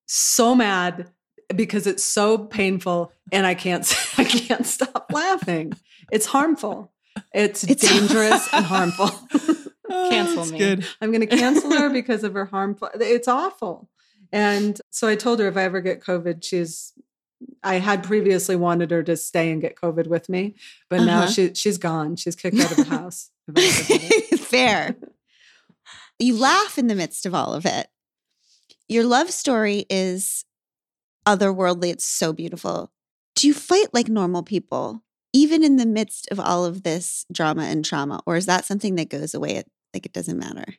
so 0.07 0.55
mad 0.55 1.11
because 1.55 1.87
it's 1.87 2.05
so 2.05 2.39
painful 2.39 3.13
and 3.33 3.47
i 3.47 3.55
can't 3.55 3.93
i 4.19 4.25
can't 4.25 4.67
stop 4.67 5.07
laughing 5.13 5.73
it's 6.13 6.27
harmful 6.27 6.93
it's, 7.35 7.65
It's- 7.65 7.81
dangerous 7.99 8.49
and 8.53 8.65
harmful 8.65 9.11
Oh, 9.89 10.09
Cancel 10.11 10.37
that's 10.39 10.51
me. 10.51 10.59
Good. 10.59 10.85
I'm 11.01 11.13
going 11.13 11.21
to 11.21 11.29
cancel 11.29 11.71
her 11.79 11.89
because 11.89 12.25
of 12.25 12.35
her 12.35 12.47
harmful. 12.47 12.89
It's 12.95 13.29
awful. 13.29 13.89
And 14.33 14.81
so 14.91 15.07
I 15.09 15.17
told 15.17 15.41
her 15.41 15.47
if 15.49 15.57
I 15.57 15.63
ever 15.65 15.81
get 15.81 16.01
COVID, 16.01 16.45
she's. 16.45 16.93
I 17.63 17.75
had 17.75 18.03
previously 18.03 18.57
wanted 18.57 18.91
her 18.91 19.03
to 19.03 19.15
stay 19.17 19.51
and 19.51 19.61
get 19.61 19.77
COVID 19.77 20.07
with 20.07 20.29
me, 20.31 20.55
but 20.89 21.03
now 21.03 21.25
Uh-huh. 21.25 21.31
she 21.31 21.55
she's 21.55 21.77
gone. 21.79 22.17
She's 22.17 22.35
kicked 22.37 22.59
out 22.59 22.71
of 22.71 22.77
the 22.79 22.85
house. 22.99 23.31
if 23.49 23.57
I 23.59 23.63
ever 23.63 24.01
get 24.01 24.33
it. 24.33 24.41
Fair. 24.41 24.97
You 26.19 26.39
laugh 26.39 26.79
in 26.79 26.87
the 26.87 26.95
midst 26.95 27.27
of 27.27 27.35
all 27.35 27.53
of 27.53 27.67
it. 27.67 27.89
Your 28.89 29.05
love 29.05 29.31
story 29.31 29.85
is 29.91 30.45
otherworldly. 31.27 31.91
It's 31.91 32.05
so 32.07 32.33
beautiful. 32.33 32.91
Do 33.35 33.47
you 33.47 33.53
fight 33.53 33.89
like 33.93 34.09
normal 34.09 34.43
people, 34.43 35.03
even 35.35 35.63
in 35.63 35.77
the 35.77 35.85
midst 35.85 36.29
of 36.31 36.41
all 36.41 36.65
of 36.65 36.85
this 36.85 37.27
drama 37.31 37.65
and 37.65 37.85
trauma? 37.85 38.23
Or 38.27 38.37
is 38.37 38.47
that 38.47 38.65
something 38.65 38.95
that 38.95 39.11
goes 39.11 39.35
away? 39.35 39.57
It, 39.57 39.67
like 39.93 40.07
it 40.07 40.15
doesn't 40.15 40.39
matter? 40.39 40.77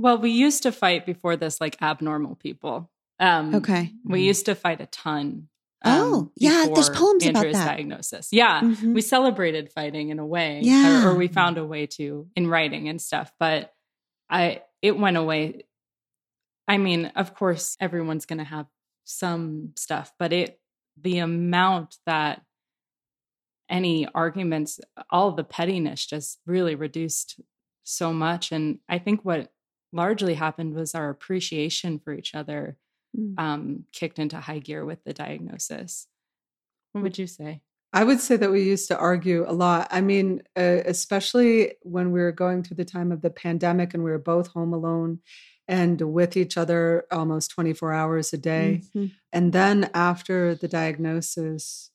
Well, 0.00 0.18
we 0.18 0.30
used 0.30 0.62
to 0.62 0.72
fight 0.72 1.04
before 1.04 1.36
this, 1.36 1.60
like 1.60 1.76
abnormal 1.82 2.36
people. 2.36 2.90
Um, 3.18 3.54
Okay. 3.54 3.92
We 4.04 4.22
used 4.22 4.46
to 4.46 4.54
fight 4.54 4.80
a 4.80 4.86
ton. 4.86 5.48
um, 5.82 5.92
Oh, 6.12 6.32
yeah, 6.36 6.66
there's 6.74 6.88
before 6.90 7.06
poems 7.08 7.24
about 7.26 7.36
Andrea's 7.36 7.56
that. 7.56 7.76
diagnosis. 7.76 8.28
Yeah, 8.32 8.60
Mhm. 8.62 8.94
we 8.94 9.00
celebrated 9.02 9.70
fighting 9.72 10.08
in 10.10 10.18
a 10.18 10.26
way, 10.26 10.60
Yeah. 10.62 11.04
or, 11.06 11.10
or 11.10 11.14
we 11.16 11.26
found 11.28 11.56
a 11.58 11.64
way 11.64 11.86
to 11.98 12.28
in 12.36 12.46
writing 12.48 12.88
and 12.88 13.00
stuff. 13.00 13.32
But 13.38 13.74
I, 14.28 14.62
it 14.82 14.98
went 14.98 15.16
away. 15.16 15.64
I 16.68 16.76
mean, 16.78 17.06
of 17.16 17.34
course, 17.34 17.76
everyone's 17.80 18.26
going 18.26 18.38
to 18.38 18.44
have 18.44 18.66
some 19.04 19.72
stuff, 19.76 20.12
but 20.18 20.32
it, 20.32 20.60
the 21.00 21.18
amount 21.18 21.96
that 22.06 22.42
any 23.68 24.06
arguments, 24.14 24.80
all 25.10 25.32
the 25.32 25.44
pettiness 25.44 26.04
just 26.06 26.40
really 26.46 26.74
reduced 26.74 27.40
so 27.84 28.12
much. 28.12 28.52
And 28.52 28.80
I 28.88 28.98
think 28.98 29.24
what 29.24 29.50
largely 29.92 30.34
happened 30.34 30.74
was 30.74 30.94
our 30.94 31.08
appreciation 31.10 31.98
for 31.98 32.12
each 32.12 32.34
other 32.34 32.76
Mm. 33.16 33.34
um, 33.40 33.84
kicked 33.92 34.20
into 34.20 34.38
high 34.38 34.60
gear 34.60 34.84
with 34.84 35.02
the 35.02 35.12
diagnosis. 35.12 36.06
What 36.92 37.02
would 37.02 37.18
you 37.18 37.26
say? 37.26 37.60
I 37.92 38.04
would 38.04 38.20
say 38.20 38.36
that 38.36 38.52
we 38.52 38.62
used 38.62 38.86
to 38.86 38.96
argue 38.96 39.44
a 39.48 39.52
lot. 39.52 39.88
I 39.90 40.00
mean, 40.00 40.42
uh, 40.56 40.82
especially 40.86 41.74
when 41.82 42.12
we 42.12 42.20
were 42.20 42.30
going 42.30 42.62
through 42.62 42.76
the 42.76 42.84
time 42.84 43.10
of 43.10 43.20
the 43.22 43.30
pandemic 43.30 43.94
and 43.94 44.04
we 44.04 44.12
were 44.12 44.18
both 44.18 44.46
home 44.52 44.72
alone 44.72 45.18
and 45.66 46.00
with 46.00 46.36
each 46.36 46.56
other 46.56 47.04
almost 47.10 47.50
24 47.50 47.92
hours 47.92 48.32
a 48.32 48.38
day. 48.38 48.82
Mhm. 48.94 49.10
And 49.32 49.52
then 49.52 49.90
after 49.92 50.54
the 50.54 50.68
diagnosis, 50.68 51.90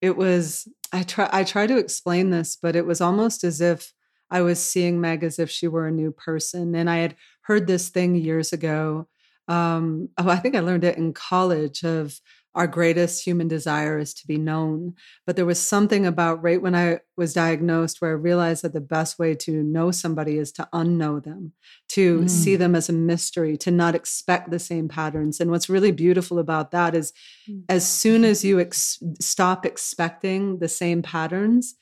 it 0.00 0.16
was 0.16 0.66
I 0.92 1.02
try 1.02 1.28
I 1.30 1.44
try 1.44 1.66
to 1.66 1.76
explain 1.76 2.30
this, 2.30 2.56
but 2.56 2.74
it 2.74 2.86
was 2.86 3.02
almost 3.02 3.44
as 3.44 3.60
if 3.60 3.92
I 4.30 4.40
was 4.42 4.62
seeing 4.62 5.00
Meg 5.00 5.22
as 5.24 5.38
if 5.38 5.50
she 5.50 5.68
were 5.68 5.86
a 5.86 5.92
new 5.92 6.10
person. 6.12 6.74
And 6.74 6.90
I 6.90 6.98
had 6.98 7.16
heard 7.42 7.66
this 7.66 7.88
thing 7.88 8.14
years 8.16 8.52
ago. 8.52 9.06
Um, 9.48 10.08
oh, 10.18 10.28
I 10.28 10.36
think 10.36 10.54
I 10.56 10.60
learned 10.60 10.84
it 10.84 10.98
in 10.98 11.12
college 11.12 11.84
of 11.84 12.20
our 12.54 12.66
greatest 12.66 13.22
human 13.22 13.46
desire 13.48 13.98
is 13.98 14.14
to 14.14 14.26
be 14.26 14.38
known. 14.38 14.94
But 15.26 15.36
there 15.36 15.44
was 15.44 15.60
something 15.60 16.06
about 16.06 16.42
right 16.42 16.60
when 16.60 16.74
I 16.74 17.00
was 17.14 17.34
diagnosed 17.34 18.00
where 18.00 18.12
I 18.12 18.14
realized 18.14 18.64
that 18.64 18.72
the 18.72 18.80
best 18.80 19.18
way 19.18 19.34
to 19.34 19.62
know 19.62 19.90
somebody 19.90 20.38
is 20.38 20.52
to 20.52 20.66
unknow 20.72 21.22
them, 21.22 21.52
to 21.90 22.20
Mm. 22.20 22.30
see 22.30 22.56
them 22.56 22.74
as 22.74 22.88
a 22.88 22.94
mystery, 22.94 23.58
to 23.58 23.70
not 23.70 23.94
expect 23.94 24.50
the 24.50 24.58
same 24.58 24.88
patterns. 24.88 25.38
And 25.38 25.50
what's 25.50 25.68
really 25.68 25.92
beautiful 25.92 26.38
about 26.38 26.70
that 26.70 26.94
is 26.94 27.12
Mm. 27.46 27.64
as 27.68 27.86
soon 27.86 28.24
as 28.24 28.42
you 28.42 28.58
ex- 28.58 29.02
stop 29.20 29.66
expecting 29.66 30.58
the 30.58 30.68
same 30.68 31.02
patterns, 31.02 31.74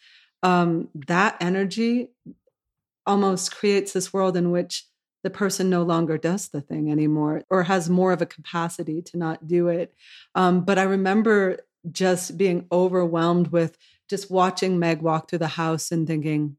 um, 0.45 0.88
that 0.95 1.36
energy 1.40 2.11
almost 3.07 3.57
creates 3.57 3.92
this 3.92 4.12
world 4.12 4.36
in 4.36 4.51
which 4.51 4.84
the 5.24 5.30
person 5.30 5.70
no 5.70 5.82
longer 5.82 6.18
does 6.18 6.49
the 6.49 6.61
thing 6.61 6.90
anymore 6.92 7.42
or 7.49 7.62
has 7.62 7.88
more 7.88 8.12
of 8.12 8.20
a 8.20 8.26
capacity 8.26 9.01
to 9.01 9.16
not 9.16 9.49
do 9.49 9.68
it. 9.68 9.95
Um, 10.34 10.64
but 10.64 10.78
I 10.78 10.82
remember 10.82 11.61
just 11.90 12.36
being 12.36 12.66
overwhelmed 12.70 13.49
with 13.49 13.78
just 14.09 14.30
watching 14.30 14.78
Meg 14.78 15.01
walk 15.01 15.28
through 15.30 15.38
the 15.38 15.49
house 15.49 15.90
and 15.90 16.07
thinking, 16.07 16.59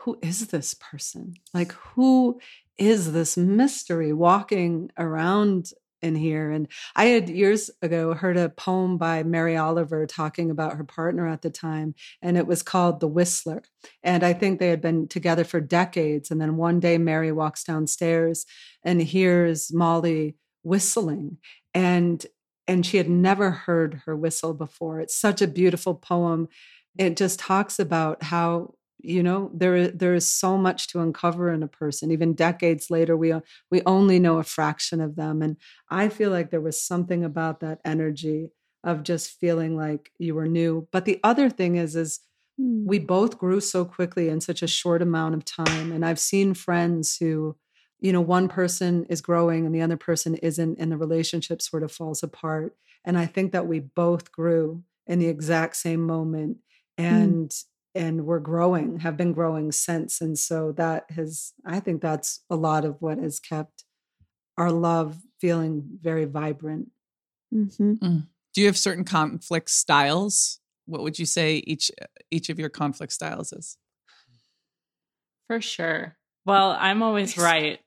who 0.00 0.18
is 0.20 0.48
this 0.48 0.74
person? 0.74 1.34
Like, 1.54 1.72
who 1.72 2.40
is 2.78 3.12
this 3.12 3.36
mystery 3.36 4.12
walking 4.12 4.90
around 4.98 5.72
in 6.02 6.14
here? 6.14 6.50
And 6.50 6.68
I 6.96 7.06
had 7.06 7.28
years 7.28 7.70
ago 7.82 8.14
heard 8.14 8.36
a 8.36 8.48
poem 8.48 8.98
by 8.98 9.22
Mary 9.22 9.56
Oliver 9.56 10.06
talking 10.06 10.50
about 10.50 10.76
her 10.76 10.84
partner 10.84 11.26
at 11.26 11.42
the 11.42 11.50
time, 11.50 11.94
and 12.22 12.36
it 12.36 12.46
was 12.46 12.62
called 12.62 13.00
The 13.00 13.08
Whistler. 13.08 13.62
And 14.02 14.22
I 14.22 14.32
think 14.32 14.58
they 14.58 14.68
had 14.68 14.80
been 14.80 15.08
together 15.08 15.44
for 15.44 15.60
decades. 15.60 16.30
And 16.30 16.40
then 16.40 16.56
one 16.56 16.80
day, 16.80 16.98
Mary 16.98 17.32
walks 17.32 17.64
downstairs 17.64 18.46
and 18.84 19.00
hears 19.02 19.72
Molly 19.72 20.36
whistling. 20.62 21.38
And 21.74 22.24
and 22.66 22.86
she 22.86 22.98
had 22.98 23.10
never 23.10 23.50
heard 23.50 24.02
her 24.06 24.16
whistle 24.16 24.54
before. 24.54 25.00
It's 25.00 25.16
such 25.16 25.42
a 25.42 25.48
beautiful 25.48 25.94
poem. 25.94 26.48
It 26.96 27.16
just 27.16 27.40
talks 27.40 27.80
about 27.80 28.22
how 28.22 28.74
you 29.02 29.22
know 29.22 29.50
there 29.54 29.88
there 29.88 30.14
is 30.14 30.28
so 30.28 30.56
much 30.56 30.88
to 30.88 31.00
uncover 31.00 31.52
in 31.52 31.62
a 31.62 31.68
person. 31.68 32.10
Even 32.10 32.34
decades 32.34 32.90
later, 32.90 33.16
we 33.16 33.34
we 33.70 33.82
only 33.86 34.18
know 34.18 34.38
a 34.38 34.44
fraction 34.44 35.00
of 35.00 35.16
them. 35.16 35.42
And 35.42 35.56
I 35.90 36.08
feel 36.08 36.30
like 36.30 36.50
there 36.50 36.60
was 36.60 36.82
something 36.82 37.24
about 37.24 37.60
that 37.60 37.80
energy 37.84 38.50
of 38.84 39.02
just 39.02 39.38
feeling 39.38 39.76
like 39.76 40.10
you 40.18 40.34
were 40.34 40.46
new. 40.48 40.88
But 40.92 41.04
the 41.04 41.20
other 41.22 41.50
thing 41.50 41.76
is, 41.76 41.96
is 41.96 42.20
Mm. 42.58 42.84
we 42.88 42.98
both 42.98 43.38
grew 43.38 43.60
so 43.60 43.84
quickly 43.84 44.28
in 44.28 44.40
such 44.40 44.62
a 44.62 44.66
short 44.66 45.02
amount 45.02 45.34
of 45.34 45.44
time. 45.44 45.92
And 45.92 46.04
I've 46.04 46.18
seen 46.18 46.54
friends 46.54 47.16
who, 47.16 47.56
you 48.00 48.12
know, 48.12 48.20
one 48.20 48.48
person 48.48 49.04
is 49.06 49.20
growing 49.20 49.66
and 49.66 49.74
the 49.74 49.82
other 49.82 49.96
person 49.96 50.34
isn't, 50.36 50.78
and 50.78 50.90
the 50.90 50.96
relationship 50.96 51.62
sort 51.62 51.82
of 51.82 51.92
falls 51.92 52.22
apart. 52.22 52.76
And 53.04 53.18
I 53.18 53.26
think 53.26 53.52
that 53.52 53.66
we 53.66 53.80
both 53.80 54.32
grew 54.32 54.84
in 55.06 55.18
the 55.18 55.28
exact 55.28 55.76
same 55.76 56.02
moment 56.06 56.58
and 56.98 57.52
and 57.94 58.24
we're 58.24 58.38
growing, 58.38 59.00
have 59.00 59.16
been 59.16 59.32
growing 59.32 59.72
since. 59.72 60.20
And 60.20 60.38
so 60.38 60.72
that 60.72 61.10
has 61.10 61.52
I 61.64 61.80
think 61.80 62.00
that's 62.02 62.40
a 62.50 62.56
lot 62.56 62.84
of 62.84 63.00
what 63.00 63.18
has 63.18 63.40
kept 63.40 63.84
our 64.56 64.70
love 64.70 65.18
feeling 65.40 65.98
very 66.00 66.24
vibrant. 66.24 66.90
Mhm. 67.52 68.26
Do 68.52 68.60
you 68.60 68.66
have 68.66 68.78
certain 68.78 69.04
conflict 69.04 69.70
styles? 69.70 70.60
What 70.86 71.02
would 71.02 71.18
you 71.18 71.26
say 71.26 71.62
each 71.66 71.90
each 72.30 72.48
of 72.48 72.58
your 72.58 72.68
conflict 72.68 73.12
styles 73.12 73.52
is? 73.52 73.76
For 75.46 75.60
sure. 75.60 76.16
Well, 76.44 76.76
I'm 76.78 77.02
always 77.02 77.36
right. 77.36 77.80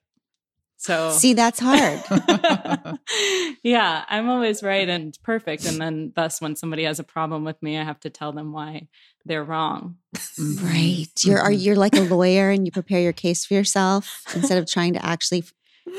So 0.78 1.12
See, 1.12 1.34
that's 1.34 1.62
hard. 1.62 2.04
yeah, 3.64 4.04
I'm 4.08 4.30
always 4.30 4.62
right 4.62 4.88
and 4.90 5.18
perfect. 5.24 5.66
And 5.66 5.80
then 5.80 6.12
thus 6.14 6.42
when 6.42 6.58
somebody 6.58 6.84
has 6.84 7.00
a 7.00 7.06
problem 7.06 7.46
with 7.46 7.62
me, 7.64 7.78
I 7.78 7.84
have 7.84 8.02
to 8.02 8.10
tell 8.10 8.34
them 8.34 8.52
why 8.52 8.90
they're 9.26 9.44
wrong. 9.44 9.98
Mhm. 10.38 10.64
Right. 10.64 11.08
You're 11.24 11.40
are 11.40 11.52
Mhm. 11.52 11.64
you're 11.64 11.76
like 11.76 11.96
a 11.96 12.02
lawyer 12.02 12.50
and 12.50 12.66
you 12.66 12.72
prepare 12.72 13.02
your 13.02 13.14
case 13.14 13.46
for 13.46 13.54
yourself 13.54 14.22
instead 14.36 14.58
of 14.58 14.70
trying 14.70 14.94
to 14.94 15.06
actually 15.06 15.40
f- 15.40 15.54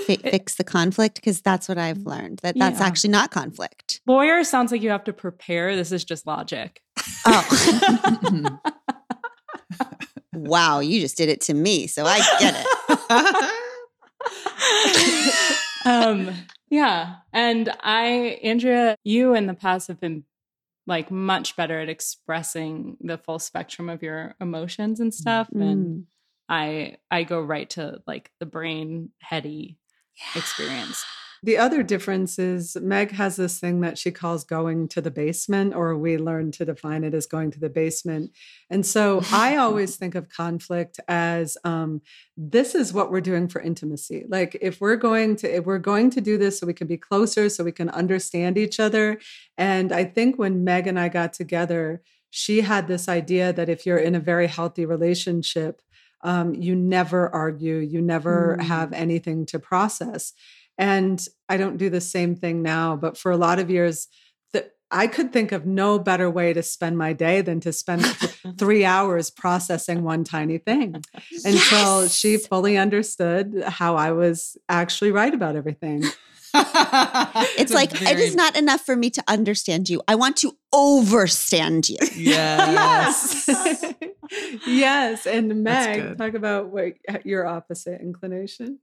fi- 0.06 0.16
fix 0.30 0.54
the 0.56 0.64
conflict 0.64 1.16
because 1.16 1.40
that's 1.40 1.68
what 1.68 1.78
I've 1.78 1.98
learned 2.06 2.40
that 2.42 2.56
that's 2.58 2.80
Yeah. 2.80 2.86
actually 2.86 3.10
not 3.10 3.30
conflict. 3.30 4.00
Lawyer 4.06 4.42
sounds 4.44 4.72
like 4.72 4.82
you 4.82 4.90
have 4.90 5.04
to 5.04 5.12
prepare. 5.12 5.76
This 5.76 5.92
is 5.92 6.04
just 6.04 6.26
logic. 6.26 6.80
Oh. 7.26 8.58
wow, 10.34 10.80
you 10.80 11.00
just 11.00 11.16
did 11.16 11.28
it 11.28 11.40
to 11.42 11.54
me, 11.54 11.86
so 11.86 12.04
I 12.06 12.18
get 12.40 12.54
it. 12.56 12.66
um 15.86 16.30
yeah 16.70 17.16
and 17.34 17.68
i 17.82 18.38
andrea 18.42 18.96
you 19.04 19.34
in 19.34 19.46
the 19.46 19.52
past 19.54 19.86
have 19.88 20.00
been 20.00 20.24
like 20.86 21.10
much 21.10 21.56
better 21.56 21.80
at 21.80 21.88
expressing 21.88 22.96
the 23.00 23.18
full 23.18 23.38
spectrum 23.38 23.88
of 23.88 24.02
your 24.02 24.34
emotions 24.40 25.00
and 25.00 25.12
stuff 25.14 25.48
and 25.52 25.86
Mm. 25.86 26.04
i 26.48 26.96
i 27.10 27.22
go 27.24 27.40
right 27.40 27.70
to 27.70 28.02
like 28.06 28.30
the 28.40 28.46
brain 28.46 29.10
heady 29.20 29.78
experience 30.36 31.04
The 31.44 31.58
other 31.58 31.82
difference 31.82 32.38
is 32.38 32.74
Meg 32.80 33.10
has 33.10 33.36
this 33.36 33.60
thing 33.60 33.82
that 33.82 33.98
she 33.98 34.10
calls 34.10 34.44
going 34.44 34.88
to 34.88 35.02
the 35.02 35.10
basement, 35.10 35.74
or 35.74 35.94
we 35.94 36.16
learned 36.16 36.54
to 36.54 36.64
define 36.64 37.04
it 37.04 37.12
as 37.12 37.26
going 37.26 37.50
to 37.50 37.60
the 37.60 37.68
basement. 37.68 38.30
And 38.70 38.86
so 38.86 39.20
I 39.30 39.56
always 39.56 39.96
think 39.96 40.14
of 40.14 40.30
conflict 40.30 41.00
as 41.06 41.58
um, 41.62 42.00
this 42.34 42.74
is 42.74 42.94
what 42.94 43.10
we're 43.10 43.20
doing 43.20 43.48
for 43.48 43.60
intimacy. 43.60 44.24
Like 44.26 44.56
if 44.62 44.80
we're 44.80 44.96
going 44.96 45.36
to 45.36 45.56
if 45.58 45.66
we're 45.66 45.78
going 45.92 46.08
to 46.10 46.22
do 46.22 46.38
this 46.38 46.58
so 46.58 46.66
we 46.66 46.72
can 46.72 46.86
be 46.86 46.96
closer, 46.96 47.50
so 47.50 47.62
we 47.62 47.72
can 47.72 47.90
understand 47.90 48.56
each 48.56 48.80
other. 48.80 49.18
And 49.58 49.92
I 49.92 50.04
think 50.04 50.38
when 50.38 50.64
Meg 50.64 50.86
and 50.86 50.98
I 50.98 51.10
got 51.10 51.34
together, 51.34 52.00
she 52.30 52.62
had 52.62 52.88
this 52.88 53.06
idea 53.06 53.52
that 53.52 53.68
if 53.68 53.84
you're 53.84 53.98
in 53.98 54.14
a 54.14 54.20
very 54.32 54.46
healthy 54.46 54.86
relationship, 54.86 55.82
um, 56.22 56.54
you 56.54 56.74
never 56.74 57.28
argue, 57.34 57.76
you 57.76 58.00
never 58.00 58.56
Mm. 58.58 58.62
have 58.62 58.92
anything 58.94 59.44
to 59.46 59.58
process. 59.58 60.32
And 60.78 61.24
I 61.48 61.56
don't 61.56 61.76
do 61.76 61.90
the 61.90 62.00
same 62.00 62.34
thing 62.34 62.62
now, 62.62 62.96
but 62.96 63.16
for 63.16 63.30
a 63.30 63.36
lot 63.36 63.58
of 63.58 63.70
years, 63.70 64.08
the, 64.52 64.70
I 64.90 65.06
could 65.06 65.32
think 65.32 65.52
of 65.52 65.66
no 65.66 65.98
better 65.98 66.28
way 66.28 66.52
to 66.52 66.62
spend 66.62 66.98
my 66.98 67.12
day 67.12 67.40
than 67.42 67.60
to 67.60 67.72
spend 67.72 68.04
th- 68.04 68.36
three 68.58 68.84
hours 68.84 69.30
processing 69.30 70.02
one 70.02 70.24
tiny 70.24 70.58
thing 70.58 71.02
until 71.44 72.08
she 72.08 72.38
fully 72.38 72.76
understood 72.76 73.62
how 73.66 73.96
I 73.96 74.12
was 74.12 74.56
actually 74.68 75.12
right 75.12 75.32
about 75.32 75.56
everything. 75.56 76.02
It's 77.58 77.72
like 77.74 78.00
it 78.00 78.18
is 78.18 78.36
not 78.36 78.56
enough 78.56 78.82
for 78.82 78.94
me 78.94 79.10
to 79.10 79.24
understand 79.26 79.88
you. 79.88 80.02
I 80.06 80.14
want 80.14 80.36
to 80.38 80.56
overstand 80.72 81.88
you. 81.88 81.98
Yes. 82.14 83.44
yes. 83.48 83.94
yes. 84.66 85.26
And 85.26 85.64
Meg, 85.64 86.16
talk 86.16 86.34
about 86.34 86.68
what 86.68 86.94
your 87.24 87.46
opposite 87.46 88.00
inclination. 88.00 88.78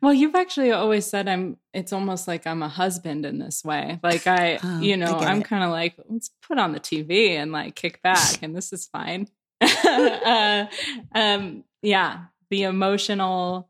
Well 0.00 0.12
you've 0.14 0.34
actually 0.34 0.70
always 0.72 1.04
said 1.06 1.28
i'm 1.28 1.56
it's 1.72 1.92
almost 1.92 2.26
like 2.28 2.46
i'm 2.46 2.62
a 2.62 2.68
husband 2.68 3.24
in 3.26 3.38
this 3.38 3.64
way 3.64 3.98
like 4.02 4.26
i 4.26 4.58
Oh, 4.62 4.80
you 4.80 4.96
know 4.96 5.18
get 5.20 5.28
i'm 5.28 5.42
kind 5.42 5.64
of 5.64 5.70
like 5.70 5.94
let's 6.08 6.30
put 6.46 6.58
on 6.58 6.72
the 6.72 6.80
tv 6.80 7.30
and 7.30 7.52
like 7.52 7.74
kick 7.74 8.00
back 8.10 8.42
and 8.42 8.54
this 8.56 8.72
is 8.72 8.86
fine 8.86 9.28
uh, 9.60 10.66
um 11.14 11.64
yeah 11.82 12.24
the 12.50 12.62
emotional 12.64 13.68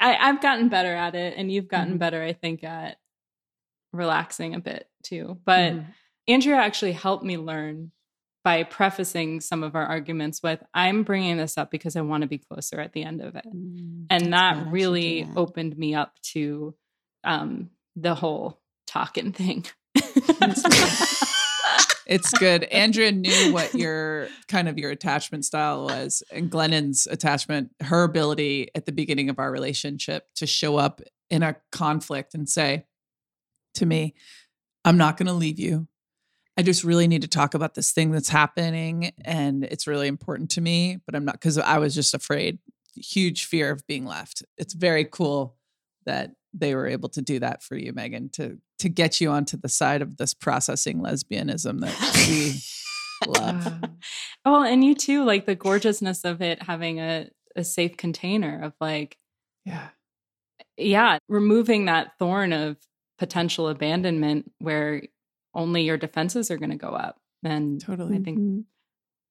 I, 0.00 0.16
I've 0.16 0.40
gotten 0.42 0.68
better 0.68 0.92
at 0.92 1.14
it, 1.14 1.34
and 1.36 1.48
you've 1.52 1.68
gotten 1.68 1.94
Mhm. 1.94 1.98
better, 2.00 2.20
I 2.24 2.32
think, 2.32 2.64
at 2.64 2.98
relaxing 3.92 4.54
a 4.54 4.58
bit 4.60 4.88
too. 5.04 5.38
But 5.44 5.74
Mhm. 5.74 5.86
Andrea 6.26 6.56
actually 6.56 6.92
helped 6.92 7.24
me 7.24 7.36
learn 7.36 7.92
by 8.44 8.64
prefacing 8.64 9.40
some 9.40 9.62
of 9.62 9.74
our 9.76 9.86
arguments 9.86 10.42
with, 10.42 10.62
"I'm 10.74 11.02
bringing 11.04 11.36
this 11.36 11.56
up 11.56 11.70
because 11.70 11.94
I 11.96 12.00
want 12.00 12.22
to 12.22 12.26
be 12.28 12.38
closer 12.38 12.80
at 12.80 12.92
the 12.92 13.04
end 13.04 13.20
of 13.20 13.36
it," 13.36 13.44
Mm, 13.46 14.06
and 14.10 14.32
that 14.32 14.54
good. 14.54 14.60
I 14.60 14.64
should 14.64 14.72
really 14.72 15.22
that. 15.24 15.36
opened 15.36 15.76
me 15.78 15.94
up 15.94 16.18
to 16.32 16.74
um, 17.24 17.70
the 17.96 18.14
whole 18.14 18.60
talking 18.86 19.32
thing. 19.32 19.64
It's 22.04 22.30
good. 22.32 22.64
Andrea 22.64 23.12
knew 23.12 23.52
what 23.52 23.72
your 23.74 24.28
kind 24.48 24.68
of 24.68 24.76
your 24.76 24.90
attachment 24.90 25.44
style 25.44 25.84
was, 25.84 26.22
and 26.32 26.50
Glennon's 26.50 27.06
attachment, 27.06 27.70
her 27.80 28.02
ability 28.02 28.68
at 28.74 28.84
the 28.86 28.92
beginning 28.92 29.30
of 29.30 29.38
our 29.38 29.50
relationship 29.50 30.26
to 30.34 30.46
show 30.46 30.76
up 30.76 31.00
in 31.30 31.42
a 31.42 31.56
conflict 31.70 32.34
and 32.34 32.48
say 32.48 32.84
to 33.74 33.86
me, 33.86 34.14
I'm 34.84 34.98
not 34.98 35.16
going 35.16 35.28
to 35.28 35.32
leave 35.32 35.58
you. 35.58 35.86
I 36.56 36.62
just 36.62 36.84
really 36.84 37.08
need 37.08 37.22
to 37.22 37.28
talk 37.28 37.54
about 37.54 37.74
this 37.74 37.92
thing 37.92 38.10
that's 38.10 38.28
happening, 38.28 39.12
and 39.24 39.64
it's 39.64 39.86
really 39.86 40.08
important 40.08 40.50
to 40.52 40.60
me, 40.60 40.98
but 41.06 41.14
I'm 41.14 41.24
not 41.24 41.34
because 41.34 41.56
I 41.58 41.78
was 41.78 41.94
just 41.94 42.12
afraid, 42.14 42.58
huge 42.94 43.46
fear 43.46 43.70
of 43.70 43.86
being 43.86 44.04
left. 44.04 44.42
It's 44.58 44.74
very 44.74 45.04
cool 45.04 45.56
that 46.04 46.32
they 46.52 46.74
were 46.74 46.86
able 46.86 47.08
to 47.10 47.22
do 47.22 47.38
that 47.38 47.62
for 47.62 47.76
you, 47.76 47.92
Megan, 47.94 48.28
to 48.30 48.58
to 48.80 48.88
get 48.88 49.20
you 49.20 49.30
onto 49.30 49.56
the 49.56 49.68
side 49.68 50.02
of 50.02 50.16
this 50.16 50.34
processing 50.34 50.98
lesbianism 51.00 51.80
that 51.80 52.26
we 52.28 52.60
love. 53.40 53.80
oh, 54.44 54.62
and 54.64 54.84
you 54.84 54.94
too, 54.94 55.24
like 55.24 55.46
the 55.46 55.54
gorgeousness 55.54 56.24
of 56.24 56.42
it 56.42 56.60
having 56.62 56.98
a, 56.98 57.28
a 57.54 57.62
safe 57.64 57.96
container 57.96 58.60
of 58.62 58.72
like, 58.80 59.16
Yeah. 59.64 59.88
yeah, 60.76 61.18
removing 61.28 61.84
that 61.84 62.18
thorn 62.18 62.52
of 62.52 62.76
potential 63.18 63.68
abandonment 63.68 64.50
where 64.58 65.02
only 65.54 65.82
your 65.82 65.96
defenses 65.96 66.50
are 66.50 66.56
going 66.58 66.70
to 66.70 66.76
go 66.76 66.88
up. 66.90 67.18
And 67.44 67.80
Totally. 67.80 68.16
I 68.16 68.20
think 68.20 68.38
Mhm. 68.38 68.64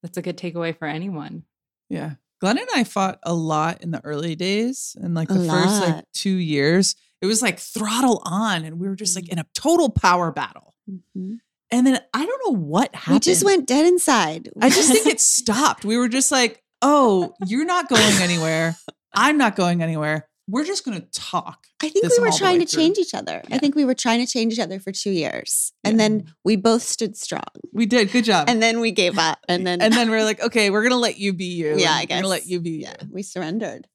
that's 0.02 0.16
a 0.18 0.22
good 0.22 0.36
takeaway 0.36 0.76
for 0.76 0.86
anyone. 0.86 1.44
Yeah. 1.88 2.14
Glenn 2.40 2.58
and 2.58 2.68
I 2.74 2.84
fought 2.84 3.18
a 3.22 3.32
lot 3.34 3.82
in 3.82 3.90
the 3.92 4.04
early 4.04 4.34
days 4.34 4.96
and 5.00 5.14
like 5.14 5.30
A 5.30 5.34
the 5.34 5.48
first 5.48 5.80
like 5.80 6.04
two 6.12 6.34
years. 6.36 6.94
It 7.20 7.26
was 7.26 7.40
like 7.40 7.58
throttle 7.60 8.20
on 8.24 8.64
and 8.64 8.78
we 8.80 8.88
were 8.88 8.96
just 8.96 9.14
like 9.14 9.28
in 9.28 9.38
a 9.38 9.46
total 9.54 9.90
power 9.90 10.32
battle. 10.32 10.74
Mhm. 10.90 11.38
And 11.70 11.86
then 11.86 12.00
I 12.12 12.26
don't 12.26 12.42
know 12.46 12.60
what 12.60 12.94
happened. 12.94 13.14
We 13.14 13.20
just 13.20 13.44
went 13.44 13.66
dead 13.66 13.86
inside. 13.86 14.50
I 14.60 14.68
just 14.68 14.90
think 14.92 15.06
it 15.06 15.20
stopped. 15.36 15.84
We 15.84 15.96
were 15.96 16.08
just 16.08 16.30
like, 16.32 16.62
oh, 16.82 17.32
you're 17.46 17.64
not 17.64 17.88
going 17.88 18.20
anywhere. 18.20 18.76
I'm 19.14 19.38
not 19.38 19.54
going 19.56 19.82
anywhere. 19.82 20.28
We're 20.52 20.64
just 20.64 20.84
going 20.84 21.00
to 21.00 21.06
talk. 21.10 21.66
I 21.82 21.88
think 21.88 22.04
we 22.08 22.18
were 22.20 22.30
trying 22.30 22.60
to 22.60 22.66
through. 22.66 22.82
change 22.82 22.98
each 22.98 23.14
other. 23.14 23.40
I 23.50 23.56
think 23.58 23.74
we 23.74 23.86
were 23.86 23.94
trying 23.94 24.24
to 24.24 24.30
change 24.30 24.52
each 24.52 24.58
other 24.60 24.78
for 24.78 24.92
two 24.92 25.10
years. 25.10 25.72
And 25.82 25.94
Yeah. 25.94 26.08
then 26.08 26.34
we 26.44 26.56
both 26.56 26.82
stood 26.82 27.16
strong. 27.16 27.42
We 27.72 27.86
did. 27.86 28.12
Good 28.12 28.24
job. 28.26 28.48
And 28.50 28.62
then 28.62 28.78
we 28.78 28.92
gave 28.92 29.16
up. 29.18 29.38
And 29.48 29.66
then, 29.66 29.80
and 29.80 29.92
then 29.94 30.10
we're 30.10 30.24
like, 30.24 30.40
okay, 30.42 30.68
we're 30.70 30.82
going 30.82 30.92
to 30.92 30.98
let 31.08 31.16
you 31.18 31.32
be 31.32 31.46
you. 31.46 31.76
yeah, 31.78 31.88
and 31.88 31.96
I 31.96 32.00
We're 32.02 32.06
guess. 32.06 32.08
going 32.16 32.22
to 32.24 32.28
let 32.28 32.46
you 32.46 32.60
be 32.60 32.70
Yeah, 32.82 32.94
you. 33.00 33.08
we 33.10 33.22
surrendered. 33.22 33.88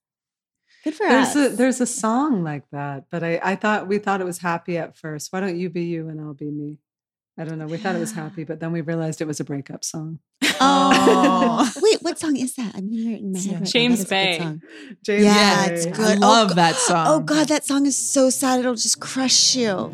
Good 0.84 0.96
for 0.96 1.08
There's 1.08 1.36
us. 1.36 1.54
a 1.54 1.56
there's 1.56 1.82
a 1.82 1.86
song 1.86 2.44
like 2.44 2.64
that, 2.72 3.06
but 3.12 3.24
I 3.24 3.40
I 3.44 3.56
thought 3.56 3.88
we 3.88 3.98
thought 4.00 4.22
it 4.22 4.26
was 4.26 4.38
happy 4.40 4.78
at 4.78 4.98
first. 4.98 5.32
Why 5.34 5.40
don't 5.42 5.58
you 5.58 5.70
be 5.70 5.84
you 5.84 6.08
and 6.10 6.20
I'll 6.22 6.34
be 6.34 6.50
me? 6.50 6.78
I 7.40 7.44
don't 7.44 7.60
know. 7.60 7.68
We 7.68 7.78
thought 7.78 7.96
it 7.96 8.00
was 8.00 8.14
happy, 8.14 8.44
but 8.44 8.60
then 8.60 8.72
we 8.72 8.82
realized 8.82 9.22
it 9.22 9.28
was 9.28 9.40
a 9.40 9.44
breakup 9.44 9.84
song. 9.84 10.20
Oh, 10.60 11.72
wait, 11.82 12.00
what 12.02 12.18
song 12.18 12.36
is 12.36 12.56
that? 12.56 12.74
I'm 12.76 12.90
hearing 12.90 13.14
it 13.14 13.20
in 13.22 13.32
my 13.34 13.40
head. 13.40 13.52
Right 13.54 13.60
now. 13.62 13.66
James 13.66 14.06
That 14.06 14.28
is 14.30 14.38
a 14.38 14.40
good 14.50 14.60
Bay. 14.62 14.96
James 15.04 15.24
Yeah, 15.26 15.68
Bay. 15.68 15.74
it's 15.76 15.86
good. 15.86 16.18
Oh, 16.18 16.22
love 16.22 16.50
go- 16.50 16.56
that 16.56 16.76
song. 16.76 17.06
Oh 17.08 17.20
God, 17.20 17.48
that 17.50 17.64
song 17.66 17.86
is 17.86 17.96
so 17.96 18.30
sad. 18.32 18.60
It'll 18.62 18.74
just 18.74 19.00
crush 19.00 19.56
you. 19.56 19.92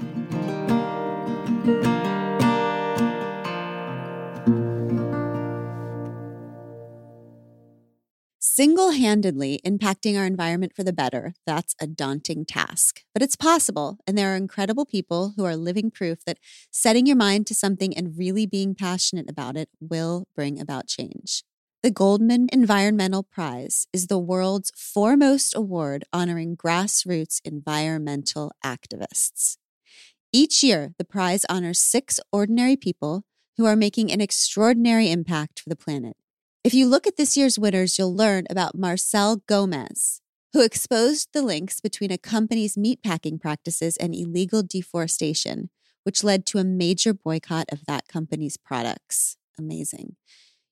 Single 8.56 8.92
handedly 8.92 9.60
impacting 9.66 10.16
our 10.16 10.26
environment 10.26 10.76
for 10.76 10.84
the 10.84 10.94
better, 10.94 11.34
that's 11.44 11.74
a 11.82 11.88
daunting 11.88 12.46
task. 12.46 13.02
But 13.12 13.24
it's 13.24 13.36
possible, 13.36 13.98
and 14.06 14.16
there 14.16 14.32
are 14.32 14.36
incredible 14.36 14.86
people 14.86 15.34
who 15.36 15.44
are 15.44 15.56
living 15.56 15.90
proof 15.90 16.24
that 16.26 16.38
setting 16.70 17.08
your 17.08 17.16
mind 17.16 17.48
to 17.48 17.56
something 17.56 17.98
and 17.98 18.16
really 18.16 18.46
being 18.46 18.76
passionate 18.76 19.28
about 19.28 19.58
it 19.58 19.70
will 19.80 20.28
bring 20.36 20.62
about 20.62 20.86
change. 20.86 21.44
The 21.82 21.90
Goldman 21.90 22.48
Environmental 22.54 23.24
Prize 23.24 23.88
is 23.92 24.06
the 24.06 24.20
world's 24.20 24.72
foremost 24.76 25.56
award 25.56 26.04
honoring 26.14 26.56
grassroots 26.56 27.42
environmental 27.44 28.52
activists. 28.64 29.58
Each 30.32 30.64
year, 30.64 30.94
the 31.00 31.06
prize 31.06 31.44
honors 31.50 31.80
six 31.80 32.20
ordinary 32.32 32.76
people 32.76 33.24
who 33.58 33.66
are 33.66 33.76
making 33.76 34.12
an 34.12 34.22
extraordinary 34.22 35.10
impact 35.10 35.60
for 35.60 35.70
the 35.70 35.76
planet. 35.76 36.16
If 36.64 36.74
you 36.74 36.88
look 36.88 37.06
at 37.06 37.18
this 37.18 37.36
year's 37.36 37.60
winners, 37.60 38.00
you'll 38.00 38.16
learn 38.16 38.46
about 38.50 38.78
Marcel 38.78 39.44
Gomes, 39.48 40.22
who 40.54 40.64
exposed 40.64 41.28
the 41.34 41.42
links 41.42 41.82
between 41.82 42.10
a 42.10 42.18
company's 42.18 42.78
meatpacking 42.78 43.42
practices 43.42 43.98
and 43.98 44.16
illegal 44.16 44.64
deforestation, 44.64 45.72
which 46.04 46.24
led 46.24 46.46
to 46.46 46.60
a 46.60 46.64
major 46.64 47.14
boycott 47.14 47.66
of 47.70 47.86
that 47.86 48.08
company's 48.08 48.56
products. 48.56 49.36
Amazing. 49.60 50.16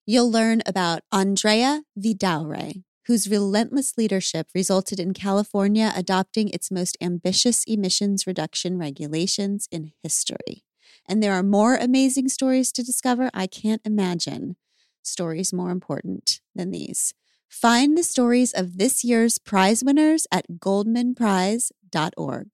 You'll 0.06 0.32
learn 0.32 0.62
about 0.66 1.02
Andrea 1.12 1.82
Vidaurre, 2.00 2.84
whose 3.08 3.30
relentless 3.30 3.98
leadership 3.98 4.48
resulted 4.56 4.98
in 4.98 5.14
California 5.14 5.92
adopting 5.94 6.48
its 6.48 6.72
most 6.72 6.98
ambitious 7.02 7.66
emissions 7.66 8.26
reduction 8.26 8.78
regulations 8.78 9.68
in 9.74 9.92
history. 10.02 10.64
And 11.10 11.22
there 11.22 11.34
are 11.34 11.44
more 11.44 11.76
amazing 11.76 12.30
stories 12.30 12.72
to 12.72 12.84
discover. 12.84 13.30
I 13.34 13.46
can't 13.46 13.82
imagine 13.84 14.56
stories 15.04 15.52
more 15.54 15.72
important 15.72 16.40
than 16.56 16.72
these. 16.72 17.14
Find 17.50 17.98
the 17.98 18.04
stories 18.04 18.54
of 18.54 18.78
this 18.78 19.04
year's 19.04 19.38
prize 19.38 19.84
winners 19.84 20.26
at 20.32 20.46
goldmanprize.org. 20.60 22.48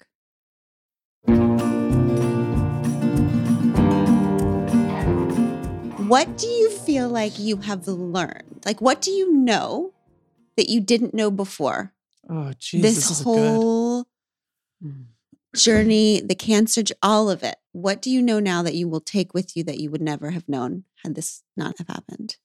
What 6.07 6.37
do 6.37 6.47
you 6.47 6.69
feel 6.69 7.09
like 7.09 7.37
you 7.37 7.57
have 7.57 7.85
learned? 7.87 8.61
Like, 8.65 8.79
what 8.81 9.01
do 9.01 9.11
you 9.11 9.33
know 9.33 9.91
that 10.55 10.69
you 10.69 10.79
didn't 10.79 11.13
know 11.13 11.29
before? 11.29 11.93
Oh, 12.29 12.53
geez. 12.57 12.81
this, 12.81 12.95
This, 12.95 13.11
is 13.11 13.17
good. 13.19 13.23
whole 13.25 14.05
Mm. 14.83 15.05
journey, 15.55 16.21
the 16.21 16.35
cancer, 16.35 16.83
all 17.01 17.29
of 17.29 17.43
it. 17.43 17.57
What 17.77 18.01
do 18.01 18.09
you 18.09 18.23
know 18.23 18.39
now 18.39 18.63
that 18.63 18.73
you 18.73 18.87
will 18.87 19.01
take 19.01 19.35
with 19.35 19.55
you 19.55 19.63
that 19.65 19.79
you 19.79 19.91
would 19.91 20.01
never 20.01 20.31
have 20.31 20.49
known 20.49 20.85
had 21.03 21.13
this 21.13 21.43
not 21.55 21.77
have 21.77 21.87
happened? 21.87 22.37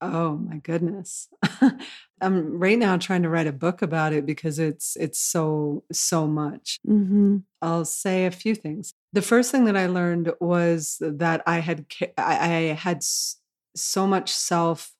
Oh 0.00 0.36
my 0.36 0.58
goodness. 0.58 1.28
I'm 2.20 2.58
right 2.58 2.78
now 2.78 2.96
trying 2.98 3.22
to 3.22 3.28
write 3.28 3.46
a 3.46 3.52
book 3.52 3.82
about 3.82 4.12
it 4.12 4.26
because 4.26 4.58
it's 4.58 4.96
it's 4.96 5.18
so 5.18 5.82
so 5.90 6.26
much. 6.26 6.78
Mm-hmm. 6.86 7.38
I'll 7.62 7.84
say 7.84 8.26
a 8.26 8.30
few 8.30 8.54
things. 8.54 8.92
The 9.12 9.22
first 9.22 9.50
thing 9.50 9.64
that 9.64 9.76
I 9.76 9.86
learned 9.86 10.32
was 10.40 10.98
that 11.00 11.42
I 11.46 11.58
had 11.58 11.86
I 12.16 12.54
I 12.54 12.60
had 12.74 13.02
so 13.02 14.06
much 14.06 14.30
self 14.30 14.92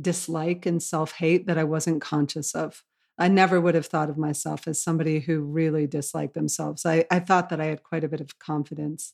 dislike 0.00 0.64
and 0.64 0.82
self 0.82 1.12
hate 1.12 1.46
that 1.46 1.58
I 1.58 1.64
wasn't 1.64 2.00
conscious 2.00 2.54
of. 2.54 2.82
I 3.20 3.28
never 3.28 3.60
would 3.60 3.74
have 3.74 3.86
thought 3.86 4.10
of 4.10 4.16
myself 4.18 4.66
as 4.66 4.82
somebody 4.82 5.20
who 5.20 5.42
really 5.42 5.86
disliked 5.86 6.34
themselves. 6.34 6.86
I, 6.86 7.04
I 7.10 7.20
thought 7.20 7.50
that 7.50 7.60
I 7.60 7.66
had 7.66 7.82
quite 7.82 8.02
a 8.02 8.08
bit 8.08 8.20
of 8.20 8.38
confidence. 8.38 9.12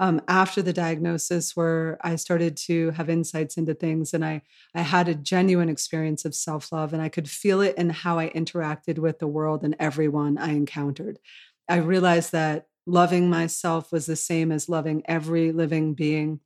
Um, 0.00 0.22
after 0.26 0.62
the 0.62 0.72
diagnosis, 0.72 1.54
where 1.54 1.98
I 2.00 2.16
started 2.16 2.56
to 2.68 2.90
have 2.92 3.10
insights 3.10 3.56
into 3.56 3.74
things, 3.74 4.14
and 4.14 4.24
I 4.24 4.42
I 4.74 4.80
had 4.80 5.06
a 5.06 5.14
genuine 5.14 5.68
experience 5.68 6.24
of 6.24 6.34
self 6.34 6.72
love, 6.72 6.92
and 6.92 7.00
I 7.02 7.08
could 7.08 7.30
feel 7.30 7.60
it 7.60 7.76
in 7.76 7.90
how 7.90 8.18
I 8.18 8.30
interacted 8.30 8.98
with 8.98 9.20
the 9.20 9.28
world 9.28 9.62
and 9.62 9.76
everyone 9.78 10.38
I 10.38 10.52
encountered. 10.52 11.20
I 11.68 11.76
realized 11.76 12.32
that 12.32 12.66
loving 12.86 13.30
myself 13.30 13.92
was 13.92 14.06
the 14.06 14.16
same 14.16 14.50
as 14.50 14.68
loving 14.68 15.02
every 15.06 15.52
living 15.52 15.94
being 15.94 16.40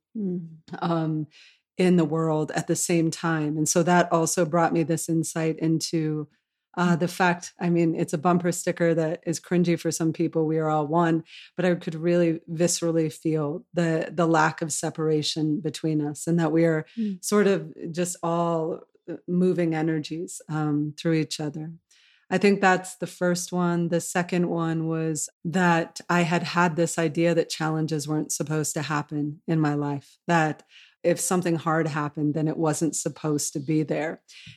um, 0.79 1.27
in 1.77 1.95
the 1.95 2.05
world 2.05 2.51
at 2.51 2.67
the 2.67 2.75
same 2.75 3.09
time. 3.11 3.57
And 3.57 3.67
so 3.67 3.81
that 3.83 4.11
also 4.11 4.45
brought 4.45 4.73
me 4.73 4.83
this 4.83 5.09
insight 5.09 5.57
into 5.59 6.27
uh, 6.77 6.95
the 6.95 7.07
fact 7.07 7.53
I 7.59 7.69
mean, 7.69 7.95
it's 7.95 8.13
a 8.13 8.17
bumper 8.17 8.51
sticker 8.51 8.93
that 8.93 9.21
is 9.25 9.39
cringy 9.39 9.77
for 9.79 9.91
some 9.91 10.13
people. 10.13 10.45
We 10.45 10.59
are 10.59 10.69
all 10.69 10.87
one, 10.87 11.23
but 11.55 11.65
I 11.65 11.75
could 11.75 11.95
really 11.95 12.39
viscerally 12.51 13.11
feel 13.11 13.65
the 13.73 14.09
the 14.13 14.27
lack 14.27 14.61
of 14.61 14.71
separation 14.71 15.59
between 15.59 15.99
us, 16.09 16.27
and 16.27 16.39
that 16.39 16.51
we 16.51 16.63
are 16.65 16.85
Mm. 16.97 17.23
sort 17.23 17.47
of 17.47 17.73
just 17.91 18.15
all 18.23 18.79
uh, 19.09 19.15
moving 19.27 19.73
energies 19.73 20.41
um, 20.49 20.93
through 20.97 21.13
each 21.13 21.39
other. 21.39 21.71
I 22.29 22.37
think 22.37 22.59
that's 22.59 22.97
the 22.97 23.07
first 23.07 23.51
one. 23.53 23.87
The 23.87 24.01
second 24.01 24.49
one 24.49 24.87
was 24.87 25.29
that 25.45 26.01
I 26.09 26.21
had 26.23 26.43
had 26.43 26.75
this 26.75 26.97
idea 26.99 27.33
that 27.35 27.49
challenges 27.49 28.05
weren't 28.07 28.33
supposed 28.33 28.73
to 28.73 28.81
happen 28.81 29.41
in 29.47 29.59
my 29.61 29.75
life, 29.75 30.17
that 30.27 30.63
if 31.07 31.19
something 31.19 31.55
hard 31.55 31.87
happened, 31.87 32.33
then 32.33 32.47
it 32.47 32.57
wasn't 32.57 32.95
supposed 32.95 33.53
to 33.53 33.59
be 33.59 33.83
there. 33.83 34.13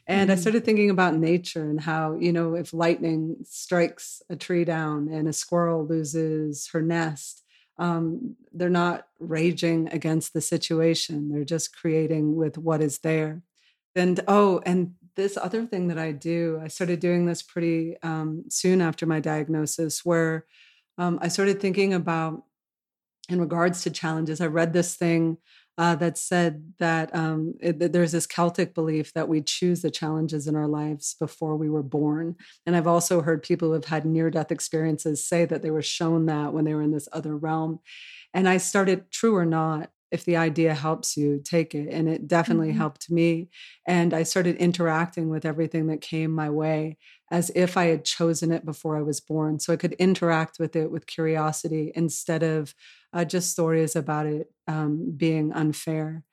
And 0.07 0.31
I 0.31 0.35
Mhm. 0.35 0.41
started 0.41 0.65
thinking 0.65 0.91
about 0.91 1.17
nature 1.17 1.67
and 1.71 1.81
how, 1.81 2.05
you 2.25 2.33
know, 2.33 2.55
if 2.63 2.73
lightning 2.73 3.37
strikes 3.45 4.23
a 4.29 4.37
tree 4.37 4.65
down 4.65 5.09
and 5.09 5.29
a 5.29 5.33
squirrel 5.33 5.87
loses 5.87 6.69
her 6.73 6.83
nest, 6.83 7.45
um, 7.79 8.37
they're 8.53 8.79
not 8.85 9.07
raging 9.19 9.89
against 9.99 10.33
the 10.33 10.41
situation. 10.41 11.31
They're 11.31 11.53
just 11.57 11.77
creating 11.81 12.37
with 12.37 12.59
what 12.59 12.81
is 12.83 12.99
there. 12.99 13.43
And 13.95 14.21
oh, 14.29 14.61
and 14.67 14.95
this 15.17 15.37
other 15.37 15.67
thing 15.67 15.89
that 15.89 15.99
I 15.99 16.13
do, 16.13 16.61
I 16.65 16.69
started 16.69 17.01
doing 17.01 17.27
this 17.27 17.43
pretty 17.43 17.97
um, 18.03 18.45
soon 18.49 18.81
after 18.81 19.07
my 19.07 19.21
diagnosis, 19.21 20.05
where 20.05 20.47
um, 20.99 21.19
I 21.23 21.29
started 21.29 21.61
thinking 21.61 21.95
about, 21.95 22.45
in 23.29 23.41
regards 23.41 23.83
to 23.83 23.91
challenges, 23.91 24.41
I 24.41 24.47
read 24.47 24.73
this 24.73 24.97
thing 24.97 25.39
uh, 25.79 25.95
that 25.95 26.19
said 26.19 26.73
that, 26.79 27.15
um, 27.15 27.55
it, 27.61 27.79
that 27.79 27.93
there's 27.93 28.13
this 28.13 28.27
Celtic 28.27 28.75
belief 28.75 29.13
that 29.15 29.29
we 29.29 29.41
choose 29.41 29.83
the 29.83 29.91
challenges 29.91 30.47
in 30.47 30.57
our 30.57 30.69
lives 30.69 31.15
before 31.19 31.57
we 31.57 31.71
were 31.71 31.83
born. 31.83 32.37
And 32.67 32.77
I've 32.77 32.87
also 32.87 33.23
heard 33.23 33.43
people 33.43 33.69
who 33.69 33.75
have 33.75 33.87
had 33.87 34.05
near 34.05 34.31
death 34.31 34.53
experiences 34.53 35.27
say 35.27 35.45
that 35.47 35.63
they 35.63 35.71
were 35.71 35.83
shown 35.83 36.27
that 36.27 36.53
when 36.53 36.65
they 36.65 36.75
were 36.75 36.83
in 36.83 36.93
this 36.93 37.09
other 37.13 37.37
realm. 37.37 37.81
And 38.35 38.49
I 38.49 38.59
started, 38.59 39.11
true 39.11 39.35
or 39.35 39.47
not, 39.47 39.91
if 40.11 40.25
the 40.25 40.37
idea 40.37 40.75
helps 40.75 41.17
you, 41.17 41.41
take 41.45 41.75
it. 41.75 41.89
And 41.89 42.09
it 42.09 42.27
definitely 42.27 42.73
Mhm. 42.73 42.77
helped 42.77 43.11
me. 43.11 43.49
And 43.87 44.13
I 44.15 44.23
started 44.25 44.57
interacting 44.57 45.29
with 45.29 45.45
everything 45.45 45.87
that 45.89 46.01
came 46.01 46.33
my 46.33 46.51
way 46.51 46.99
as 47.31 47.51
if 47.55 47.77
I 47.77 47.85
had 47.87 48.05
chosen 48.05 48.51
it 48.51 48.65
before 48.65 48.97
I 48.97 49.03
was 49.03 49.21
born. 49.21 49.61
So 49.61 49.73
I 49.73 49.77
could 49.77 49.93
interact 49.95 50.59
with 50.59 50.75
it 50.75 50.91
with 50.91 51.07
curiosity 51.07 51.93
instead 51.95 52.43
of 52.43 52.75
uh, 53.13 53.25
just 53.25 53.51
stories 53.53 53.95
about 53.97 54.27
it 54.27 54.51
um, 54.67 55.13
being 55.17 55.53
unfair. 55.53 56.25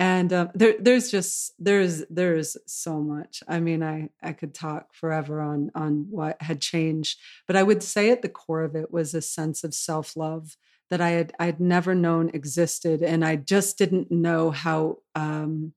And 0.00 0.32
uh, 0.32 0.48
there, 0.54 0.76
there's 0.78 1.10
just 1.10 1.52
there's 1.58 2.04
there's 2.08 2.56
so 2.66 3.00
much. 3.00 3.42
I 3.48 3.58
mean, 3.58 3.82
I 3.82 4.10
I 4.22 4.32
could 4.32 4.54
talk 4.54 4.94
forever 4.94 5.40
on 5.40 5.70
on 5.74 6.06
what 6.10 6.40
had 6.40 6.60
changed, 6.60 7.18
but 7.48 7.56
I 7.56 7.64
would 7.64 7.82
say 7.82 8.10
at 8.10 8.22
the 8.22 8.28
core 8.28 8.62
of 8.62 8.76
it 8.76 8.92
was 8.92 9.12
a 9.14 9.20
sense 9.22 9.64
of 9.64 9.74
self 9.74 10.16
love 10.16 10.56
that 10.90 11.00
I 11.00 11.10
had 11.10 11.32
I'd 11.38 11.60
never 11.60 11.94
known 11.94 12.30
existed, 12.32 13.02
and 13.02 13.24
I 13.24 13.36
just 13.36 13.78
didn't 13.78 14.10
know 14.10 14.50
how 14.50 14.98
um, 15.14 15.72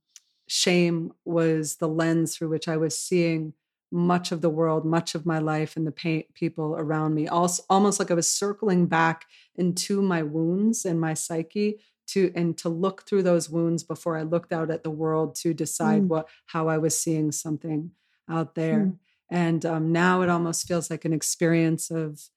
shame 0.47 1.13
was 1.25 1.77
the 1.77 1.87
lens 1.87 2.35
through 2.35 2.49
which 2.49 2.67
I 2.67 2.77
was 2.77 2.97
seeing 2.97 3.53
much 3.93 4.31
of 4.31 4.39
the 4.41 4.49
world, 4.49 4.85
much 4.85 5.15
of 5.15 5.25
my 5.25 5.39
life, 5.39 5.75
and 5.75 5.85
the 5.85 5.91
pain, 5.91 6.23
people 6.33 6.75
around 6.77 7.13
me. 7.13 7.27
Also, 7.27 7.63
almost 7.69 7.99
like 7.99 8.09
I 8.09 8.13
was 8.15 8.29
circling 8.29 8.85
back 8.85 9.25
into 9.55 10.01
my 10.01 10.23
wounds 10.23 10.85
and 10.85 10.99
my 10.99 11.13
psyche 11.13 11.79
to 12.07 12.31
and 12.35 12.57
to 12.57 12.69
look 12.69 13.03
through 13.03 13.23
those 13.23 13.49
wounds 13.49 13.83
before 13.83 14.17
I 14.17 14.23
looked 14.23 14.53
out 14.53 14.69
at 14.71 14.83
the 14.83 14.89
world 14.89 15.35
to 15.35 15.53
decide 15.53 16.03
Mm. 16.03 16.07
what 16.07 16.29
how 16.47 16.67
I 16.69 16.77
was 16.77 16.97
seeing 16.97 17.31
something 17.31 17.91
out 18.29 18.55
there. 18.55 18.79
Mm. 18.79 18.97
And 19.29 19.65
um, 19.65 19.91
now 19.91 20.21
it 20.21 20.29
almost 20.29 20.67
feels 20.67 20.89
like 20.89 21.05
an 21.05 21.13
experience 21.13 21.89
of 21.91 22.29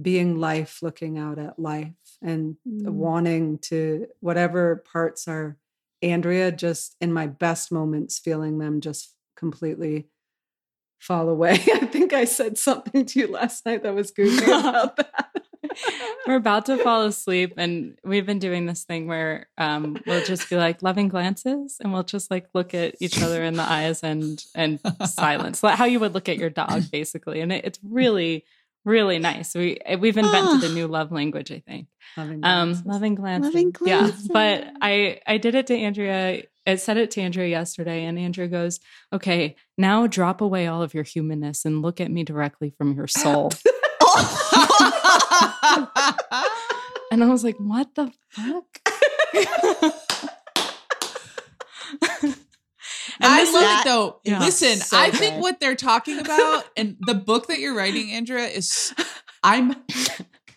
being 0.00 0.38
life, 0.38 0.82
looking 0.82 1.18
out 1.18 1.38
at 1.38 1.58
life, 1.58 1.92
and 2.22 2.56
Mm. 2.66 2.90
wanting 2.90 3.58
to 3.58 4.06
whatever 4.20 4.76
parts 4.76 5.26
are 5.28 5.56
Andrea. 6.02 6.52
Just 6.52 6.96
in 7.00 7.12
my 7.12 7.26
best 7.26 7.72
moments, 7.72 8.18
feeling 8.18 8.58
them 8.58 8.80
just 8.80 9.14
completely 9.36 10.08
fall 10.98 11.28
away. 11.28 11.52
I 11.74 11.86
think 11.86 12.12
I 12.12 12.24
said 12.24 12.58
something 12.58 13.04
to 13.06 13.20
you 13.20 13.28
last 13.28 13.64
night 13.66 13.82
that 13.84 13.94
was 13.94 14.10
goofy 14.10 14.44
about 14.50 14.96
that. 14.96 15.26
We're 16.26 16.36
about 16.36 16.66
to 16.66 16.76
fall 16.78 17.04
asleep, 17.04 17.54
and 17.56 17.96
we've 18.04 18.26
been 18.26 18.38
doing 18.40 18.66
this 18.66 18.84
thing 18.84 19.06
where 19.06 19.48
um, 19.58 19.96
we'll 20.06 20.24
just 20.24 20.50
be 20.50 20.56
like 20.56 20.82
loving 20.82 21.08
glances, 21.08 21.76
and 21.80 21.92
we'll 21.92 22.02
just 22.02 22.30
like 22.30 22.46
look 22.52 22.74
at 22.74 22.96
each 23.00 23.22
other 23.22 23.42
in 23.44 23.54
the 23.54 23.62
eyes 23.62 24.02
and 24.02 24.42
and 24.54 24.80
silence, 25.04 25.62
like 25.62 25.76
how 25.76 25.84
you 25.84 26.00
would 26.00 26.14
look 26.14 26.28
at 26.28 26.36
your 26.38 26.50
dog, 26.50 26.90
basically. 26.90 27.40
And 27.40 27.52
it, 27.52 27.64
it's 27.64 27.78
really, 27.82 28.44
really 28.84 29.18
nice. 29.18 29.54
We 29.54 29.78
we've 29.98 30.16
invented 30.16 30.70
a 30.70 30.74
new 30.74 30.86
love 30.86 31.12
language, 31.12 31.50
I 31.52 31.60
think. 31.66 31.88
Loving 32.16 32.40
Um, 32.44 32.68
glances. 32.72 32.86
loving 32.86 33.14
glances. 33.14 33.54
Loving 33.54 33.72
Yeah, 33.84 34.10
but. 34.30 34.64
I 34.80 35.20
I 35.26 35.38
did 35.38 35.54
it 35.54 35.66
to 35.68 35.76
Andrea. 35.76 36.42
I 36.66 36.74
said 36.76 36.96
it 36.98 37.10
to 37.12 37.20
Andrea 37.22 37.48
yesterday, 37.48 38.04
and 38.04 38.18
Andrea 38.18 38.48
goes, 38.48 38.80
"Okay, 39.12 39.56
now 39.76 40.06
drop 40.06 40.40
away 40.40 40.66
all 40.66 40.82
of 40.82 40.94
your 40.94 41.04
humanness 41.04 41.64
and 41.64 41.82
look 41.82 42.00
at 42.00 42.10
me 42.10 42.24
directly 42.24 42.70
from 42.76 42.94
your 42.94 43.06
soul." 43.06 43.50
and 47.10 47.24
I 47.24 47.28
was 47.28 47.44
like, 47.44 47.56
"What 47.58 47.94
the 47.94 48.10
fuck?" 48.30 48.80
And 53.20 53.32
I 53.32 53.44
love 53.44 53.52
that- 53.54 53.82
it 53.86 53.88
though. 53.88 54.20
Yeah. 54.24 54.40
Listen, 54.40 54.76
So 54.78 54.98
I 54.98 55.10
think 55.10 55.42
what 55.42 55.60
they're 55.60 55.74
talking 55.76 56.18
about 56.18 56.64
and 56.76 56.96
the 57.00 57.14
book 57.14 57.48
that 57.48 57.58
you're 57.58 57.74
writing, 57.74 58.12
Andrea, 58.12 58.46
is 58.46 58.94
I'm 59.42 59.76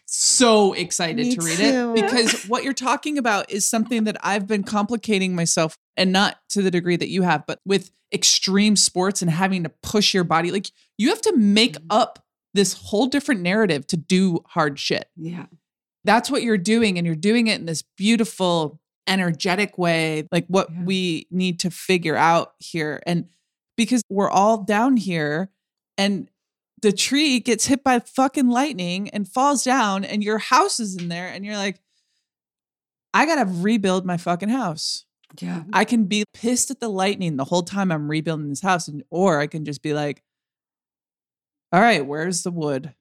so 0.05 0.73
excited 0.73 1.25
Me 1.25 1.35
to 1.35 1.41
read 1.41 1.57
too. 1.57 1.93
it 1.95 2.01
because 2.01 2.43
what 2.45 2.63
you're 2.63 2.73
talking 2.73 3.17
about 3.17 3.49
is 3.49 3.67
something 3.67 4.03
that 4.05 4.17
I've 4.21 4.45
been 4.47 4.63
complicating 4.63 5.35
myself 5.35 5.77
and 5.95 6.11
not 6.11 6.37
to 6.49 6.61
the 6.61 6.71
degree 6.71 6.97
that 6.97 7.09
you 7.09 7.21
have, 7.21 7.45
but 7.47 7.59
with 7.65 7.91
extreme 8.13 8.75
sports 8.75 9.21
and 9.21 9.31
having 9.31 9.63
to 9.63 9.71
push 9.81 10.13
your 10.13 10.25
body. 10.25 10.51
Like 10.51 10.69
you 10.97 11.09
have 11.09 11.21
to 11.21 11.35
make 11.37 11.75
Mm-hmm. 11.77 11.85
up 11.91 12.19
this 12.53 12.73
whole 12.73 13.05
different 13.07 13.39
narrative 13.41 13.87
to 13.87 13.95
do 13.95 14.43
hard 14.45 14.77
shit 14.77 15.05
yeah. 15.15 15.45
that's 16.03 16.29
what 16.29 16.43
you're 16.43 16.57
doing 16.57 16.97
and 16.97 17.07
you're 17.07 17.15
doing 17.15 17.47
it 17.47 17.57
in 17.61 17.65
this 17.65 17.81
beautiful 17.97 18.80
energetic 19.07 19.77
way 19.77 20.27
like 20.31 20.45
what 20.47 20.69
Yeah. 20.71 20.83
we 20.83 21.27
need 21.31 21.59
to 21.61 21.71
figure 21.71 22.15
out 22.15 22.53
here 22.59 23.01
and 23.05 23.25
because 23.77 24.03
we're 24.09 24.29
all 24.29 24.63
down 24.63 24.95
here 24.97 25.49
and 25.97 26.29
the 26.81 26.91
tree 26.91 27.39
gets 27.39 27.65
hit 27.65 27.83
by 27.83 27.99
fucking 27.99 28.47
lightning 28.49 29.09
and 29.09 29.27
falls 29.27 29.63
down 29.63 30.03
and 30.03 30.23
your 30.23 30.37
house 30.37 30.79
is 30.79 30.95
in 30.97 31.09
there 31.09 31.27
and 31.27 31.45
you're 31.45 31.57
like 31.57 31.79
I 33.13 33.25
got 33.25 33.43
to 33.43 33.51
rebuild 33.61 34.05
my 34.05 34.15
fucking 34.17 34.47
house. 34.49 35.03
Yeah. 35.41 35.63
I 35.73 35.83
can 35.83 36.05
be 36.05 36.23
pissed 36.33 36.71
at 36.71 36.79
the 36.79 36.87
lightning 36.89 37.35
the 37.35 37.43
whole 37.43 37.63
time 37.63 37.91
I'm 37.91 38.09
rebuilding 38.09 38.49
this 38.49 38.61
house 38.61 38.87
and 38.87 39.03
or 39.09 39.39
I 39.39 39.47
can 39.47 39.65
just 39.65 39.81
be 39.81 39.93
like 39.93 40.21
all 41.73 41.81
right, 41.81 42.05
where's 42.05 42.43
the 42.43 42.51
wood? 42.51 42.93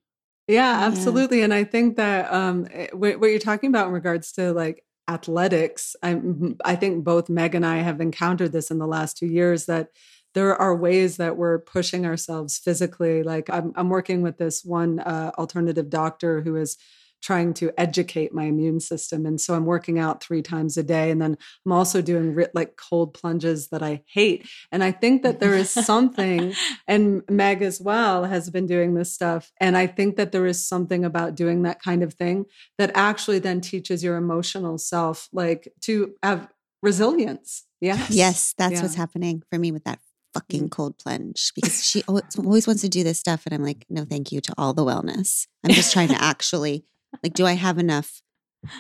Yeah, 0.48 0.80
Yeah. 0.80 0.86
absolutely. 0.86 1.42
And 1.42 1.52
I 1.52 1.64
think 1.64 1.96
that 1.96 2.32
um, 2.32 2.66
eh, 2.70 2.88
what, 2.92 3.20
what 3.20 3.26
you're 3.30 3.38
talking 3.38 3.68
about 3.68 3.88
in 3.88 3.92
regards 3.92 4.32
to 4.32 4.52
like 4.52 4.82
athletics, 5.08 5.96
I'm, 6.02 6.56
I 6.64 6.76
think 6.76 7.04
both 7.04 7.28
Meg 7.28 7.54
and 7.54 7.66
I 7.66 7.78
have 7.78 8.00
encountered 8.00 8.52
this 8.52 8.70
in 8.70 8.78
the 8.78 8.86
last 8.86 9.16
two 9.16 9.26
years 9.26 9.66
that 9.66 9.88
there 10.34 10.54
are 10.56 10.76
ways 10.76 11.16
that 11.16 11.36
we're 11.36 11.58
pushing 11.58 12.06
ourselves 12.06 12.58
physically. 12.58 13.22
Like 13.22 13.50
I'm, 13.50 13.72
I'm 13.74 13.88
working 13.88 14.22
with 14.22 14.38
this 14.38 14.64
one 14.64 15.00
uh, 15.00 15.32
alternative 15.36 15.90
doctor 15.90 16.40
who 16.40 16.56
is 16.56 16.76
trying 17.22 17.52
to 17.54 17.70
educate 17.78 18.32
my 18.32 18.44
immune 18.44 18.80
system. 18.80 19.26
And 19.26 19.40
so 19.40 19.54
I'm 19.54 19.66
working 19.66 19.98
out 19.98 20.22
three 20.22 20.42
times 20.42 20.76
a 20.76 20.82
day. 20.82 21.10
And 21.10 21.20
then 21.20 21.36
I'm 21.66 21.72
also 21.72 22.00
doing 22.00 22.36
like 22.54 22.76
cold 22.76 23.14
plunges 23.14 23.68
that 23.68 23.82
I 23.82 24.02
hate. 24.06 24.48
And 24.72 24.82
I 24.82 24.90
think 24.92 25.22
that 25.22 25.40
there 25.40 25.54
is 25.54 25.70
something 25.70 26.54
and 26.88 27.22
Meg 27.28 27.62
as 27.62 27.80
well 27.80 28.24
has 28.24 28.48
been 28.50 28.66
doing 28.66 28.94
this 28.94 29.12
stuff. 29.12 29.52
And 29.60 29.76
I 29.76 29.86
think 29.86 30.16
that 30.16 30.32
there 30.32 30.46
is 30.46 30.66
something 30.66 31.04
about 31.04 31.34
doing 31.34 31.62
that 31.62 31.82
kind 31.82 32.02
of 32.02 32.14
thing 32.14 32.46
that 32.78 32.90
actually 32.94 33.38
then 33.38 33.60
teaches 33.60 34.02
your 34.02 34.16
emotional 34.16 34.78
self, 34.78 35.28
like 35.32 35.68
to 35.82 36.14
have 36.22 36.48
resilience. 36.82 37.64
Yeah. 37.80 38.04
Yes, 38.10 38.54
that's 38.58 38.74
Yeah. 38.74 38.82
what's 38.82 38.94
happening 38.94 39.42
for 39.50 39.58
me 39.58 39.72
with 39.72 39.84
that 39.84 39.98
fucking 40.34 40.66
Mm. 40.68 40.70
cold 40.70 40.98
plunge 40.98 41.50
because 41.54 41.84
she 41.84 42.02
always, 42.08 42.24
always 42.38 42.66
wants 42.66 42.82
to 42.82 42.88
do 42.88 43.02
this 43.04 43.18
stuff. 43.18 43.42
And 43.46 43.54
I'm 43.54 43.64
like, 43.64 43.84
no, 43.90 44.04
thank 44.04 44.32
you 44.32 44.40
to 44.42 44.54
all 44.56 44.72
the 44.72 44.84
wellness. 44.84 45.46
I'm 45.64 45.72
just 45.72 45.92
trying 45.92 46.08
to 46.08 46.14
actually, 46.22 46.84
like, 47.22 47.34
do 47.34 47.46
I 47.46 47.52
have 47.54 47.78
enough 47.78 48.22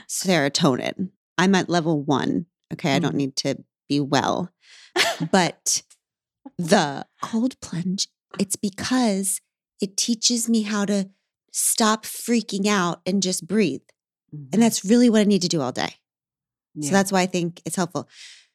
serotonin? 0.08 1.10
I'm 1.38 1.54
at 1.54 1.68
level 1.68 2.02
one. 2.02 2.46
Okay. 2.72 2.94
I 2.94 2.98
don't 2.98 3.14
Mm. 3.14 3.18
need 3.18 3.36
to 3.36 3.64
be 3.88 4.00
well. 4.00 4.52
But 5.32 5.82
the 6.58 7.06
cold 7.22 7.58
plunge, 7.60 8.08
it's 8.38 8.56
because 8.56 9.40
it 9.80 9.96
teaches 9.96 10.48
me 10.48 10.62
how 10.62 10.84
to 10.84 11.10
stop 11.52 12.04
freaking 12.04 12.66
out 12.66 13.00
and 13.06 13.22
just 13.22 13.46
breathe. 13.46 13.82
And 14.52 14.62
that's 14.62 14.84
really 14.84 15.10
what 15.10 15.20
I 15.20 15.24
need 15.24 15.42
to 15.42 15.48
do 15.48 15.60
all 15.60 15.72
day. 15.72 15.94
So 16.80 16.90
that's 16.92 17.10
why 17.10 17.22
I 17.22 17.26
think 17.26 17.60
it's 17.64 17.74
helpful. 17.76 18.08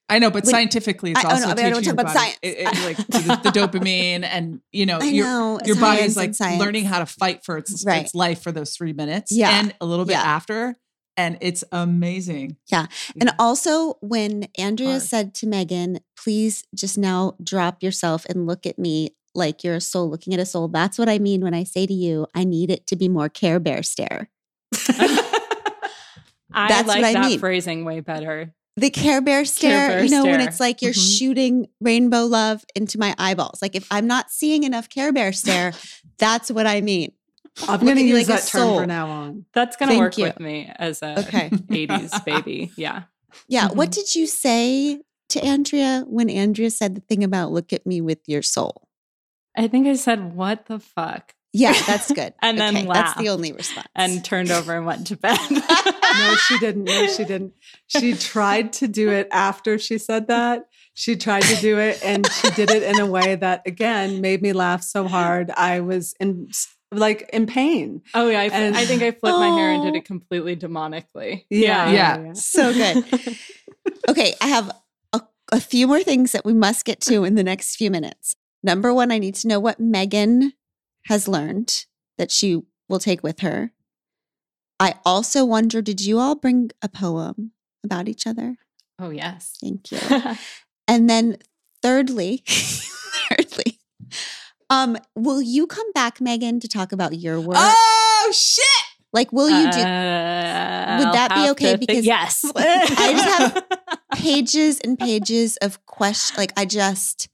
I 0.08 0.20
know, 0.20 0.30
but 0.30 0.46
When- 0.46 0.52
scientifically, 0.52 1.12
it's 1.12 1.26
I- 1.26 1.28
oh, 1.28 1.32
also 1.32 1.46
no, 1.48 1.52
I 1.52 1.56
mean, 1.56 1.66
I 1.66 1.70
don't 1.72 1.80
teaching 1.82 1.96
talk 1.98 2.06
your 2.06 2.12
about 2.12 2.14
body, 2.14 2.20
science. 2.20 2.40
it- 2.44 2.58
it- 2.60 2.86
like 2.86 2.98
the, 3.44 3.50
the 3.52 3.60
dopamine, 3.60 4.24
and 4.32 4.62
you 4.72 4.86
know, 4.86 5.00
I 5.02 5.06
your 5.06 5.26
know 5.26 5.60
your 5.66 5.76
body 5.78 6.02
is 6.04 6.16
like 6.16 6.34
learning 6.60 6.86
how 6.86 7.00
to 7.00 7.06
fight 7.08 7.44
for 7.44 7.58
its 7.58 7.84
Right. 7.86 8.04
its 8.04 8.14
life 8.14 8.42
for 8.44 8.52
those 8.52 8.76
three 8.76 8.94
minutes, 8.94 9.32
Yeah. 9.32 9.60
and 9.60 9.74
a 9.82 9.86
little 9.86 10.06
bit 10.06 10.14
Yeah. 10.14 10.22
after, 10.22 10.76
and 11.18 11.38
it's 11.42 11.64
amazing. 11.72 12.58
Yeah, 12.72 12.86
and 13.20 13.32
also, 13.40 13.96
when 14.02 14.48
Andrea 14.60 14.90
Hard. 14.92 15.02
said 15.02 15.34
to 15.36 15.48
Megan, 15.48 16.00
please 16.24 16.64
just 16.76 16.98
now 17.00 17.34
drop 17.44 17.82
yourself 17.82 18.26
and 18.30 18.46
look 18.46 18.66
at 18.68 18.78
me 18.78 19.16
like 19.34 19.64
you're 19.64 19.76
a 19.76 19.82
soul 19.82 20.08
looking 20.10 20.34
at 20.36 20.40
a 20.40 20.46
soul. 20.46 20.68
That's 20.68 20.98
what 21.00 21.10
I 21.10 21.18
mean 21.20 21.42
when 21.42 21.54
I 21.56 21.64
say 21.64 21.88
to 21.88 21.94
you, 21.94 22.28
I 22.36 22.44
need 22.44 22.70
it 22.70 22.86
to 22.88 22.96
be 22.96 23.10
more 23.10 23.28
Care 23.28 23.60
Bear 23.60 23.82
stare. 23.82 24.30
I 26.54 26.68
That's 26.70 26.88
like 26.88 27.02
what 27.02 27.06
I 27.06 27.14
that 27.14 27.26
mean. 27.26 27.40
phrasing 27.40 27.84
way 27.86 28.00
better. 28.00 28.54
The 28.78 28.90
Care 28.90 29.22
Bear 29.22 29.46
stare, 29.46 29.88
Bear 29.90 30.04
you 30.04 30.10
know, 30.10 30.26
when 30.26 30.42
it's 30.42 30.60
like 30.60 30.82
you're 30.82 30.92
Mhm. 30.94 31.18
shooting 31.18 31.68
rainbow 31.80 32.26
love 32.26 32.66
into 32.76 32.98
my 33.00 33.16
eyeballs. 33.18 33.62
Like 33.62 33.76
if 33.76 33.88
I'm 33.92 34.08
not 34.08 34.32
seeing 34.32 34.64
enough 34.64 34.90
Care 34.90 35.14
Bear 35.14 35.32
stare, 35.34 35.74
that's 36.18 36.52
what 36.52 36.68
I 36.68 36.82
mean. 36.82 37.12
I'm 37.70 37.80
going 37.80 37.96
to 37.96 38.04
use 38.04 38.28
like 38.28 38.28
that 38.28 38.48
term 38.50 38.62
soul. 38.62 38.80
from 38.80 38.88
now 38.90 39.08
on. 39.08 39.46
That's 39.54 39.78
gonna 39.78 39.98
work 39.98 40.18
you. 40.18 40.26
with 40.26 40.40
me 40.42 40.70
as 40.76 41.02
a 41.02 41.20
Okay. 41.20 41.50
80s 41.70 42.26
baby. 42.26 42.72
Yeah. 42.76 43.04
Yeah. 43.48 43.70
What 43.70 43.90
Mhm. 43.92 43.94
did 43.96 44.16
you 44.16 44.28
say 44.28 45.02
to 45.30 45.44
Andrea 45.44 46.04
when 46.08 46.30
Andrea 46.30 46.70
said 46.70 46.96
the 46.96 47.02
thing 47.02 47.24
about 47.24 47.52
look 47.54 47.72
at 47.72 47.86
me 47.86 48.02
with 48.02 48.20
your 48.28 48.42
soul? 48.42 48.90
I 49.58 49.70
think 49.70 49.88
I 49.88 49.96
said, 49.96 50.36
what 50.36 50.66
the 50.66 50.80
fuck? 50.80 51.35
Yeah, 51.58 51.74
that's 51.88 52.12
good. 52.12 52.34
And 52.42 52.60
then 52.60 52.76
Okay, 52.76 52.88
That's 52.88 53.16
the 53.18 53.30
only 53.30 53.52
response. 53.54 53.88
And 53.96 54.24
turned 54.26 54.52
over 54.52 54.76
and 54.76 54.86
went 54.86 55.08
to 55.08 55.16
bed. 55.18 55.40
No, 56.18 56.36
she 56.48 56.58
didn't. 56.60 56.86
No, 56.86 57.08
she 57.08 57.26
didn't. 57.26 57.54
She 57.88 58.14
tried 58.14 58.72
to 58.74 58.88
do 58.88 59.10
it 59.10 59.28
after 59.32 59.78
she 59.78 59.98
said 59.98 60.28
that. 60.28 60.68
She 60.94 61.18
tried 61.18 61.42
to 61.44 61.56
do 61.58 61.78
it 61.78 62.00
and 62.06 62.26
she 62.32 62.50
did 62.52 62.72
it 62.72 62.84
in 62.84 63.00
a 63.02 63.06
way 63.06 63.36
that 63.36 63.64
again 63.66 64.22
made 64.22 64.42
me 64.42 64.54
laugh 64.54 64.82
so 64.82 65.10
hard. 65.10 65.52
I 65.52 65.82
was 65.82 66.14
in 66.22 66.50
like 66.92 67.30
in 67.34 67.48
pain. 67.48 68.02
Oh 68.14 68.30
yeah, 68.30 68.40
I, 68.40 68.46
And- 68.46 68.78
I 68.78 68.86
think 68.86 69.02
I 69.02 69.12
flipped 69.12 69.40
my 69.40 69.50
hair 69.58 69.72
and 69.72 69.84
did 69.84 69.94
Oh. 69.94 69.98
it 69.98 70.06
completely 70.06 70.56
demonically. 70.56 71.44
Yeah. 71.50 71.90
Yeah. 71.92 72.32
so 72.34 72.72
good. 72.72 73.04
Okay, 74.08 74.36
I 74.40 74.48
have 74.48 74.72
a, 75.12 75.22
a 75.52 75.60
few 75.60 75.86
more 75.88 76.02
things 76.02 76.32
that 76.32 76.46
we 76.46 76.54
must 76.54 76.86
get 76.86 77.02
to 77.02 77.26
in 77.26 77.36
the 77.36 77.44
next 77.44 77.76
few 77.76 77.92
minutes. 77.92 78.36
Number 78.64 78.94
one, 78.94 79.12
I 79.12 79.18
need 79.18 79.36
to 79.36 79.48
know 79.50 79.60
what 79.60 79.82
Megan 79.82 80.54
has 81.06 81.28
learned 81.28 81.86
that 82.18 82.32
she 82.32 82.62
will 82.90 83.00
take 83.00 83.24
with 83.24 83.40
her. 83.40 83.72
I 84.80 84.96
also 85.06 85.46
wonder 85.46 85.82
did 85.82 86.02
you 86.02 86.20
all 86.20 86.36
bring 86.36 86.72
a 86.82 86.90
poem 86.90 87.52
about 87.84 88.08
each 88.08 88.28
other? 88.28 88.58
Oh 89.00 89.10
yes. 89.10 89.58
Thank 89.62 89.92
you. 89.92 90.00
And 90.88 91.10
then 91.10 91.38
thirdly, 91.82 92.44
thirdly, 92.48 93.80
um, 94.70 94.98
will 95.16 95.42
you 95.42 95.66
come 95.66 95.92
back, 95.94 96.22
Megan, 96.22 96.60
to 96.60 96.68
talk 96.68 96.92
about 96.92 97.18
your 97.18 97.42
work? 97.42 97.58
Oh 97.60 98.32
shit! 98.32 98.64
like, 99.12 99.32
will 99.34 99.50
you 99.50 99.64
do 99.72 99.80
Uh, 99.80 100.98
Would 101.00 101.14
that 101.14 101.32
be 101.34 101.50
okay? 101.52 101.76
think- 101.78 101.80
Because 101.88 102.06
yes, 102.16 102.46
I 102.56 103.12
just 103.14 103.26
have 103.26 103.66
pages 104.14 104.80
and 104.82 105.00
pages 105.00 105.58
of 105.58 105.84
questions. 105.88 106.38
Like, 106.38 106.54
I 106.56 106.66
just 106.66 107.30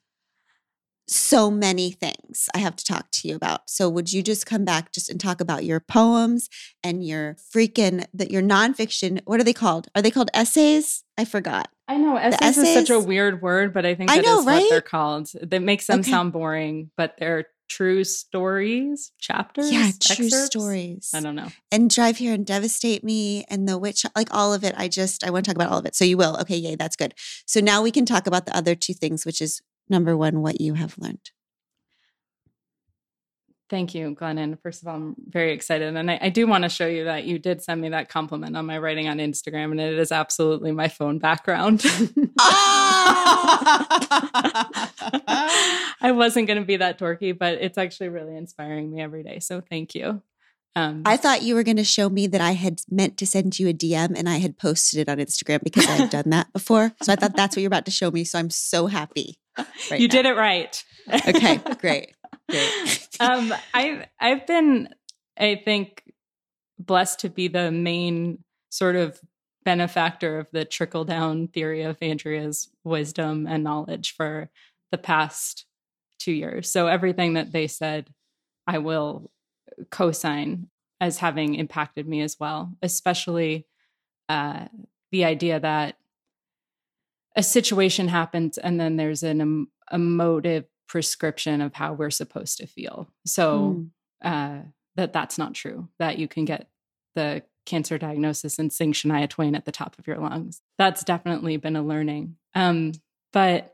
so 1.12 1.52
many 1.52 1.92
things 1.92 2.48
I 2.56 2.60
have 2.60 2.76
to 2.78 2.86
talk 2.86 3.08
to 3.12 3.28
you 3.28 3.36
about. 3.36 3.70
So, 3.70 3.90
would 3.90 4.12
you 4.14 4.24
just 4.24 4.46
come 4.46 4.66
back 4.66 4.92
just 4.92 5.10
and 5.10 5.20
talk 5.20 5.42
about 5.42 5.66
your 5.66 5.80
poems 5.80 6.50
and 6.84 7.06
your 7.06 7.36
freaking 7.54 8.06
that 8.14 8.32
your 8.32 8.42
nonfiction? 8.42 9.22
What 9.26 9.40
are 9.40 9.44
they 9.44 9.54
called? 9.54 9.88
Are 9.96 10.02
they 10.02 10.12
called 10.12 10.32
essays? 10.34 11.04
I 11.18 11.26
forgot. 11.26 11.70
I 11.88 11.98
know 11.98 12.16
essays, 12.16 12.58
is 12.58 12.74
such 12.74 12.90
a 12.90 13.00
weird 13.00 13.42
word, 13.42 13.74
but 13.74 13.86
I 13.86 13.96
think 13.96 14.10
I 14.12 14.16
that 14.16 14.26
is 14.26 14.46
know, 14.46 14.52
what 14.54 14.70
they're 14.70 14.82
called. 14.82 15.30
That 15.42 15.62
makes 15.62 15.88
them 15.88 16.00
Okay. 16.00 16.12
sound 16.12 16.32
boring, 16.32 16.90
but 16.96 17.16
they're 17.20 17.48
true 17.68 18.04
stories, 18.04 19.12
chapters. 19.20 19.72
Yeah, 19.72 19.92
true 20.00 20.26
excerpts? 20.26 20.46
stories. 20.46 21.12
I 21.14 21.20
don't 21.20 21.36
know. 21.36 21.50
and 21.72 21.90
drive 21.90 22.18
here 22.18 22.34
and 22.34 22.46
devastate 22.46 23.04
me 23.04 23.44
and 23.50 23.68
the 23.68 23.78
witch 23.78 24.06
like 24.16 24.28
all 24.34 24.54
of 24.54 24.64
it 24.64 24.74
i 24.78 24.88
just 24.90 25.24
i 25.26 25.30
want 25.30 25.46
to 25.46 25.50
talk 25.50 25.56
about 25.56 25.72
all 25.72 25.80
of 25.80 25.86
it 25.86 25.96
so 25.96 26.04
you 26.04 26.18
will 26.18 26.36
okay 26.42 26.58
yay 26.58 26.76
that's 26.76 26.96
good 26.98 27.14
so 27.46 27.60
now 27.62 27.82
we 27.82 27.92
can 27.92 28.06
talk 28.06 28.28
about 28.28 28.46
the 28.46 28.56
other 28.56 28.76
two 28.76 28.94
things 28.94 29.26
which 29.26 29.42
is 29.42 29.62
number 29.92 30.18
one 30.18 30.42
what 30.42 30.60
you 30.60 30.74
have 30.74 30.98
learned 30.98 31.32
Thank 33.72 33.96
you, 33.96 34.14
Glennon. 34.14 34.62
First 34.62 34.82
of 34.82 34.90
all, 34.90 34.96
I'm 34.96 35.16
very 35.30 35.54
excited. 35.54 35.96
And 35.96 36.12
I, 36.12 36.20
I 36.24 36.28
do 36.28 36.46
want 36.46 36.66
to 36.66 36.70
show 36.70 36.88
you 36.88 37.06
that 37.06 37.24
you 37.24 37.40
did 37.40 37.62
send 37.62 37.80
me 37.80 37.88
that 37.88 38.10
compliment 38.10 38.58
on 38.58 38.66
my 38.66 38.78
writing 38.78 39.08
on 39.08 39.20
Instagram, 39.20 39.72
and 39.72 39.80
it 39.80 39.98
is 39.98 40.12
absolutely 40.12 40.74
my 40.74 40.90
phone 40.90 41.20
background. 41.20 41.82
Ah! 42.38 42.82
I 46.02 46.12
wasn't 46.12 46.48
going 46.48 46.60
to 46.60 46.66
be 46.66 46.76
that 46.78 47.00
dorky, 47.00 47.38
but 47.38 47.60
it's 47.62 47.78
actually 47.78 48.10
really 48.10 48.36
inspiring 48.36 48.92
me 48.92 49.00
every 49.02 49.24
day. 49.24 49.40
So 49.40 49.62
thank 49.62 49.96
you. 49.96 50.22
Um, 50.76 51.04
i 51.06 51.18
thought 51.18 51.42
you 51.42 51.56
were 51.56 51.64
going 51.64 51.78
to 51.78 51.84
show 51.84 52.10
me 52.10 52.28
that 52.28 52.40
i 52.40 52.52
had 52.52 52.82
meant 52.90 53.18
to 53.18 53.28
send 53.28 53.60
you 53.60 53.68
a 53.68 53.74
dm 53.74 54.18
and 54.18 54.30
i 54.30 54.38
had 54.38 54.58
posted 54.58 55.02
it 55.02 55.10
on 55.10 55.18
instagram 55.18 55.62
because 55.64 55.86
i 55.88 55.92
had 55.92 56.10
done 56.10 56.30
that 56.30 56.48
before 56.54 56.94
so 57.02 57.12
i 57.12 57.16
thought 57.18 57.36
that's 57.36 57.56
what 57.56 57.62
you're 57.62 57.68
about 57.68 57.86
to 57.86 57.92
show 57.92 58.10
me 58.10 58.24
so 58.24 58.40
i'm 58.40 58.50
so 58.50 58.88
happy 58.88 59.38
right 59.92 60.00
you 60.00 60.08
now. 60.08 60.12
did 60.12 60.26
it 60.26 60.36
right. 60.38 60.84
okay 61.28 61.58
great 61.80 62.16
great 62.50 63.08
um, 63.20 63.54
I've 63.74 64.06
I've 64.20 64.48
been, 64.48 64.90
I 65.38 65.62
think, 65.64 66.04
blessed 66.80 67.20
to 67.20 67.30
be 67.30 67.48
the 67.48 67.72
main 67.72 68.44
sort 68.70 68.96
of 68.96 69.20
benefactor 69.64 70.40
of 70.40 70.48
the 70.52 70.66
trickle 70.66 71.06
down 71.06 71.48
theory 71.48 71.84
of 71.84 71.98
Andrea's 72.02 72.70
wisdom 72.84 73.46
and 73.48 73.64
knowledge 73.64 74.16
for 74.16 74.50
the 74.92 74.98
past 74.98 75.66
two 76.20 76.32
years. 76.32 76.72
So 76.72 76.88
everything 76.88 77.34
that 77.34 77.52
they 77.52 77.68
said, 77.68 78.10
I 78.66 78.80
will 78.80 79.30
co-sign 79.90 80.68
as 81.00 81.18
having 81.18 81.56
impacted 81.56 82.08
me 82.08 82.22
as 82.22 82.38
well, 82.40 82.74
especially 82.82 83.68
uh, 84.30 84.66
the 85.12 85.26
idea 85.26 85.60
that 85.60 85.98
a 87.36 87.44
situation 87.44 88.08
happens 88.08 88.58
and 88.58 88.80
then 88.80 88.98
there's 88.98 89.24
an 89.24 89.42
em- 89.42 89.72
emotive 89.92 90.66
prescription 90.88 91.62
of 91.62 91.74
how 91.74 91.94
we're 91.94 92.12
supposed 92.12 92.58
to 92.58 92.68
feel. 92.68 93.10
So 93.26 93.86
uh, 94.22 94.60
that 94.96 95.14
that's 95.14 95.38
not 95.38 95.54
true. 95.54 95.88
That 96.00 96.18
you 96.18 96.28
can 96.28 96.46
get 96.46 96.68
the 97.16 97.44
cancer 97.66 97.98
diagnosis 97.98 98.60
and 98.60 98.72
sing 98.72 98.92
Shania 98.92 99.30
Twain 99.30 99.56
at 99.56 99.66
the 99.66 99.72
top 99.72 99.98
of 99.98 100.08
your 100.08 100.18
lungs. 100.18 100.62
That's 100.78 101.04
definitely 101.04 101.58
been 101.58 101.76
a 101.76 101.84
learning. 101.84 102.36
Um, 102.56 102.92
but 103.32 103.74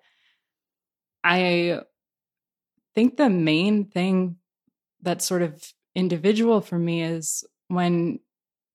I 1.24 1.82
think 2.96 3.18
the 3.18 3.30
main 3.30 3.86
thing 3.86 4.38
that 5.02 5.22
sort 5.22 5.42
of 5.42 5.74
individual 5.98 6.62
for 6.62 6.78
me 6.78 7.02
is 7.04 7.44
when 7.68 8.20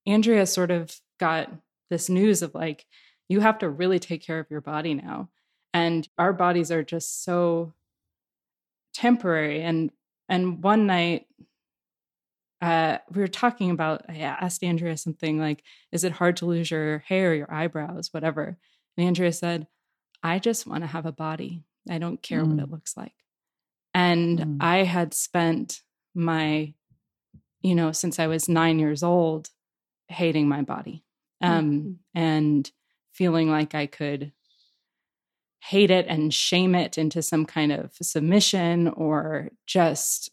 Andrea 0.07 0.45
sort 0.45 0.71
of 0.73 0.95
got 1.21 1.51
this 1.89 2.09
news 2.11 2.43
of 2.43 2.55
like, 2.55 2.85
you 3.29 3.41
have 3.41 3.59
to 3.61 3.71
really 3.71 3.99
take 4.01 4.23
care 4.23 4.41
of 4.41 4.51
your 4.51 4.61
body 4.61 4.93
now. 4.95 5.29
And 5.73 6.07
our 6.19 6.33
bodies 6.33 6.71
are 6.73 6.83
just 6.83 7.25
so 7.25 7.73
temporary. 8.93 9.63
And 9.63 9.91
and 10.29 10.63
one 10.63 10.87
night 10.87 11.27
uh, 12.61 12.99
we 13.11 13.21
were 13.21 13.29
talking 13.29 13.71
about, 13.71 14.05
I 14.09 14.19
asked 14.19 14.63
Andrea 14.63 14.97
something 14.97 15.39
like, 15.39 15.63
is 15.91 16.05
it 16.05 16.13
hard 16.13 16.37
to 16.39 16.47
lose 16.47 16.71
your 16.71 16.99
hair, 17.01 17.35
your 17.35 17.53
eyebrows, 17.53 18.09
whatever? 18.13 18.57
And 18.97 19.07
Andrea 19.07 19.33
said, 19.33 19.67
I 20.23 20.39
just 20.39 20.67
want 20.67 20.83
to 20.83 20.87
have 20.87 21.05
a 21.07 21.13
body. 21.13 21.65
I 21.91 21.99
don't 21.99 22.23
care 22.23 22.45
what 22.45 22.57
Mm. 22.59 22.63
it 22.63 22.71
looks 22.71 22.97
like. 22.97 23.15
And 23.95 24.39
Mm. 24.39 24.57
I 24.61 24.85
had 24.85 25.13
spent 25.13 25.83
my, 26.15 26.75
you 27.63 27.75
know, 27.75 27.93
since 27.93 28.19
I 28.19 28.27
was 28.27 28.49
nine 28.49 28.79
years 28.79 29.03
old, 29.03 29.51
hating 30.09 30.49
my 30.49 30.63
body 30.63 31.05
um, 31.41 31.99
and 32.15 32.71
feeling 33.13 33.51
like 33.51 33.75
I 33.75 33.87
could 33.87 34.33
hate 35.61 35.91
it 35.91 36.07
and 36.09 36.35
shame 36.35 36.75
it 36.75 36.99
into 36.99 37.23
some 37.23 37.47
kind 37.47 37.73
of 37.73 37.93
submission 38.01 38.89
or 38.89 39.51
just 39.67 40.31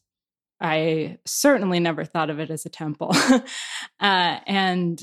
I 0.62 1.20
certainly 1.26 1.80
never 1.80 2.04
thought 2.04 2.30
of 2.30 2.40
it 2.40 2.50
as 2.50 2.66
a 2.66 2.70
temple. 2.70 3.16
uh, 4.00 4.40
and 4.46 5.02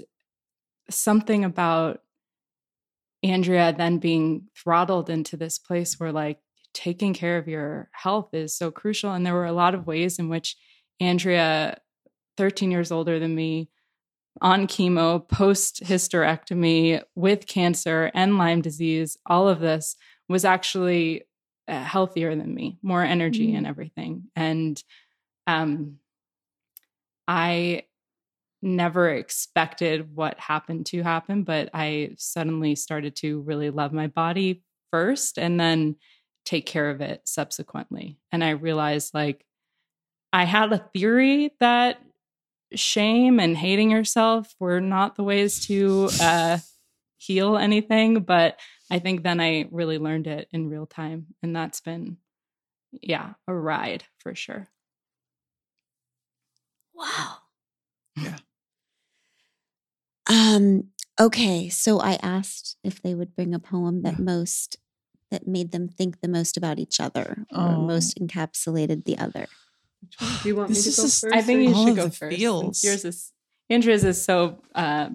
something 0.90 1.44
about 1.44 2.02
Andrea 3.22 3.74
then 3.76 3.98
being 3.98 4.48
throttled 4.54 5.08
into 5.08 5.36
this 5.36 5.58
place 5.58 5.98
where, 5.98 6.12
like, 6.12 6.38
taking 6.74 7.14
care 7.14 7.38
of 7.38 7.48
your 7.48 7.88
health 7.92 8.34
is 8.34 8.54
so 8.54 8.70
crucial. 8.70 9.12
And 9.12 9.24
there 9.24 9.32
were 9.32 9.46
a 9.46 9.52
lot 9.52 9.74
of 9.74 9.86
ways 9.86 10.18
in 10.18 10.28
which 10.28 10.56
Andrea, 11.00 11.78
13 12.36 12.70
years 12.70 12.92
older 12.92 13.18
than 13.18 13.34
me, 13.34 13.68
on 14.40 14.66
chemo, 14.66 15.26
post 15.26 15.82
hysterectomy, 15.82 17.02
with 17.14 17.46
cancer 17.46 18.10
and 18.14 18.38
Lyme 18.38 18.60
disease, 18.60 19.16
all 19.26 19.48
of 19.48 19.60
this 19.60 19.96
was 20.28 20.44
actually 20.44 21.22
uh, 21.68 21.82
healthier 21.82 22.34
than 22.34 22.54
me, 22.54 22.78
more 22.82 23.02
energy 23.02 23.54
and 23.54 23.66
everything. 23.66 24.24
And 24.36 24.82
um, 25.46 25.98
I 27.26 27.84
never 28.62 29.10
expected 29.10 30.14
what 30.14 30.38
happened 30.38 30.86
to 30.86 31.02
happen, 31.02 31.44
but 31.44 31.70
I 31.72 32.10
suddenly 32.18 32.74
started 32.74 33.16
to 33.16 33.40
really 33.40 33.70
love 33.70 33.92
my 33.92 34.06
body 34.06 34.62
first 34.90 35.38
and 35.38 35.58
then 35.58 35.96
take 36.44 36.66
care 36.66 36.90
of 36.90 37.00
it 37.00 37.22
subsequently. 37.24 38.18
And 38.32 38.42
I 38.42 38.50
realized 38.50 39.12
like 39.14 39.44
I 40.32 40.44
had 40.44 40.72
a 40.72 40.88
theory 40.94 41.52
that 41.60 42.00
shame 42.74 43.40
and 43.40 43.56
hating 43.56 43.90
yourself 43.90 44.54
were 44.60 44.80
not 44.80 45.16
the 45.16 45.24
ways 45.24 45.66
to 45.66 46.08
uh, 46.20 46.58
heal 47.18 47.56
anything, 47.56 48.22
but 48.22 48.58
I 48.90 48.98
think 48.98 49.22
then 49.22 49.40
I 49.40 49.68
really 49.70 49.98
learned 49.98 50.26
it 50.26 50.48
in 50.52 50.68
real 50.70 50.86
time. 50.86 51.28
And 51.42 51.54
that's 51.54 51.80
been, 51.80 52.18
yeah, 52.92 53.34
a 53.48 53.54
ride 53.54 54.04
for 54.20 54.34
sure. 54.34 54.68
Wow. 56.94 57.42
Yeah. 58.16 58.38
Um, 60.28 60.90
Okay, 61.18 61.70
so 61.70 61.98
I 61.98 62.18
asked 62.22 62.76
if 62.84 63.00
they 63.00 63.14
would 63.14 63.34
bring 63.34 63.54
a 63.54 63.58
poem 63.58 64.02
that 64.02 64.18
most 64.18 64.76
that 65.30 65.46
made 65.48 65.72
them 65.72 65.88
think 65.88 66.20
the 66.20 66.28
most 66.28 66.58
about 66.58 66.78
each 66.78 67.00
other 67.00 67.46
or 67.54 67.72
Oh. 67.72 67.78
most 67.78 68.18
encapsulated 68.20 69.04
the 69.06 69.16
other. 69.16 69.46
Do 70.42 70.48
you 70.48 70.56
want 70.56 70.68
This 70.68 70.86
me 70.86 70.92
to 70.92 70.96
go 70.96 71.02
just- 71.04 71.20
first? 71.22 71.34
I 71.34 71.42
think 71.42 71.68
you 71.68 71.74
should 71.74 71.96
go 71.96 72.10
first. 72.10 72.36
feels. 72.36 72.84
Yours 72.84 73.04
is 73.04 73.32
Andrea's 73.70 74.04
is 74.04 74.22
so 74.22 74.62
uh, 74.74 75.10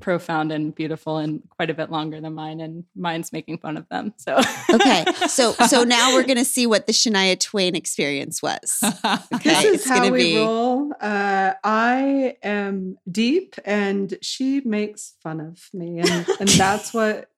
profound 0.00 0.50
and 0.52 0.74
beautiful 0.74 1.18
and 1.18 1.40
quite 1.50 1.70
a 1.70 1.74
bit 1.74 1.90
longer 1.90 2.20
than 2.20 2.34
mine, 2.34 2.60
and 2.60 2.84
mine's 2.96 3.32
making 3.32 3.58
fun 3.58 3.76
of 3.76 3.88
them. 3.88 4.12
So 4.16 4.40
Okay, 4.70 5.04
so 5.28 5.52
so 5.52 5.84
now 5.84 6.14
we're 6.14 6.24
gonna 6.26 6.44
see 6.44 6.66
what 6.66 6.86
the 6.86 6.92
Shania 6.92 7.38
Twain 7.38 7.74
experience 7.76 8.42
was. 8.42 8.80
Okay, 9.34 9.50
This 9.50 9.64
is 9.64 9.74
it's 9.76 9.88
how 9.88 10.00
gonna 10.00 10.10
we 10.12 10.32
be 10.32 10.36
roll. 10.38 10.92
Uh, 11.00 11.52
I 11.62 12.36
am 12.42 12.98
deep, 13.10 13.54
and 13.64 14.16
she 14.20 14.60
makes 14.62 15.14
fun 15.22 15.40
of 15.40 15.68
me, 15.72 16.00
and, 16.00 16.26
and 16.40 16.48
that's 16.50 16.92
what 16.92 17.30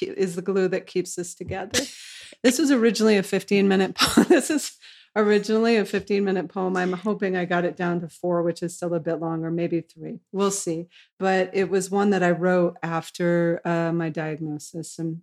is 0.00 0.36
the 0.36 0.42
glue 0.42 0.68
that 0.68 0.86
keeps 0.86 1.18
us 1.18 1.34
together. 1.34 1.80
This 2.42 2.58
was 2.58 2.70
originally 2.70 3.16
a 3.16 3.22
15 3.22 3.66
minute 3.68 3.94
poem. 3.96 4.26
This 4.28 4.48
is 4.50 4.76
originally 5.16 5.76
a 5.76 5.84
15 5.84 6.24
minute 6.24 6.48
poem. 6.48 6.76
I'm 6.76 6.92
hoping 6.92 7.36
I 7.36 7.44
got 7.44 7.64
it 7.64 7.76
down 7.76 8.00
to 8.00 8.08
four, 8.08 8.42
which 8.42 8.62
is 8.62 8.76
still 8.76 8.94
a 8.94 9.00
bit 9.00 9.16
longer, 9.16 9.50
maybe 9.50 9.80
three. 9.80 10.20
We'll 10.30 10.52
see. 10.52 10.86
But 11.18 11.50
it 11.52 11.68
was 11.68 11.90
one 11.90 12.10
that 12.10 12.22
I 12.22 12.30
wrote 12.30 12.76
after 12.82 13.60
uh, 13.64 13.92
my 13.92 14.10
diagnosis, 14.10 14.98
and 14.98 15.22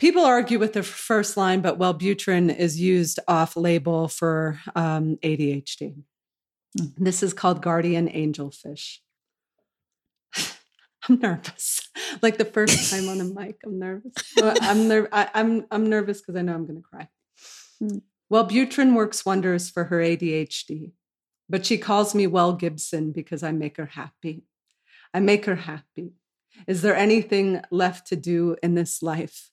People 0.00 0.24
argue 0.24 0.58
with 0.58 0.72
the 0.72 0.82
first 0.82 1.36
line, 1.36 1.60
but 1.60 1.78
Wellbutrin 1.78 2.56
is 2.56 2.80
used 2.80 3.20
off 3.28 3.54
label 3.54 4.08
for 4.08 4.58
um, 4.74 5.18
ADHD. 5.22 5.94
Mm. 6.78 6.92
This 6.96 7.22
is 7.22 7.34
called 7.34 7.60
guardian 7.60 8.08
angelfish. 8.08 9.00
I'm 11.08 11.18
nervous. 11.20 11.86
Like 12.22 12.38
the 12.38 12.46
first 12.46 12.90
time 12.90 13.10
on 13.10 13.20
a 13.20 13.24
mic, 13.24 13.60
I'm 13.62 13.78
nervous. 13.78 14.14
I'm 14.42 14.88
ner- 14.88 15.08
I, 15.12 15.28
I'm 15.34 15.66
I'm 15.70 15.90
nervous 15.90 16.22
because 16.22 16.34
I 16.34 16.40
know 16.40 16.54
I'm 16.54 16.66
going 16.66 16.80
to 16.80 16.88
cry. 16.88 17.08
Mm. 17.82 18.00
Wellbutrin 18.30 18.94
works 18.94 19.26
wonders 19.26 19.68
for 19.68 19.84
her 19.84 19.98
ADHD, 19.98 20.92
but 21.48 21.66
she 21.66 21.76
calls 21.76 22.14
me 22.14 22.28
Well 22.28 22.52
Gibson 22.52 23.10
because 23.10 23.42
I 23.42 23.50
make 23.50 23.76
her 23.76 23.86
happy. 23.86 24.44
I 25.12 25.18
make 25.18 25.46
her 25.46 25.56
happy. 25.56 26.12
Is 26.68 26.82
there 26.82 26.94
anything 26.94 27.60
left 27.72 28.06
to 28.08 28.16
do 28.16 28.56
in 28.62 28.76
this 28.76 29.02
life? 29.02 29.50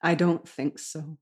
I 0.00 0.14
don't 0.14 0.48
think 0.48 0.78
so. 0.78 1.18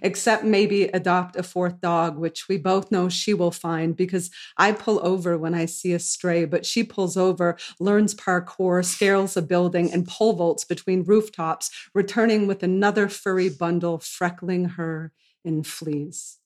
Except 0.00 0.42
maybe 0.42 0.84
adopt 0.84 1.36
a 1.36 1.42
fourth 1.44 1.80
dog, 1.80 2.16
which 2.18 2.48
we 2.48 2.56
both 2.56 2.90
know 2.90 3.08
she 3.08 3.34
will 3.34 3.50
find 3.50 3.96
because 3.96 4.30
I 4.56 4.72
pull 4.72 5.04
over 5.04 5.36
when 5.38 5.54
I 5.54 5.66
see 5.66 5.92
a 5.92 5.98
stray, 5.98 6.44
but 6.44 6.64
she 6.66 6.82
pulls 6.82 7.16
over, 7.16 7.56
learns 7.78 8.14
parkour, 8.14 8.84
scales 8.84 9.36
a 9.36 9.42
building, 9.42 9.92
and 9.92 10.06
pole 10.06 10.32
vaults 10.34 10.64
between 10.64 11.04
rooftops, 11.04 11.70
returning 11.94 12.46
with 12.46 12.62
another 12.62 13.08
furry 13.08 13.48
bundle, 13.48 13.98
freckling 13.98 14.72
her 14.72 15.12
in 15.44 15.62
fleas. 15.62 16.38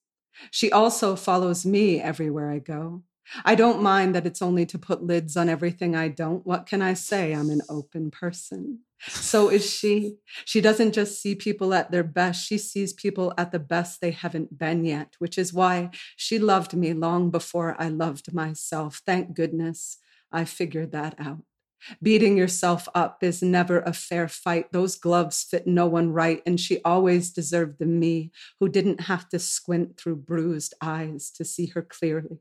She 0.51 0.70
also 0.70 1.16
follows 1.16 1.64
me 1.64 2.01
everywhere 2.01 2.51
I 2.51 2.59
go. 2.59 3.03
I 3.44 3.55
don't 3.55 3.82
mind 3.82 4.14
that 4.14 4.26
it's 4.26 4.42
only 4.42 4.66
to 4.66 4.78
put 4.78 5.03
lids 5.03 5.36
on 5.36 5.49
everything 5.49 5.97
I 5.97 6.09
don't. 6.09 6.47
What 6.47 6.66
can 6.66 6.80
I 6.80 6.94
say? 6.94 7.32
I'm 7.32 7.51
an 7.51 7.62
open 7.68 8.11
person. 8.11 8.80
So 9.09 9.49
is 9.49 9.68
she. 9.68 10.16
She 10.44 10.61
doesn't 10.61 10.92
just 10.92 11.20
see 11.20 11.34
people 11.34 11.74
at 11.74 11.90
their 11.90 12.05
best, 12.05 12.47
she 12.47 12.57
sees 12.59 12.92
people 12.92 13.34
at 13.36 13.53
the 13.53 13.59
best 13.59 14.01
they 14.01 14.12
haven't 14.12 14.59
been 14.59 14.84
yet, 14.84 15.14
which 15.18 15.38
is 15.38 15.53
why 15.53 15.90
she 16.16 16.38
loved 16.38 16.74
me 16.74 16.92
long 16.92 17.30
before 17.30 17.76
I 17.78 17.88
loved 17.88 18.32
myself. 18.32 19.03
Thank 19.05 19.34
goodness 19.34 19.99
I 20.32 20.44
figured 20.44 20.92
that 20.92 21.14
out. 21.18 21.42
Beating 22.03 22.37
yourself 22.37 22.89
up 22.95 23.22
is 23.22 23.43
never 23.43 23.81
a 23.81 23.93
fair 23.93 24.29
fight. 24.29 24.72
Those 24.72 24.97
gloves 24.97 25.43
fit 25.43 25.66
no 25.66 25.87
one 25.87 26.12
right, 26.12 26.43
and 26.47 26.59
she 26.59 26.83
always 26.83 27.31
deserved 27.31 27.79
the 27.79 27.87
me 27.87 28.33
who 28.61 28.68
didn't 28.68 29.03
have 29.03 29.29
to 29.31 29.39
squint 29.39 29.97
through 29.97 30.16
bruised 30.16 30.74
eyes 30.81 31.31
to 31.33 31.45
see 31.45 31.66
her 31.66 31.83
clearly. 31.83 32.39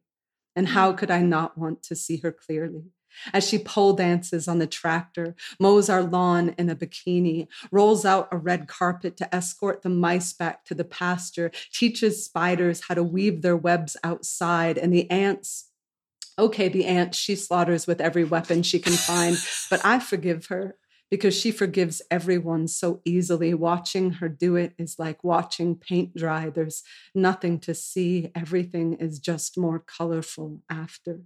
And 0.56 0.70
how 0.70 0.94
could 0.94 1.12
I 1.12 1.22
not 1.22 1.58
want 1.58 1.84
to 1.84 1.96
see 1.96 2.18
her 2.18 2.32
clearly? 2.32 2.86
As 3.34 3.48
she 3.48 3.58
pole 3.58 3.94
dances 3.94 4.48
on 4.48 4.60
the 4.60 4.68
tractor, 4.68 5.36
mows 5.60 5.90
our 5.90 6.04
lawn 6.04 6.54
in 6.58 6.70
a 6.70 6.76
bikini, 6.76 7.48
rolls 7.72 8.06
out 8.06 8.28
a 8.32 8.38
red 8.38 8.68
carpet 8.68 9.16
to 9.18 9.36
escort 9.36 9.82
the 9.82 9.90
mice 9.90 10.34
back 10.34 10.66
to 10.66 10.76
the 10.76 10.84
pasture, 10.84 11.52
teaches 11.72 12.26
spiders 12.26 12.84
how 12.88 12.96
to 12.96 13.04
weave 13.04 13.42
their 13.42 13.56
webs 13.56 13.96
outside, 14.04 14.78
and 14.78 14.94
the 14.94 15.10
ants. 15.10 15.72
Okay, 16.38 16.68
the 16.68 16.86
ants 16.86 17.18
she 17.18 17.36
slaughters 17.36 17.88
with 17.88 18.02
every 18.02 18.26
weapon 18.26 18.62
she 18.62 18.80
can 18.80 18.94
find, 18.94 19.38
but 19.70 19.84
I 19.86 20.00
forgive 20.00 20.48
her 20.48 20.76
because 21.10 21.34
she 21.34 21.52
forgives 21.52 22.02
everyone 22.12 22.68
so 22.68 23.02
easily. 23.06 23.54
Watching 23.54 24.12
her 24.14 24.28
do 24.28 24.56
it 24.56 24.74
is 24.78 25.00
like 25.00 25.24
watching 25.24 25.76
paint 25.76 26.16
dry. 26.16 26.50
There's 26.50 26.84
nothing 27.14 27.60
to 27.62 27.74
see, 27.74 28.32
everything 28.36 28.96
is 28.96 29.20
just 29.20 29.58
more 29.58 29.80
colorful 29.80 30.62
after. 30.70 31.22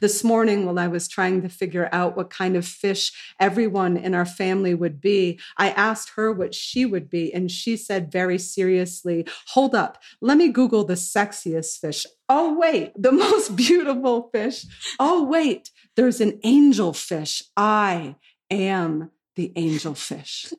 This 0.00 0.24
morning, 0.24 0.64
while 0.64 0.78
I 0.78 0.88
was 0.88 1.08
trying 1.08 1.42
to 1.42 1.48
figure 1.48 1.88
out 1.92 2.16
what 2.16 2.30
kind 2.30 2.56
of 2.56 2.66
fish 2.66 3.12
everyone 3.38 3.96
in 3.96 4.14
our 4.14 4.24
family 4.24 4.74
would 4.74 5.00
be, 5.00 5.38
I 5.56 5.70
asked 5.70 6.10
her 6.16 6.32
what 6.32 6.54
she 6.54 6.84
would 6.84 7.08
be, 7.08 7.32
and 7.32 7.50
she 7.50 7.76
said 7.76 8.12
very 8.12 8.38
seriously, 8.38 9.26
Hold 9.48 9.74
up, 9.74 10.02
let 10.20 10.38
me 10.38 10.48
Google 10.48 10.84
the 10.84 10.94
sexiest 10.94 11.78
fish. 11.78 12.06
Oh, 12.28 12.58
wait, 12.58 12.92
the 12.96 13.12
most 13.26 13.56
beautiful 13.56 14.30
fish. 14.32 14.66
Oh, 14.98 15.22
wait, 15.22 15.70
there's 15.94 16.20
an 16.20 16.40
angel 16.42 16.92
fish. 16.92 17.42
I 17.56 18.16
am 18.50 19.10
the 19.36 19.52
angel 19.56 19.94
fish. 19.94 20.52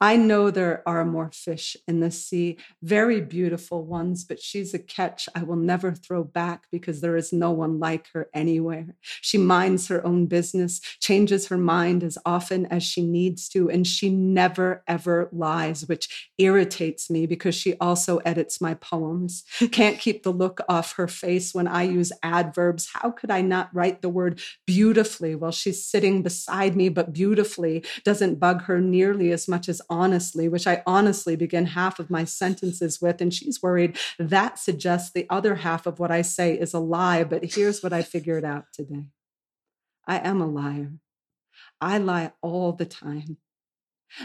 I 0.00 0.16
know 0.16 0.50
there 0.50 0.82
are 0.86 1.04
more 1.04 1.30
fish 1.32 1.76
in 1.86 2.00
the 2.00 2.10
sea, 2.10 2.58
very 2.82 3.20
beautiful 3.20 3.84
ones, 3.84 4.24
but 4.24 4.40
she's 4.40 4.74
a 4.74 4.78
catch 4.78 5.28
I 5.34 5.42
will 5.42 5.56
never 5.56 5.92
throw 5.92 6.24
back 6.24 6.64
because 6.70 7.00
there 7.00 7.16
is 7.16 7.32
no 7.32 7.50
one 7.50 7.78
like 7.78 8.08
her 8.12 8.28
anywhere. 8.34 8.96
She 9.20 9.38
minds 9.38 9.88
her 9.88 10.04
own 10.04 10.26
business, 10.26 10.80
changes 11.00 11.48
her 11.48 11.58
mind 11.58 12.02
as 12.02 12.18
often 12.24 12.66
as 12.66 12.82
she 12.82 13.02
needs 13.02 13.48
to, 13.50 13.70
and 13.70 13.86
she 13.86 14.10
never 14.10 14.82
ever 14.86 15.28
lies, 15.32 15.86
which 15.86 16.30
irritates 16.38 17.10
me 17.10 17.26
because 17.26 17.54
she 17.54 17.74
also 17.78 18.18
edits 18.18 18.60
my 18.60 18.74
poems. 18.74 19.44
Can't 19.70 19.98
keep 19.98 20.22
the 20.22 20.32
look 20.32 20.60
off 20.68 20.94
her 20.94 21.08
face 21.08 21.54
when 21.54 21.68
I 21.68 21.84
use 21.84 22.12
adverbs. 22.22 22.88
How 22.92 23.10
could 23.10 23.30
I 23.30 23.42
not 23.42 23.70
write 23.72 24.02
the 24.02 24.08
word 24.08 24.40
beautifully 24.66 25.34
while 25.34 25.52
she's 25.52 25.84
sitting 25.84 26.22
beside 26.22 26.76
me, 26.76 26.88
but 26.88 27.12
beautifully 27.12 27.84
doesn't 28.04 28.40
bug 28.40 28.62
her 28.62 28.80
nearly 28.80 29.32
as 29.32 29.41
much 29.48 29.68
as 29.68 29.82
honestly, 29.88 30.48
which 30.48 30.66
I 30.66 30.82
honestly 30.86 31.36
begin 31.36 31.66
half 31.66 31.98
of 31.98 32.10
my 32.10 32.24
sentences 32.24 33.00
with. 33.00 33.20
And 33.20 33.32
she's 33.32 33.62
worried 33.62 33.98
that 34.18 34.58
suggests 34.58 35.10
the 35.10 35.26
other 35.30 35.56
half 35.56 35.86
of 35.86 35.98
what 35.98 36.10
I 36.10 36.22
say 36.22 36.58
is 36.58 36.74
a 36.74 36.78
lie. 36.78 37.24
But 37.24 37.54
here's 37.54 37.82
what 37.82 37.92
I 37.92 38.02
figured 38.02 38.44
out 38.44 38.66
today 38.72 39.06
I 40.06 40.18
am 40.18 40.40
a 40.40 40.46
liar. 40.46 40.92
I 41.80 41.98
lie 41.98 42.32
all 42.42 42.72
the 42.72 42.86
time. 42.86 43.38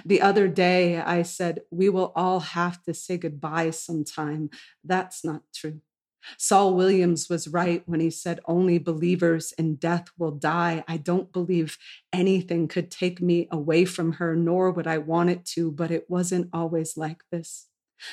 The 0.05 0.22
other 0.22 0.47
day, 0.47 0.97
I 0.99 1.22
said, 1.22 1.61
We 1.72 1.89
will 1.89 2.11
all 2.15 2.41
have 2.41 2.84
to 2.84 2.93
say 2.93 3.18
goodbye 3.18 3.72
sometime. 3.72 4.49
That's 4.84 5.24
not 5.24 5.43
true. 5.55 5.82
Saul 6.38 6.76
Williams 6.76 7.30
was 7.30 7.48
right 7.48 7.84
when 7.86 8.00
he 8.00 8.10
said, 8.10 8.40
Only 8.46 8.78
believers 8.78 9.54
in 9.54 9.76
death 9.76 10.08
will 10.18 10.32
die. 10.32 10.84
I 10.88 10.98
don't 10.98 11.32
believe 11.32 11.78
anything 12.12 12.68
could 12.68 12.92
take 12.92 13.22
me 13.22 13.48
away 13.52 13.86
from 13.86 14.14
her, 14.14 14.36
nor 14.36 14.72
would 14.72 14.88
I 14.88 14.98
want 14.98 15.30
it 15.30 15.46
to, 15.46 15.72
but 15.72 15.92
it 15.92 16.10
wasn't 16.10 16.50
always 16.54 16.98
like 16.98 17.24
this. 17.32 17.68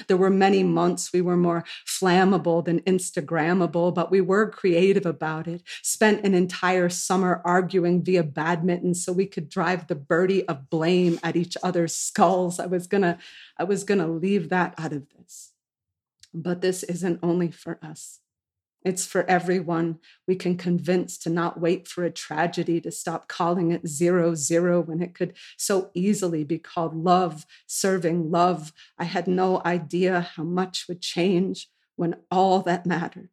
There 0.07 0.17
were 0.17 0.31
many 0.31 0.63
months 0.63 1.13
we 1.13 1.21
were 1.21 1.37
more 1.37 1.65
flammable 1.87 2.65
than 2.65 2.81
Instagrammable, 2.81 3.95
but 3.95 4.11
we 4.11 4.21
were 4.21 4.49
creative 4.49 5.07
about 5.07 5.47
it. 5.47 5.63
Spent 5.83 6.25
an 6.25 6.35
entire 6.35 6.89
summer 6.89 7.43
arguing 7.45 8.03
via 8.03 8.23
badminton 8.23 8.95
so 8.95 9.13
we 9.13 9.27
could 9.27 9.49
drive 9.49 9.87
the 9.87 9.95
birdie 9.95 10.47
of 10.49 10.71
blame 10.71 11.19
at 11.23 11.37
each 11.37 11.57
other's 11.63 11.95
skulls. 11.95 12.59
I 12.59 12.67
was 12.67 12.87
gonna, 12.87 13.19
I 13.59 13.65
was 13.65 13.85
gonna 13.85 14.09
leave 14.09 14.49
that 14.49 14.75
out 14.79 14.93
of 14.93 15.07
this. 15.17 15.54
But 16.35 16.61
this 16.61 16.83
isn't 16.83 17.21
only 17.23 17.51
for 17.51 17.79
us. 17.81 18.19
It's 18.85 19.07
for 19.07 19.25
everyone 19.31 19.99
we 20.29 20.37
can 20.37 20.59
convince 20.59 21.17
to 21.19 21.31
not 21.31 21.59
wait 21.59 21.89
for 21.89 22.05
a 22.05 22.11
tragedy 22.11 22.83
to 22.83 22.91
stop 22.91 23.29
calling 23.29 23.71
it 23.71 23.89
zero 23.89 24.35
zero 24.35 24.83
when 24.83 25.01
it 25.01 25.15
could 25.15 25.33
so 25.57 25.91
easily 25.95 26.45
be 26.45 26.59
called 26.59 26.95
love, 26.95 27.47
serving 27.67 28.31
love. 28.31 28.75
I 28.99 29.05
had 29.05 29.27
no 29.27 29.63
idea 29.65 30.21
how 30.21 30.43
much 30.43 30.85
would 30.87 31.01
change 31.01 31.71
when 31.97 32.17
all 32.31 32.61
that 32.63 32.85
mattered 32.85 33.31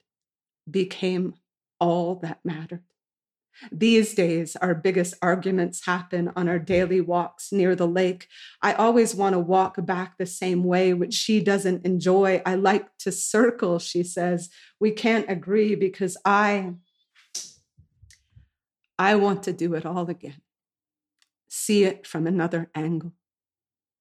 became 0.70 1.34
all 1.80 2.16
that 2.16 2.39
mattered. 2.45 2.84
These 3.72 4.14
days, 4.16 4.55
our 4.55 4.74
biggest 4.74 5.14
arguments 5.22 5.86
happen 5.86 6.32
on 6.36 6.47
our 6.47 6.59
daily 6.59 7.01
walks 7.01 7.51
near 7.51 7.76
the 7.76 7.88
lake. 7.88 8.28
I 8.62 8.74
always 8.74 9.14
want 9.14 9.34
to 9.34 9.39
walk 9.39 9.76
back 9.86 10.18
the 10.18 10.26
same 10.26 10.64
way, 10.64 10.93
which 10.93 11.14
she 11.14 11.41
doesn't 11.41 11.86
enjoy. 11.86 12.41
I 12.45 12.55
like 12.55 12.97
to 12.99 13.12
circle, 13.12 13.78
she 13.80 14.03
says. 14.03 14.49
We 14.80 14.91
can't 14.91 15.30
agree 15.30 15.76
because 15.76 16.18
I 16.26 16.74
I 18.97 19.16
want 19.16 19.43
to 19.43 19.53
do 19.53 19.74
it 19.74 19.86
all 19.86 20.09
again. 20.09 20.41
see 21.47 21.84
it 21.84 22.07
from 22.07 22.28
another 22.28 22.70
angle. 22.76 23.14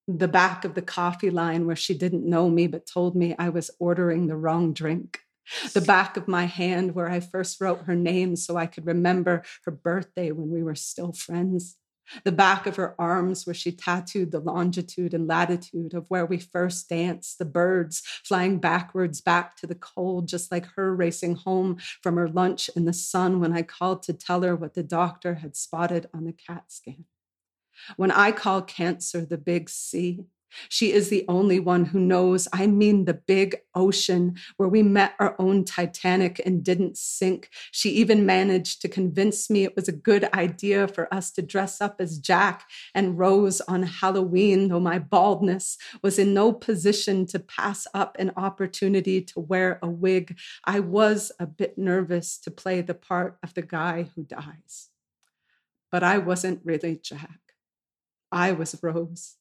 The 0.06 0.28
back 0.28 0.64
of 0.64 0.74
the 0.74 0.82
coffee 0.82 1.30
line 1.30 1.66
where 1.66 1.76
she 1.76 1.94
didn't 1.94 2.28
know 2.28 2.48
me 2.50 2.66
but 2.66 2.86
told 2.86 3.16
me 3.16 3.34
I 3.38 3.48
was 3.48 3.70
ordering 3.78 4.26
the 4.26 4.36
wrong 4.36 4.72
drink. 4.72 5.20
The 5.72 5.80
back 5.80 6.16
of 6.16 6.28
my 6.28 6.44
hand 6.44 6.94
where 6.94 7.10
I 7.10 7.20
first 7.20 7.60
wrote 7.60 7.82
her 7.82 7.96
name 7.96 8.36
so 8.36 8.56
I 8.56 8.66
could 8.66 8.86
remember 8.86 9.42
her 9.64 9.72
birthday 9.72 10.30
when 10.30 10.50
we 10.50 10.62
were 10.62 10.74
still 10.74 11.12
friends 11.12 11.76
the 12.24 12.32
back 12.32 12.66
of 12.66 12.76
her 12.76 12.94
arms 12.98 13.46
where 13.46 13.54
she 13.54 13.72
tattooed 13.72 14.30
the 14.30 14.40
longitude 14.40 15.14
and 15.14 15.26
latitude 15.26 15.94
of 15.94 16.06
where 16.08 16.26
we 16.26 16.38
first 16.38 16.88
danced, 16.88 17.38
the 17.38 17.44
birds 17.44 18.02
flying 18.24 18.58
backwards 18.58 19.20
back 19.20 19.56
to 19.56 19.66
the 19.66 19.74
cold, 19.74 20.28
just 20.28 20.50
like 20.50 20.66
her 20.76 20.94
racing 20.94 21.36
home 21.36 21.76
from 22.02 22.16
her 22.16 22.28
lunch 22.28 22.68
in 22.74 22.84
the 22.84 22.92
sun 22.92 23.40
when 23.40 23.52
I 23.52 23.62
called 23.62 24.02
to 24.04 24.12
tell 24.12 24.42
her 24.42 24.56
what 24.56 24.74
the 24.74 24.82
doctor 24.82 25.36
had 25.36 25.56
spotted 25.56 26.08
on 26.12 26.24
the 26.24 26.32
CAT 26.32 26.64
scan. 26.68 27.04
When 27.96 28.10
I 28.10 28.32
call 28.32 28.62
cancer 28.62 29.24
the 29.24 29.38
big 29.38 29.70
C, 29.70 30.24
she 30.68 30.92
is 30.92 31.08
the 31.08 31.24
only 31.28 31.60
one 31.60 31.86
who 31.86 32.00
knows. 32.00 32.48
I 32.52 32.66
mean, 32.66 33.04
the 33.04 33.14
big 33.14 33.56
ocean 33.74 34.36
where 34.56 34.68
we 34.68 34.82
met 34.82 35.14
our 35.18 35.36
own 35.38 35.64
Titanic 35.64 36.40
and 36.44 36.64
didn't 36.64 36.96
sink. 36.96 37.50
She 37.70 37.90
even 37.90 38.26
managed 38.26 38.82
to 38.82 38.88
convince 38.88 39.48
me 39.50 39.64
it 39.64 39.76
was 39.76 39.88
a 39.88 39.92
good 39.92 40.24
idea 40.34 40.88
for 40.88 41.12
us 41.12 41.30
to 41.32 41.42
dress 41.42 41.80
up 41.80 41.96
as 42.00 42.18
Jack 42.18 42.68
and 42.94 43.18
Rose 43.18 43.60
on 43.62 43.82
Halloween, 43.82 44.68
though 44.68 44.80
my 44.80 44.98
baldness 44.98 45.78
was 46.02 46.18
in 46.18 46.34
no 46.34 46.52
position 46.52 47.26
to 47.26 47.38
pass 47.38 47.86
up 47.94 48.16
an 48.18 48.32
opportunity 48.36 49.20
to 49.22 49.40
wear 49.40 49.78
a 49.82 49.88
wig. 49.88 50.38
I 50.64 50.80
was 50.80 51.32
a 51.38 51.46
bit 51.46 51.78
nervous 51.78 52.38
to 52.38 52.50
play 52.50 52.80
the 52.80 52.94
part 52.94 53.38
of 53.42 53.54
the 53.54 53.62
guy 53.62 54.08
who 54.14 54.24
dies. 54.24 54.88
But 55.90 56.02
I 56.02 56.18
wasn't 56.18 56.60
really 56.64 56.96
Jack. 57.02 57.40
I 58.30 58.52
was 58.52 58.78
Rose 58.80 59.36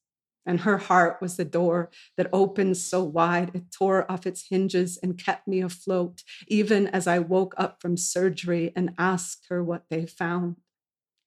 and 0.45 0.61
her 0.61 0.77
heart 0.77 1.21
was 1.21 1.37
the 1.37 1.45
door 1.45 1.89
that 2.17 2.29
opened 2.33 2.77
so 2.77 3.03
wide 3.03 3.51
it 3.53 3.71
tore 3.71 4.09
off 4.11 4.25
its 4.25 4.47
hinges 4.49 4.97
and 5.01 5.17
kept 5.17 5.47
me 5.47 5.61
afloat, 5.61 6.23
even 6.47 6.87
as 6.87 7.07
I 7.07 7.19
woke 7.19 7.53
up 7.57 7.81
from 7.81 7.97
surgery 7.97 8.71
and 8.75 8.93
asked 8.97 9.47
her 9.49 9.63
what 9.63 9.85
they 9.89 10.05
found. 10.05 10.57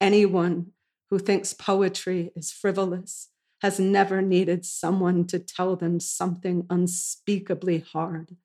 Anyone 0.01 0.73
who 1.11 1.19
thinks 1.19 1.53
poetry 1.53 2.33
is 2.35 2.51
frivolous 2.51 3.29
has 3.61 3.79
never 3.79 4.21
needed 4.21 4.65
someone 4.65 5.25
to 5.27 5.39
tell 5.39 5.77
them 5.77 6.01
something 6.01 6.67
unspeakably 6.69 7.79
hard, 7.79 8.37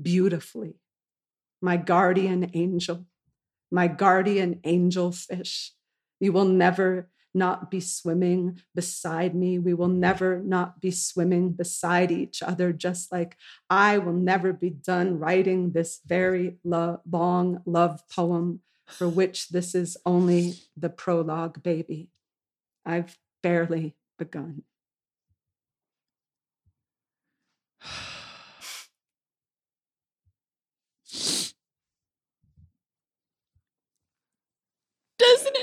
beautifully. 0.00 0.74
My 1.60 1.76
guardian 1.76 2.50
angel, 2.54 3.06
my 3.70 3.88
guardian 3.88 4.60
angel 4.62 5.10
fish, 5.10 5.72
you 6.20 6.32
will 6.32 6.44
never 6.44 7.08
not 7.34 7.70
be 7.70 7.80
swimming 7.80 8.60
beside 8.74 9.34
me. 9.34 9.58
We 9.58 9.74
will 9.74 9.88
never 9.88 10.40
not 10.40 10.80
be 10.80 10.90
swimming 10.90 11.52
beside 11.52 12.10
each 12.10 12.42
other, 12.42 12.72
just 12.72 13.10
like 13.10 13.36
I 13.70 13.98
will 13.98 14.12
never 14.12 14.52
be 14.52 14.70
done 14.70 15.18
writing 15.18 15.72
this 15.72 16.00
very 16.06 16.58
lo- 16.64 17.00
long 17.10 17.62
love 17.64 18.02
poem 18.08 18.60
for 18.86 19.08
which 19.08 19.48
this 19.48 19.74
is 19.74 19.96
only 20.04 20.54
the 20.76 20.90
prologue, 20.90 21.62
baby. 21.62 22.10
I've 22.84 23.16
barely 23.42 23.96
begun. 24.18 24.64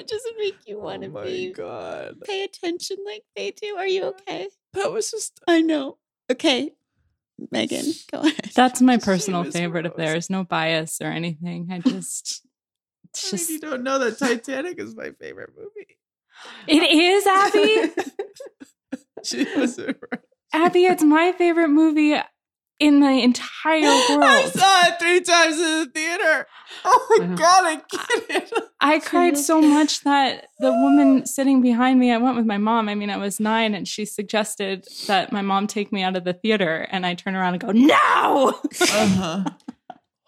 just 0.08 0.28
make 0.38 0.58
you 0.66 0.80
want 0.80 1.04
to 1.04 1.10
oh 1.10 1.12
my 1.12 1.24
be 1.24 1.54
god. 1.54 2.16
pay 2.24 2.44
attention 2.44 2.98
like 3.06 3.24
they 3.36 3.52
do? 3.52 3.76
Are 3.78 3.88
you 3.88 4.06
okay? 4.06 4.48
That 4.74 4.92
was 4.92 5.12
just 5.12 5.40
I 5.48 5.62
know. 5.62 5.98
Okay. 6.32 6.72
Megan, 7.52 7.86
go 8.12 8.20
ahead. 8.20 8.52
That's 8.54 8.82
my 8.82 8.98
personal 8.98 9.46
favorite 9.46 9.86
of 9.86 9.94
Rose. 9.94 9.98
theirs. 9.98 10.30
No 10.30 10.44
bias 10.44 11.00
or 11.02 11.08
anything. 11.08 11.70
I 11.72 11.80
just, 11.90 12.46
it's 13.06 13.34
I 13.34 13.38
mean, 13.38 13.46
you 13.50 13.60
don't 13.60 13.84
know 13.84 14.00
that 14.00 14.20
Titanic 14.20 14.80
is 14.80 14.96
my 14.96 15.12
favorite 15.12 15.52
movie. 15.58 15.98
it 16.68 16.84
is 16.84 17.26
Abby. 17.26 17.94
she 19.24 19.46
was 19.58 19.80
Abby, 20.54 20.86
it's 20.86 21.04
my 21.04 21.32
favorite 21.32 21.70
movie 21.70 22.20
in 22.80 23.00
the 23.02 23.10
entire 23.24 23.84
world. 23.88 24.02
I 24.24 24.50
saw 24.50 24.88
it 24.88 25.00
three 25.00 25.22
times 25.22 25.56
in 25.58 25.62
the 25.80 25.92
theater. 25.94 26.48
Oh 26.86 27.16
my 27.20 27.26
Yeah. 27.26 27.36
god, 27.36 27.64
I 27.66 27.76
get 27.76 28.44
it. 28.44 28.54
I 28.82 29.00
cried 29.00 29.38
so 29.38 29.62
much 29.76 30.02
that 30.06 30.48
the 30.60 30.72
woman 30.72 31.26
sitting 31.26 31.62
behind 31.62 32.00
me, 32.00 32.12
I 32.12 32.18
went 32.18 32.38
with 32.38 32.46
my 32.46 32.58
mom. 32.58 32.88
I 32.88 32.96
mean, 32.96 33.10
I 33.10 33.18
was 33.18 33.40
nine, 33.40 33.76
and 33.76 33.86
she 33.88 34.06
suggested 34.06 34.88
that 35.08 35.32
my 35.34 35.42
mom 35.42 35.68
take 35.68 35.92
me 35.92 36.02
out 36.04 36.16
of 36.16 36.24
the 36.24 36.34
theater. 36.34 36.88
And 36.90 37.06
I 37.06 37.14
turn 37.16 37.36
around 37.36 37.56
and 37.56 37.62
go, 37.62 37.72
No! 37.72 38.60
Uh-huh. 38.82 39.44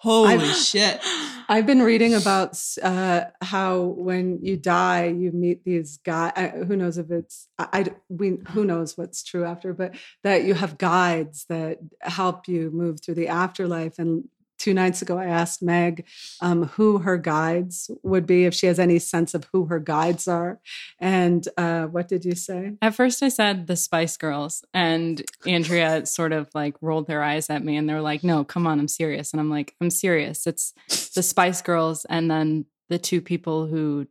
Holy 0.02 0.30
I've- 0.34 0.46
shit. 0.54 1.00
I've 1.48 1.66
been 1.66 1.82
reading 1.82 2.14
about 2.14 2.58
uh, 2.82 3.26
how 3.42 3.82
when 3.82 4.40
you 4.42 4.56
die, 4.56 5.08
you 5.08 5.32
meet 5.34 5.66
these 5.66 5.98
guys. 5.98 6.32
Who 6.68 6.76
knows 6.78 6.98
if 6.98 7.12
it's 7.12 7.50
I, 7.60 7.68
I 7.74 7.86
we 8.08 8.38
who 8.52 8.64
knows 8.64 8.98
what's 8.98 9.22
true 9.22 9.44
after, 9.44 9.74
but 9.74 9.94
that 10.24 10.44
you 10.46 10.54
have 10.54 10.78
guides 10.78 11.46
that 11.50 11.80
help 12.02 12.48
you 12.48 12.72
move 12.72 13.02
through 13.02 13.16
the 13.16 13.28
afterlife. 13.28 14.00
And 14.00 14.30
two 14.62 14.74
nights 14.76 15.02
ago, 15.02 15.18
I 15.18 15.26
asked 15.26 15.64
Meg 15.64 16.06
um, 16.40 16.66
who 16.76 17.00
her 17.00 17.18
guides 17.18 17.90
would 18.04 18.28
be 18.28 18.46
if 18.46 18.54
she 18.54 18.68
has 18.68 18.80
any 18.80 19.00
sense 19.00 19.34
of 19.34 19.48
who 19.52 19.66
her 19.66 19.80
guides 19.80 20.28
are. 20.28 20.60
And 21.00 21.48
uh, 21.58 21.86
what 21.88 22.08
did 22.08 22.24
you 22.24 22.36
say? 22.36 22.78
At 22.82 22.94
first, 22.94 23.24
I 23.24 23.30
said 23.30 23.66
the 23.66 23.76
Spice 23.76 24.18
Girls, 24.18 24.64
and 24.74 25.24
Andrea 25.48 26.06
sort 26.06 26.32
of 26.32 26.50
like 26.54 26.76
rolled 26.80 27.08
their 27.08 27.24
eyes 27.24 27.50
at 27.50 27.64
me, 27.66 27.76
and 27.76 27.90
they 27.90 27.94
were 27.96 28.02
like, 28.12 28.24
"No, 28.24 28.44
come 28.44 28.68
on, 28.68 28.80
I'm 28.80 28.88
serious." 28.88 29.32
And 29.34 29.40
I'm 29.42 29.50
like, 29.50 29.74
"I'm 29.82 29.90
serious. 29.90 30.46
It's 30.46 30.74
the 31.16 31.24
Spice 31.24 31.62
Girls, 31.64 32.06
and 32.06 32.30
then 32.30 32.66
the 32.90 33.00
two 33.00 33.22
people 33.22 33.66
who 33.66 34.08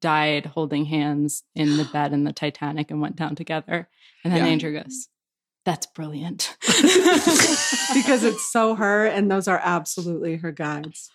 died 0.00 0.46
holding 0.46 0.86
hands 0.86 1.44
in 1.54 1.76
the 1.76 1.84
bed 1.92 2.12
in 2.12 2.24
the 2.24 2.32
Titanic 2.32 2.90
and 2.90 3.00
went 3.00 3.14
down 3.16 3.36
together." 3.36 3.88
And 4.24 4.32
then 4.32 4.44
Yeah. 4.46 4.52
Andrea 4.52 4.82
goes, 4.82 5.08
"That's 5.64 5.86
brilliant." 5.86 6.56
because 7.94 8.24
it's 8.24 8.50
so 8.50 8.74
her, 8.74 9.06
and 9.06 9.30
those 9.30 9.48
are 9.48 9.60
absolutely 9.62 10.36
her 10.36 10.52
guides. 10.52 11.10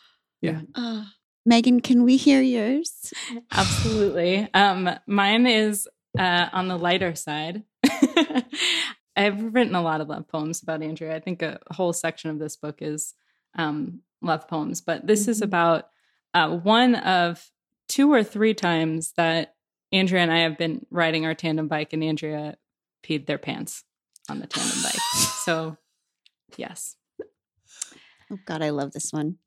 Oh. 0.76 1.06
Megan, 1.46 1.80
can 1.80 2.04
we 2.04 2.18
hear 2.18 2.42
yours? 2.42 3.14
Absolutely. 3.54 4.50
Um, 4.54 4.90
mine 5.08 5.48
is 5.48 5.88
uh, 6.20 6.50
on 6.52 6.68
the 6.68 6.78
lighter 6.78 7.16
side. 7.16 7.64
I've 9.16 9.42
written 9.54 9.74
a 9.74 9.82
lot 9.82 10.02
of 10.02 10.10
love 10.10 10.28
poems 10.28 10.62
about 10.62 10.84
Andrea. 10.84 11.16
I 11.16 11.20
think 11.20 11.42
a 11.42 11.60
whole 11.72 11.94
section 11.94 12.30
of 12.30 12.38
this 12.40 12.56
book 12.58 12.80
is 12.82 13.14
um, 13.58 14.02
love 14.22 14.48
poems, 14.48 14.82
but 14.82 15.08
this 15.08 15.28
is 15.28 15.40
Mhm. 15.40 15.46
about 15.46 15.90
uh, 16.34 16.50
one 16.58 16.96
of 16.96 17.50
two 17.88 18.12
or 18.12 18.24
three 18.24 18.54
times 18.54 19.14
that 19.18 19.56
Andrea 19.92 20.22
and 20.22 20.32
I 20.32 20.40
have 20.40 20.58
been 20.58 20.86
riding 20.92 21.26
our 21.26 21.34
tandem 21.34 21.68
bike, 21.68 21.94
and 21.94 22.04
Andrea 22.04 22.58
peed 23.04 23.26
their 23.26 23.38
pants 23.38 23.84
on 24.30 24.40
the 24.40 24.48
tandem 24.48 24.82
bike. 24.84 25.00
So, 25.46 25.78
yes. 26.56 26.96
Oh 28.32 28.40
God, 28.46 28.62
I 28.62 28.70
love 28.70 28.92
this 28.92 29.12
one. 29.12 29.38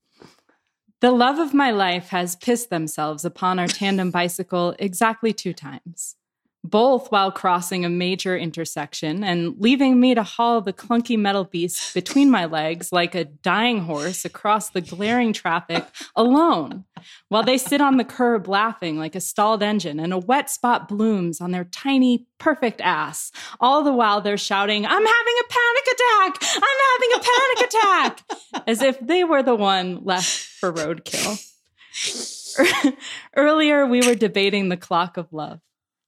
The 1.01 1.11
love 1.11 1.39
of 1.39 1.55
my 1.55 1.71
life 1.71 2.09
has 2.09 2.37
pissed 2.37 2.69
themselves 2.69 3.25
upon 3.25 3.59
our 3.59 3.67
tandem 3.67 4.11
bicycle 4.11 4.75
exactly 4.79 5.33
two 5.33 5.55
times, 5.55 6.17
both 6.63 7.11
while 7.11 7.33
crossing 7.33 7.85
a 7.85 7.89
major 7.89 8.37
intersection 8.37 9.25
and 9.25 9.55
leaving 9.59 9.99
me 9.99 10.15
to 10.15 10.23
haul 10.23 10.61
the 10.61 10.73
clunky 10.73 11.19
metal 11.19 11.45
beast 11.45 11.95
between 11.95 12.31
my 12.31 12.45
legs 12.45 12.93
like 12.93 13.15
a 13.15 13.25
dying 13.25 13.81
horse 13.81 14.25
across 14.25 14.71
the 14.71 14.81
glaring 14.81 15.33
traffic 15.33 15.87
alone, 16.15 16.85
while 17.29 17.43
they 17.43 17.57
sit 17.57 17.81
on 17.81 17.97
the 17.97 18.05
curb 18.05 18.47
laughing 18.47 18.99
like 18.99 19.15
a 19.15 19.21
stalled 19.21 19.63
engine 19.63 19.99
and 19.99 20.13
a 20.13 20.19
wet 20.19 20.51
spot 20.51 20.87
blooms 20.87 21.41
on 21.41 21.51
their 21.51 21.65
tiny, 21.65 22.27
perfect 22.39 22.81
ass. 22.83 23.33
All 23.59 23.83
the 23.83 23.93
while 23.93 24.21
they're 24.21 24.37
shouting, 24.37 24.85
I'm 24.85 24.91
having 24.91 25.35
a 25.41 25.49
panic 25.49 25.87
attack! 25.93 26.37
I'm 26.57 26.79
having 26.93 27.11
a 27.15 27.21
panic 27.25 27.69
attack! 27.69 28.65
As 28.67 28.83
if 28.83 29.01
they 29.01 29.25
were 29.25 29.43
the 29.43 29.55
one 29.55 30.05
left 30.05 30.29
for 30.29 30.73
roadkill. 30.73 31.47
Earlier, 33.37 33.87
we 33.87 34.03
were 34.07 34.15
debating 34.15 34.69
the 34.69 34.77
clock 34.77 35.17
of 35.17 35.33
love. 35.33 35.61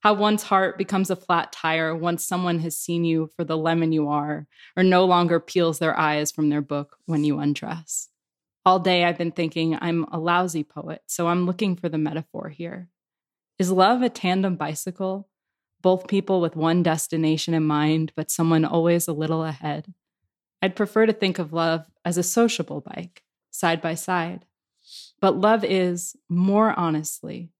How 0.03 0.13
one's 0.13 0.43
heart 0.43 0.77
becomes 0.77 1.09
a 1.09 1.15
flat 1.15 1.53
tire 1.53 1.95
once 1.95 2.25
someone 2.25 2.59
has 2.59 2.75
seen 2.75 3.05
you 3.05 3.29
for 3.37 3.45
the 3.45 3.57
lemon 3.57 3.93
you 3.93 4.09
are, 4.09 4.47
or 4.75 4.83
no 4.83 5.05
longer 5.05 5.39
peels 5.39 5.79
their 5.79 5.97
eyes 5.97 6.29
from 6.29 6.49
their 6.49 6.61
book 6.61 6.97
when 7.05 7.23
you 7.23 7.39
undress. 7.39 8.09
All 8.65 8.79
day 8.79 9.05
I've 9.05 9.17
been 9.17 9.31
thinking 9.31 9.77
I'm 9.79 10.03
a 10.11 10.19
lousy 10.19 10.65
poet, 10.65 11.03
so 11.07 11.29
I'm 11.29 11.45
looking 11.45 11.77
for 11.77 11.87
the 11.87 11.97
metaphor 11.97 12.49
here. 12.49 12.89
Is 13.57 13.71
love 13.71 14.01
a 14.01 14.09
tandem 14.09 14.57
bicycle? 14.57 15.29
Both 15.81 16.09
people 16.09 16.41
with 16.41 16.57
one 16.57 16.83
destination 16.83 17.53
in 17.53 17.63
mind, 17.63 18.11
but 18.13 18.29
someone 18.29 18.65
always 18.65 19.07
a 19.07 19.13
little 19.13 19.45
ahead. 19.45 19.93
I'd 20.61 20.75
prefer 20.75 21.05
to 21.05 21.13
think 21.13 21.39
of 21.39 21.53
love 21.53 21.85
as 22.03 22.17
a 22.17 22.23
sociable 22.23 22.81
bike, 22.81 23.23
side 23.51 23.81
by 23.81 23.93
side. 23.93 24.43
But 25.21 25.37
love 25.37 25.63
is, 25.63 26.17
more 26.27 26.77
honestly, 26.77 27.53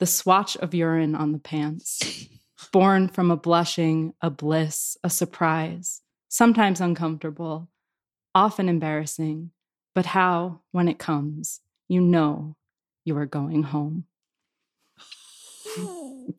the 0.00 0.06
swatch 0.06 0.56
of 0.56 0.74
urine 0.74 1.14
on 1.14 1.30
the 1.30 1.38
pants. 1.38 2.26
born 2.72 3.08
from 3.08 3.30
a 3.30 3.36
blushing, 3.36 4.14
a 4.20 4.30
bliss, 4.30 4.96
a 5.02 5.10
surprise, 5.10 6.02
sometimes 6.28 6.80
uncomfortable, 6.80 7.68
often 8.34 8.68
embarrassing, 8.68 9.50
but 9.94 10.06
how, 10.06 10.60
when 10.72 10.88
it 10.88 10.98
comes, 10.98 11.60
you 11.88 12.00
know 12.00 12.56
you 13.04 13.16
are 13.16 13.26
going 13.26 13.62
home. 13.62 14.04
Oh, 15.78 16.34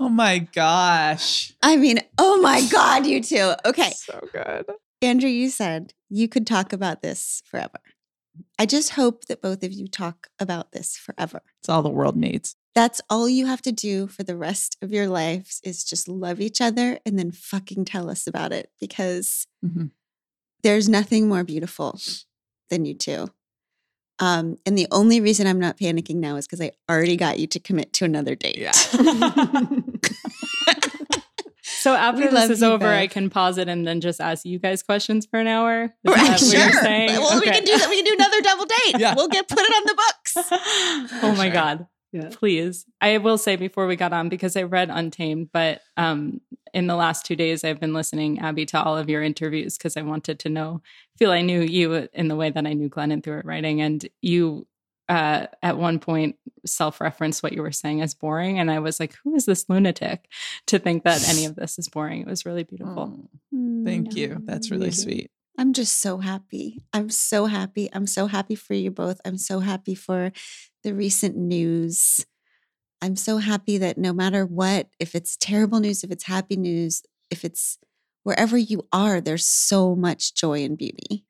Oh 0.00 0.08
my 0.08 0.38
gosh. 0.38 1.52
I 1.62 1.76
mean, 1.76 2.00
oh 2.18 2.40
my 2.40 2.66
God, 2.72 3.06
you 3.06 3.22
two. 3.22 3.52
Okay. 3.64 3.92
So 3.94 4.26
good. 4.32 4.64
Andrea, 5.00 5.32
you 5.32 5.48
said 5.48 5.92
you 6.08 6.28
could 6.28 6.46
talk 6.46 6.72
about 6.72 7.02
this 7.02 7.42
forever. 7.46 7.78
I 8.58 8.66
just 8.66 8.90
hope 8.90 9.26
that 9.26 9.42
both 9.42 9.62
of 9.62 9.72
you 9.72 9.86
talk 9.88 10.28
about 10.38 10.72
this 10.72 10.96
forever. 10.96 11.42
It's 11.60 11.68
all 11.68 11.82
the 11.82 11.90
world 11.90 12.16
needs. 12.16 12.56
That's 12.74 13.00
all 13.10 13.28
you 13.28 13.46
have 13.46 13.60
to 13.62 13.72
do 13.72 14.06
for 14.06 14.22
the 14.22 14.36
rest 14.36 14.78
of 14.80 14.90
your 14.92 15.06
lives 15.06 15.60
is 15.62 15.84
just 15.84 16.08
love 16.08 16.40
each 16.40 16.60
other 16.60 16.98
and 17.04 17.18
then 17.18 17.30
fucking 17.32 17.84
tell 17.84 18.08
us 18.08 18.26
about 18.26 18.52
it 18.52 18.70
because 18.80 19.46
Mhm. 19.64 19.90
there's 20.62 20.88
nothing 20.88 21.28
more 21.28 21.44
beautiful 21.44 21.98
than 22.70 22.84
you 22.86 22.94
two. 22.94 23.28
Um, 24.18 24.58
and 24.64 24.78
the 24.78 24.86
only 24.90 25.20
reason 25.20 25.46
I'm 25.46 25.58
not 25.58 25.76
panicking 25.78 26.16
now 26.16 26.36
is 26.36 26.46
because 26.46 26.60
I 26.60 26.72
already 26.88 27.16
got 27.16 27.38
you 27.38 27.46
to 27.48 27.58
commit 27.60 27.92
to 27.94 28.04
another 28.04 28.34
date. 28.34 28.58
So 31.82 31.94
after 31.94 32.30
this 32.30 32.48
is 32.48 32.60
you 32.62 32.68
over, 32.68 32.86
I 32.86 33.08
can 33.08 33.28
pause 33.28 33.58
it 33.58 33.68
and 33.68 33.84
then 33.86 34.00
just 34.00 34.20
ask 34.20 34.44
you 34.44 34.58
guys 34.60 34.82
questions 34.84 35.26
for 35.26 35.40
an 35.40 35.48
hour. 35.48 35.84
Is 35.84 35.90
Right, 36.04 36.16
that 36.16 36.40
what 36.40 36.52
you're 36.52 36.70
sure. 36.72 36.82
saying? 36.82 37.10
Well, 37.10 37.40
we 37.40 37.46
can 37.46 37.64
do 37.64 37.76
that. 37.76 37.88
We 37.90 37.96
can 37.96 38.04
do 38.04 38.14
another 38.14 38.40
double 38.40 38.64
date. 38.66 39.00
Yeah. 39.00 39.14
We'll 39.16 39.26
get 39.28 39.48
put 39.48 39.58
it 39.60 39.72
on 39.74 39.84
the 39.86 39.94
books. 39.94 40.50
oh 41.24 41.34
my 41.36 41.44
Sure. 41.46 41.52
god. 41.52 41.86
Yeah. 42.12 42.28
Please. 42.30 42.84
I 43.00 43.18
will 43.18 43.38
say 43.38 43.56
before 43.56 43.86
we 43.86 43.96
got 43.96 44.12
on, 44.12 44.28
because 44.28 44.56
I 44.56 44.62
read 44.64 44.90
Untamed, 44.90 45.48
but 45.52 45.80
um, 45.96 46.40
in 46.74 46.86
the 46.86 46.94
last 46.94 47.24
two 47.26 47.34
days, 47.36 47.64
I've 47.64 47.80
been 47.80 47.94
listening, 47.94 48.38
Abby, 48.38 48.66
to 48.66 48.82
all 48.82 48.96
of 48.98 49.08
your 49.08 49.22
interviews 49.22 49.76
because 49.78 49.96
I 49.96 50.02
wanted 50.02 50.38
to 50.40 50.48
know, 50.50 50.82
feel 51.18 51.30
I 51.32 51.40
knew 51.40 51.62
you 51.62 52.08
in 52.12 52.28
the 52.28 52.36
way 52.36 52.50
that 52.50 52.66
I 52.66 52.74
knew 52.74 52.90
Glennon 52.90 53.24
through 53.24 53.36
her 53.36 53.42
writing. 53.44 53.80
And 53.80 54.06
you, 54.20 54.66
uh, 55.08 55.46
at 55.62 55.76
one 55.76 55.98
point, 55.98 56.36
self 56.64 57.00
referenced 57.00 57.42
what 57.42 57.52
you 57.52 57.62
were 57.62 57.72
saying 57.72 58.00
as 58.00 58.14
boring. 58.14 58.58
And 58.58 58.70
I 58.70 58.78
was 58.78 59.00
like, 59.00 59.16
who 59.22 59.34
is 59.34 59.46
this 59.46 59.68
lunatic 59.68 60.28
to 60.68 60.78
think 60.78 61.04
that 61.04 61.28
any 61.28 61.44
of 61.44 61.56
this 61.56 61.78
is 61.78 61.88
boring? 61.88 62.20
It 62.20 62.26
was 62.26 62.46
really 62.46 62.64
beautiful. 62.64 63.28
Oh, 63.54 63.84
thank 63.84 64.14
you. 64.14 64.38
That's 64.44 64.70
really 64.70 64.90
sweet. 64.90 65.30
I'm 65.58 65.72
just 65.72 66.00
so 66.00 66.18
happy. 66.18 66.82
I'm 66.92 67.10
so 67.10 67.46
happy. 67.46 67.90
I'm 67.92 68.06
so 68.06 68.26
happy 68.26 68.54
for 68.54 68.74
you 68.74 68.90
both. 68.90 69.20
I'm 69.24 69.36
so 69.36 69.60
happy 69.60 69.94
for 69.94 70.32
the 70.82 70.94
recent 70.94 71.36
news. 71.36 72.24
I'm 73.02 73.16
so 73.16 73.38
happy 73.38 73.78
that 73.78 73.98
no 73.98 74.12
matter 74.12 74.46
what, 74.46 74.88
if 74.98 75.14
it's 75.14 75.36
terrible 75.36 75.80
news, 75.80 76.04
if 76.04 76.10
it's 76.10 76.24
happy 76.24 76.56
news, 76.56 77.02
if 77.30 77.44
it's 77.44 77.78
wherever 78.22 78.56
you 78.56 78.86
are, 78.92 79.20
there's 79.20 79.44
so 79.44 79.94
much 79.94 80.34
joy 80.34 80.64
and 80.64 80.78
beauty. 80.78 81.26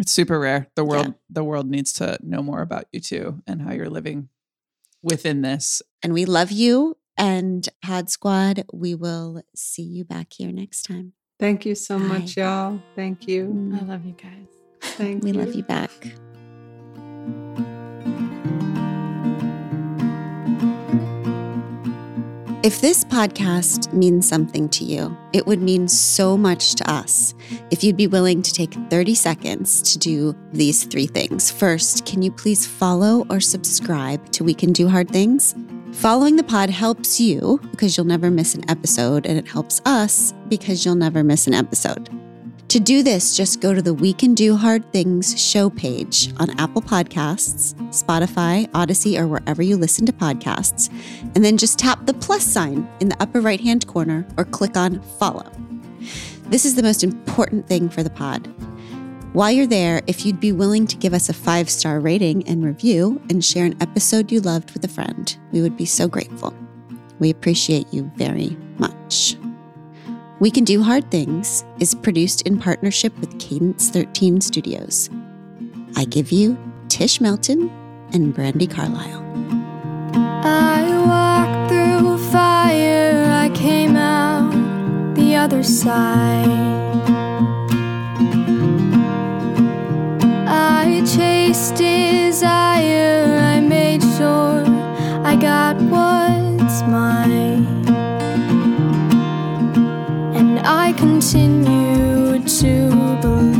It's 0.00 0.10
super 0.10 0.40
rare. 0.40 0.66
The 0.74 0.84
world 0.84 1.06
Yeah. 1.08 1.12
the 1.28 1.44
world 1.44 1.68
needs 1.70 1.92
to 1.94 2.18
know 2.22 2.42
more 2.42 2.62
about 2.62 2.86
you 2.92 3.00
too 3.00 3.42
and 3.46 3.60
how 3.62 3.72
you're 3.72 3.90
living 3.90 4.28
within 5.02 5.42
this. 5.42 5.82
And 6.02 6.12
we 6.12 6.24
love 6.24 6.50
you. 6.50 6.96
And 7.16 7.68
Pod 7.82 8.08
Squad, 8.10 8.64
we 8.72 8.94
will 8.94 9.42
see 9.54 9.82
you 9.82 10.04
back 10.04 10.32
here 10.32 10.50
next 10.52 10.82
time. 10.84 11.12
Thank 11.38 11.66
you 11.66 11.74
so 11.74 11.98
much, 11.98 12.36
y'all. 12.36 12.80
Thank 12.96 13.28
you. 13.28 13.44
Mm-hmm. 13.46 13.74
I 13.76 13.80
love 13.92 14.04
you 14.06 14.12
guys. 14.12 14.48
Thank 14.96 15.22
We 15.24 15.32
you. 15.32 15.38
love 15.38 15.54
you 15.54 15.62
back. 15.62 15.90
If 22.62 22.82
this 22.82 23.04
podcast 23.04 23.90
means 23.94 24.28
something 24.28 24.68
to 24.68 24.84
you, 24.84 25.16
it 25.32 25.46
would 25.46 25.62
mean 25.62 25.88
so 25.88 26.36
much 26.36 26.74
to 26.74 26.90
us 26.90 27.32
if 27.70 27.82
you'd 27.82 27.96
be 27.96 28.06
willing 28.06 28.42
to 28.42 28.52
take 28.52 28.74
30 28.90 29.14
seconds 29.14 29.80
to 29.90 29.98
do 29.98 30.36
these 30.52 30.84
three 30.84 31.06
things. 31.06 31.50
First, 31.50 32.04
can 32.04 32.20
you 32.20 32.30
please 32.30 32.66
follow 32.66 33.24
or 33.30 33.40
subscribe 33.40 34.30
to 34.32 34.44
We 34.44 34.52
Can 34.52 34.74
Do 34.74 34.90
Hard 34.90 35.08
Things? 35.08 35.54
Following 35.92 36.36
the 36.36 36.42
pod 36.42 36.68
helps 36.68 37.18
you 37.18 37.58
because 37.70 37.96
you'll 37.96 38.04
never 38.04 38.30
miss 38.30 38.54
an 38.54 38.68
episode, 38.68 39.24
and 39.24 39.38
it 39.38 39.48
helps 39.48 39.80
us 39.86 40.34
because 40.50 40.84
you'll 40.84 40.96
never 40.96 41.24
miss 41.24 41.46
an 41.46 41.54
episode. 41.54 42.10
To 42.70 42.78
do 42.78 43.02
this, 43.02 43.36
just 43.36 43.60
go 43.60 43.74
to 43.74 43.82
the 43.82 43.92
We 43.92 44.12
Can 44.12 44.32
Do 44.32 44.54
Hard 44.54 44.92
Things 44.92 45.36
show 45.36 45.70
page 45.70 46.32
on 46.36 46.56
Apple 46.60 46.80
Podcasts, 46.80 47.74
Spotify, 47.90 48.68
Audacy, 48.68 49.18
or 49.18 49.26
wherever 49.26 49.60
you 49.60 49.76
listen 49.76 50.06
to 50.06 50.12
podcasts, 50.12 50.88
and 51.34 51.44
then 51.44 51.56
just 51.56 51.80
tap 51.80 52.06
the 52.06 52.14
plus 52.14 52.44
sign 52.44 52.88
in 53.00 53.08
the 53.08 53.20
upper 53.20 53.40
right 53.40 53.60
hand 53.60 53.88
corner 53.88 54.24
or 54.36 54.44
click 54.44 54.76
on 54.76 55.02
follow. 55.18 55.50
This 56.44 56.64
is 56.64 56.76
the 56.76 56.84
most 56.84 57.02
important 57.02 57.66
thing 57.66 57.88
for 57.88 58.04
the 58.04 58.10
pod. 58.10 58.46
While 59.32 59.50
you're 59.50 59.66
there, 59.66 60.02
if 60.06 60.24
you'd 60.24 60.38
be 60.38 60.52
willing 60.52 60.86
to 60.86 60.96
give 60.96 61.12
us 61.12 61.28
a 61.28 61.32
five 61.32 61.68
star 61.68 61.98
rating 61.98 62.46
and 62.46 62.64
review 62.64 63.20
and 63.30 63.44
share 63.44 63.64
an 63.64 63.82
episode 63.82 64.30
you 64.30 64.40
loved 64.40 64.70
with 64.74 64.84
a 64.84 64.88
friend, 64.88 65.36
we 65.50 65.60
would 65.60 65.76
be 65.76 65.86
so 65.86 66.06
grateful. 66.06 66.54
We 67.18 67.30
appreciate 67.30 67.92
you 67.92 68.12
very 68.14 68.56
much. 68.78 69.36
We 70.40 70.50
Can 70.50 70.64
Do 70.64 70.82
Hard 70.82 71.10
Things 71.10 71.66
is 71.80 71.94
produced 71.94 72.46
in 72.46 72.58
partnership 72.58 73.14
with 73.18 73.38
Cadence 73.38 73.90
13 73.90 74.40
Studios. 74.40 75.10
I 75.96 76.06
give 76.06 76.32
you 76.32 76.56
Tish 76.88 77.20
Melton 77.20 77.68
and 78.14 78.34
Brandi 78.34 78.68
Carlile. 78.70 79.22
I 80.14 80.80
walked 81.06 81.70
through 81.70 82.16
fire, 82.30 83.26
I 83.30 83.50
came 83.54 83.96
out 83.96 85.14
the 85.14 85.36
other 85.36 85.62
side. 85.62 86.48
I 90.48 91.04
chased 91.04 91.74
desire, 91.74 93.36
I 93.42 93.60
made 93.60 94.02
sure 94.16 94.64
I 95.22 95.36
got 95.36 95.76
what's 95.82 96.80
mine. 96.84 97.59
I 100.64 100.92
continue 100.92 102.38
to 102.44 102.90
believe 103.22 103.59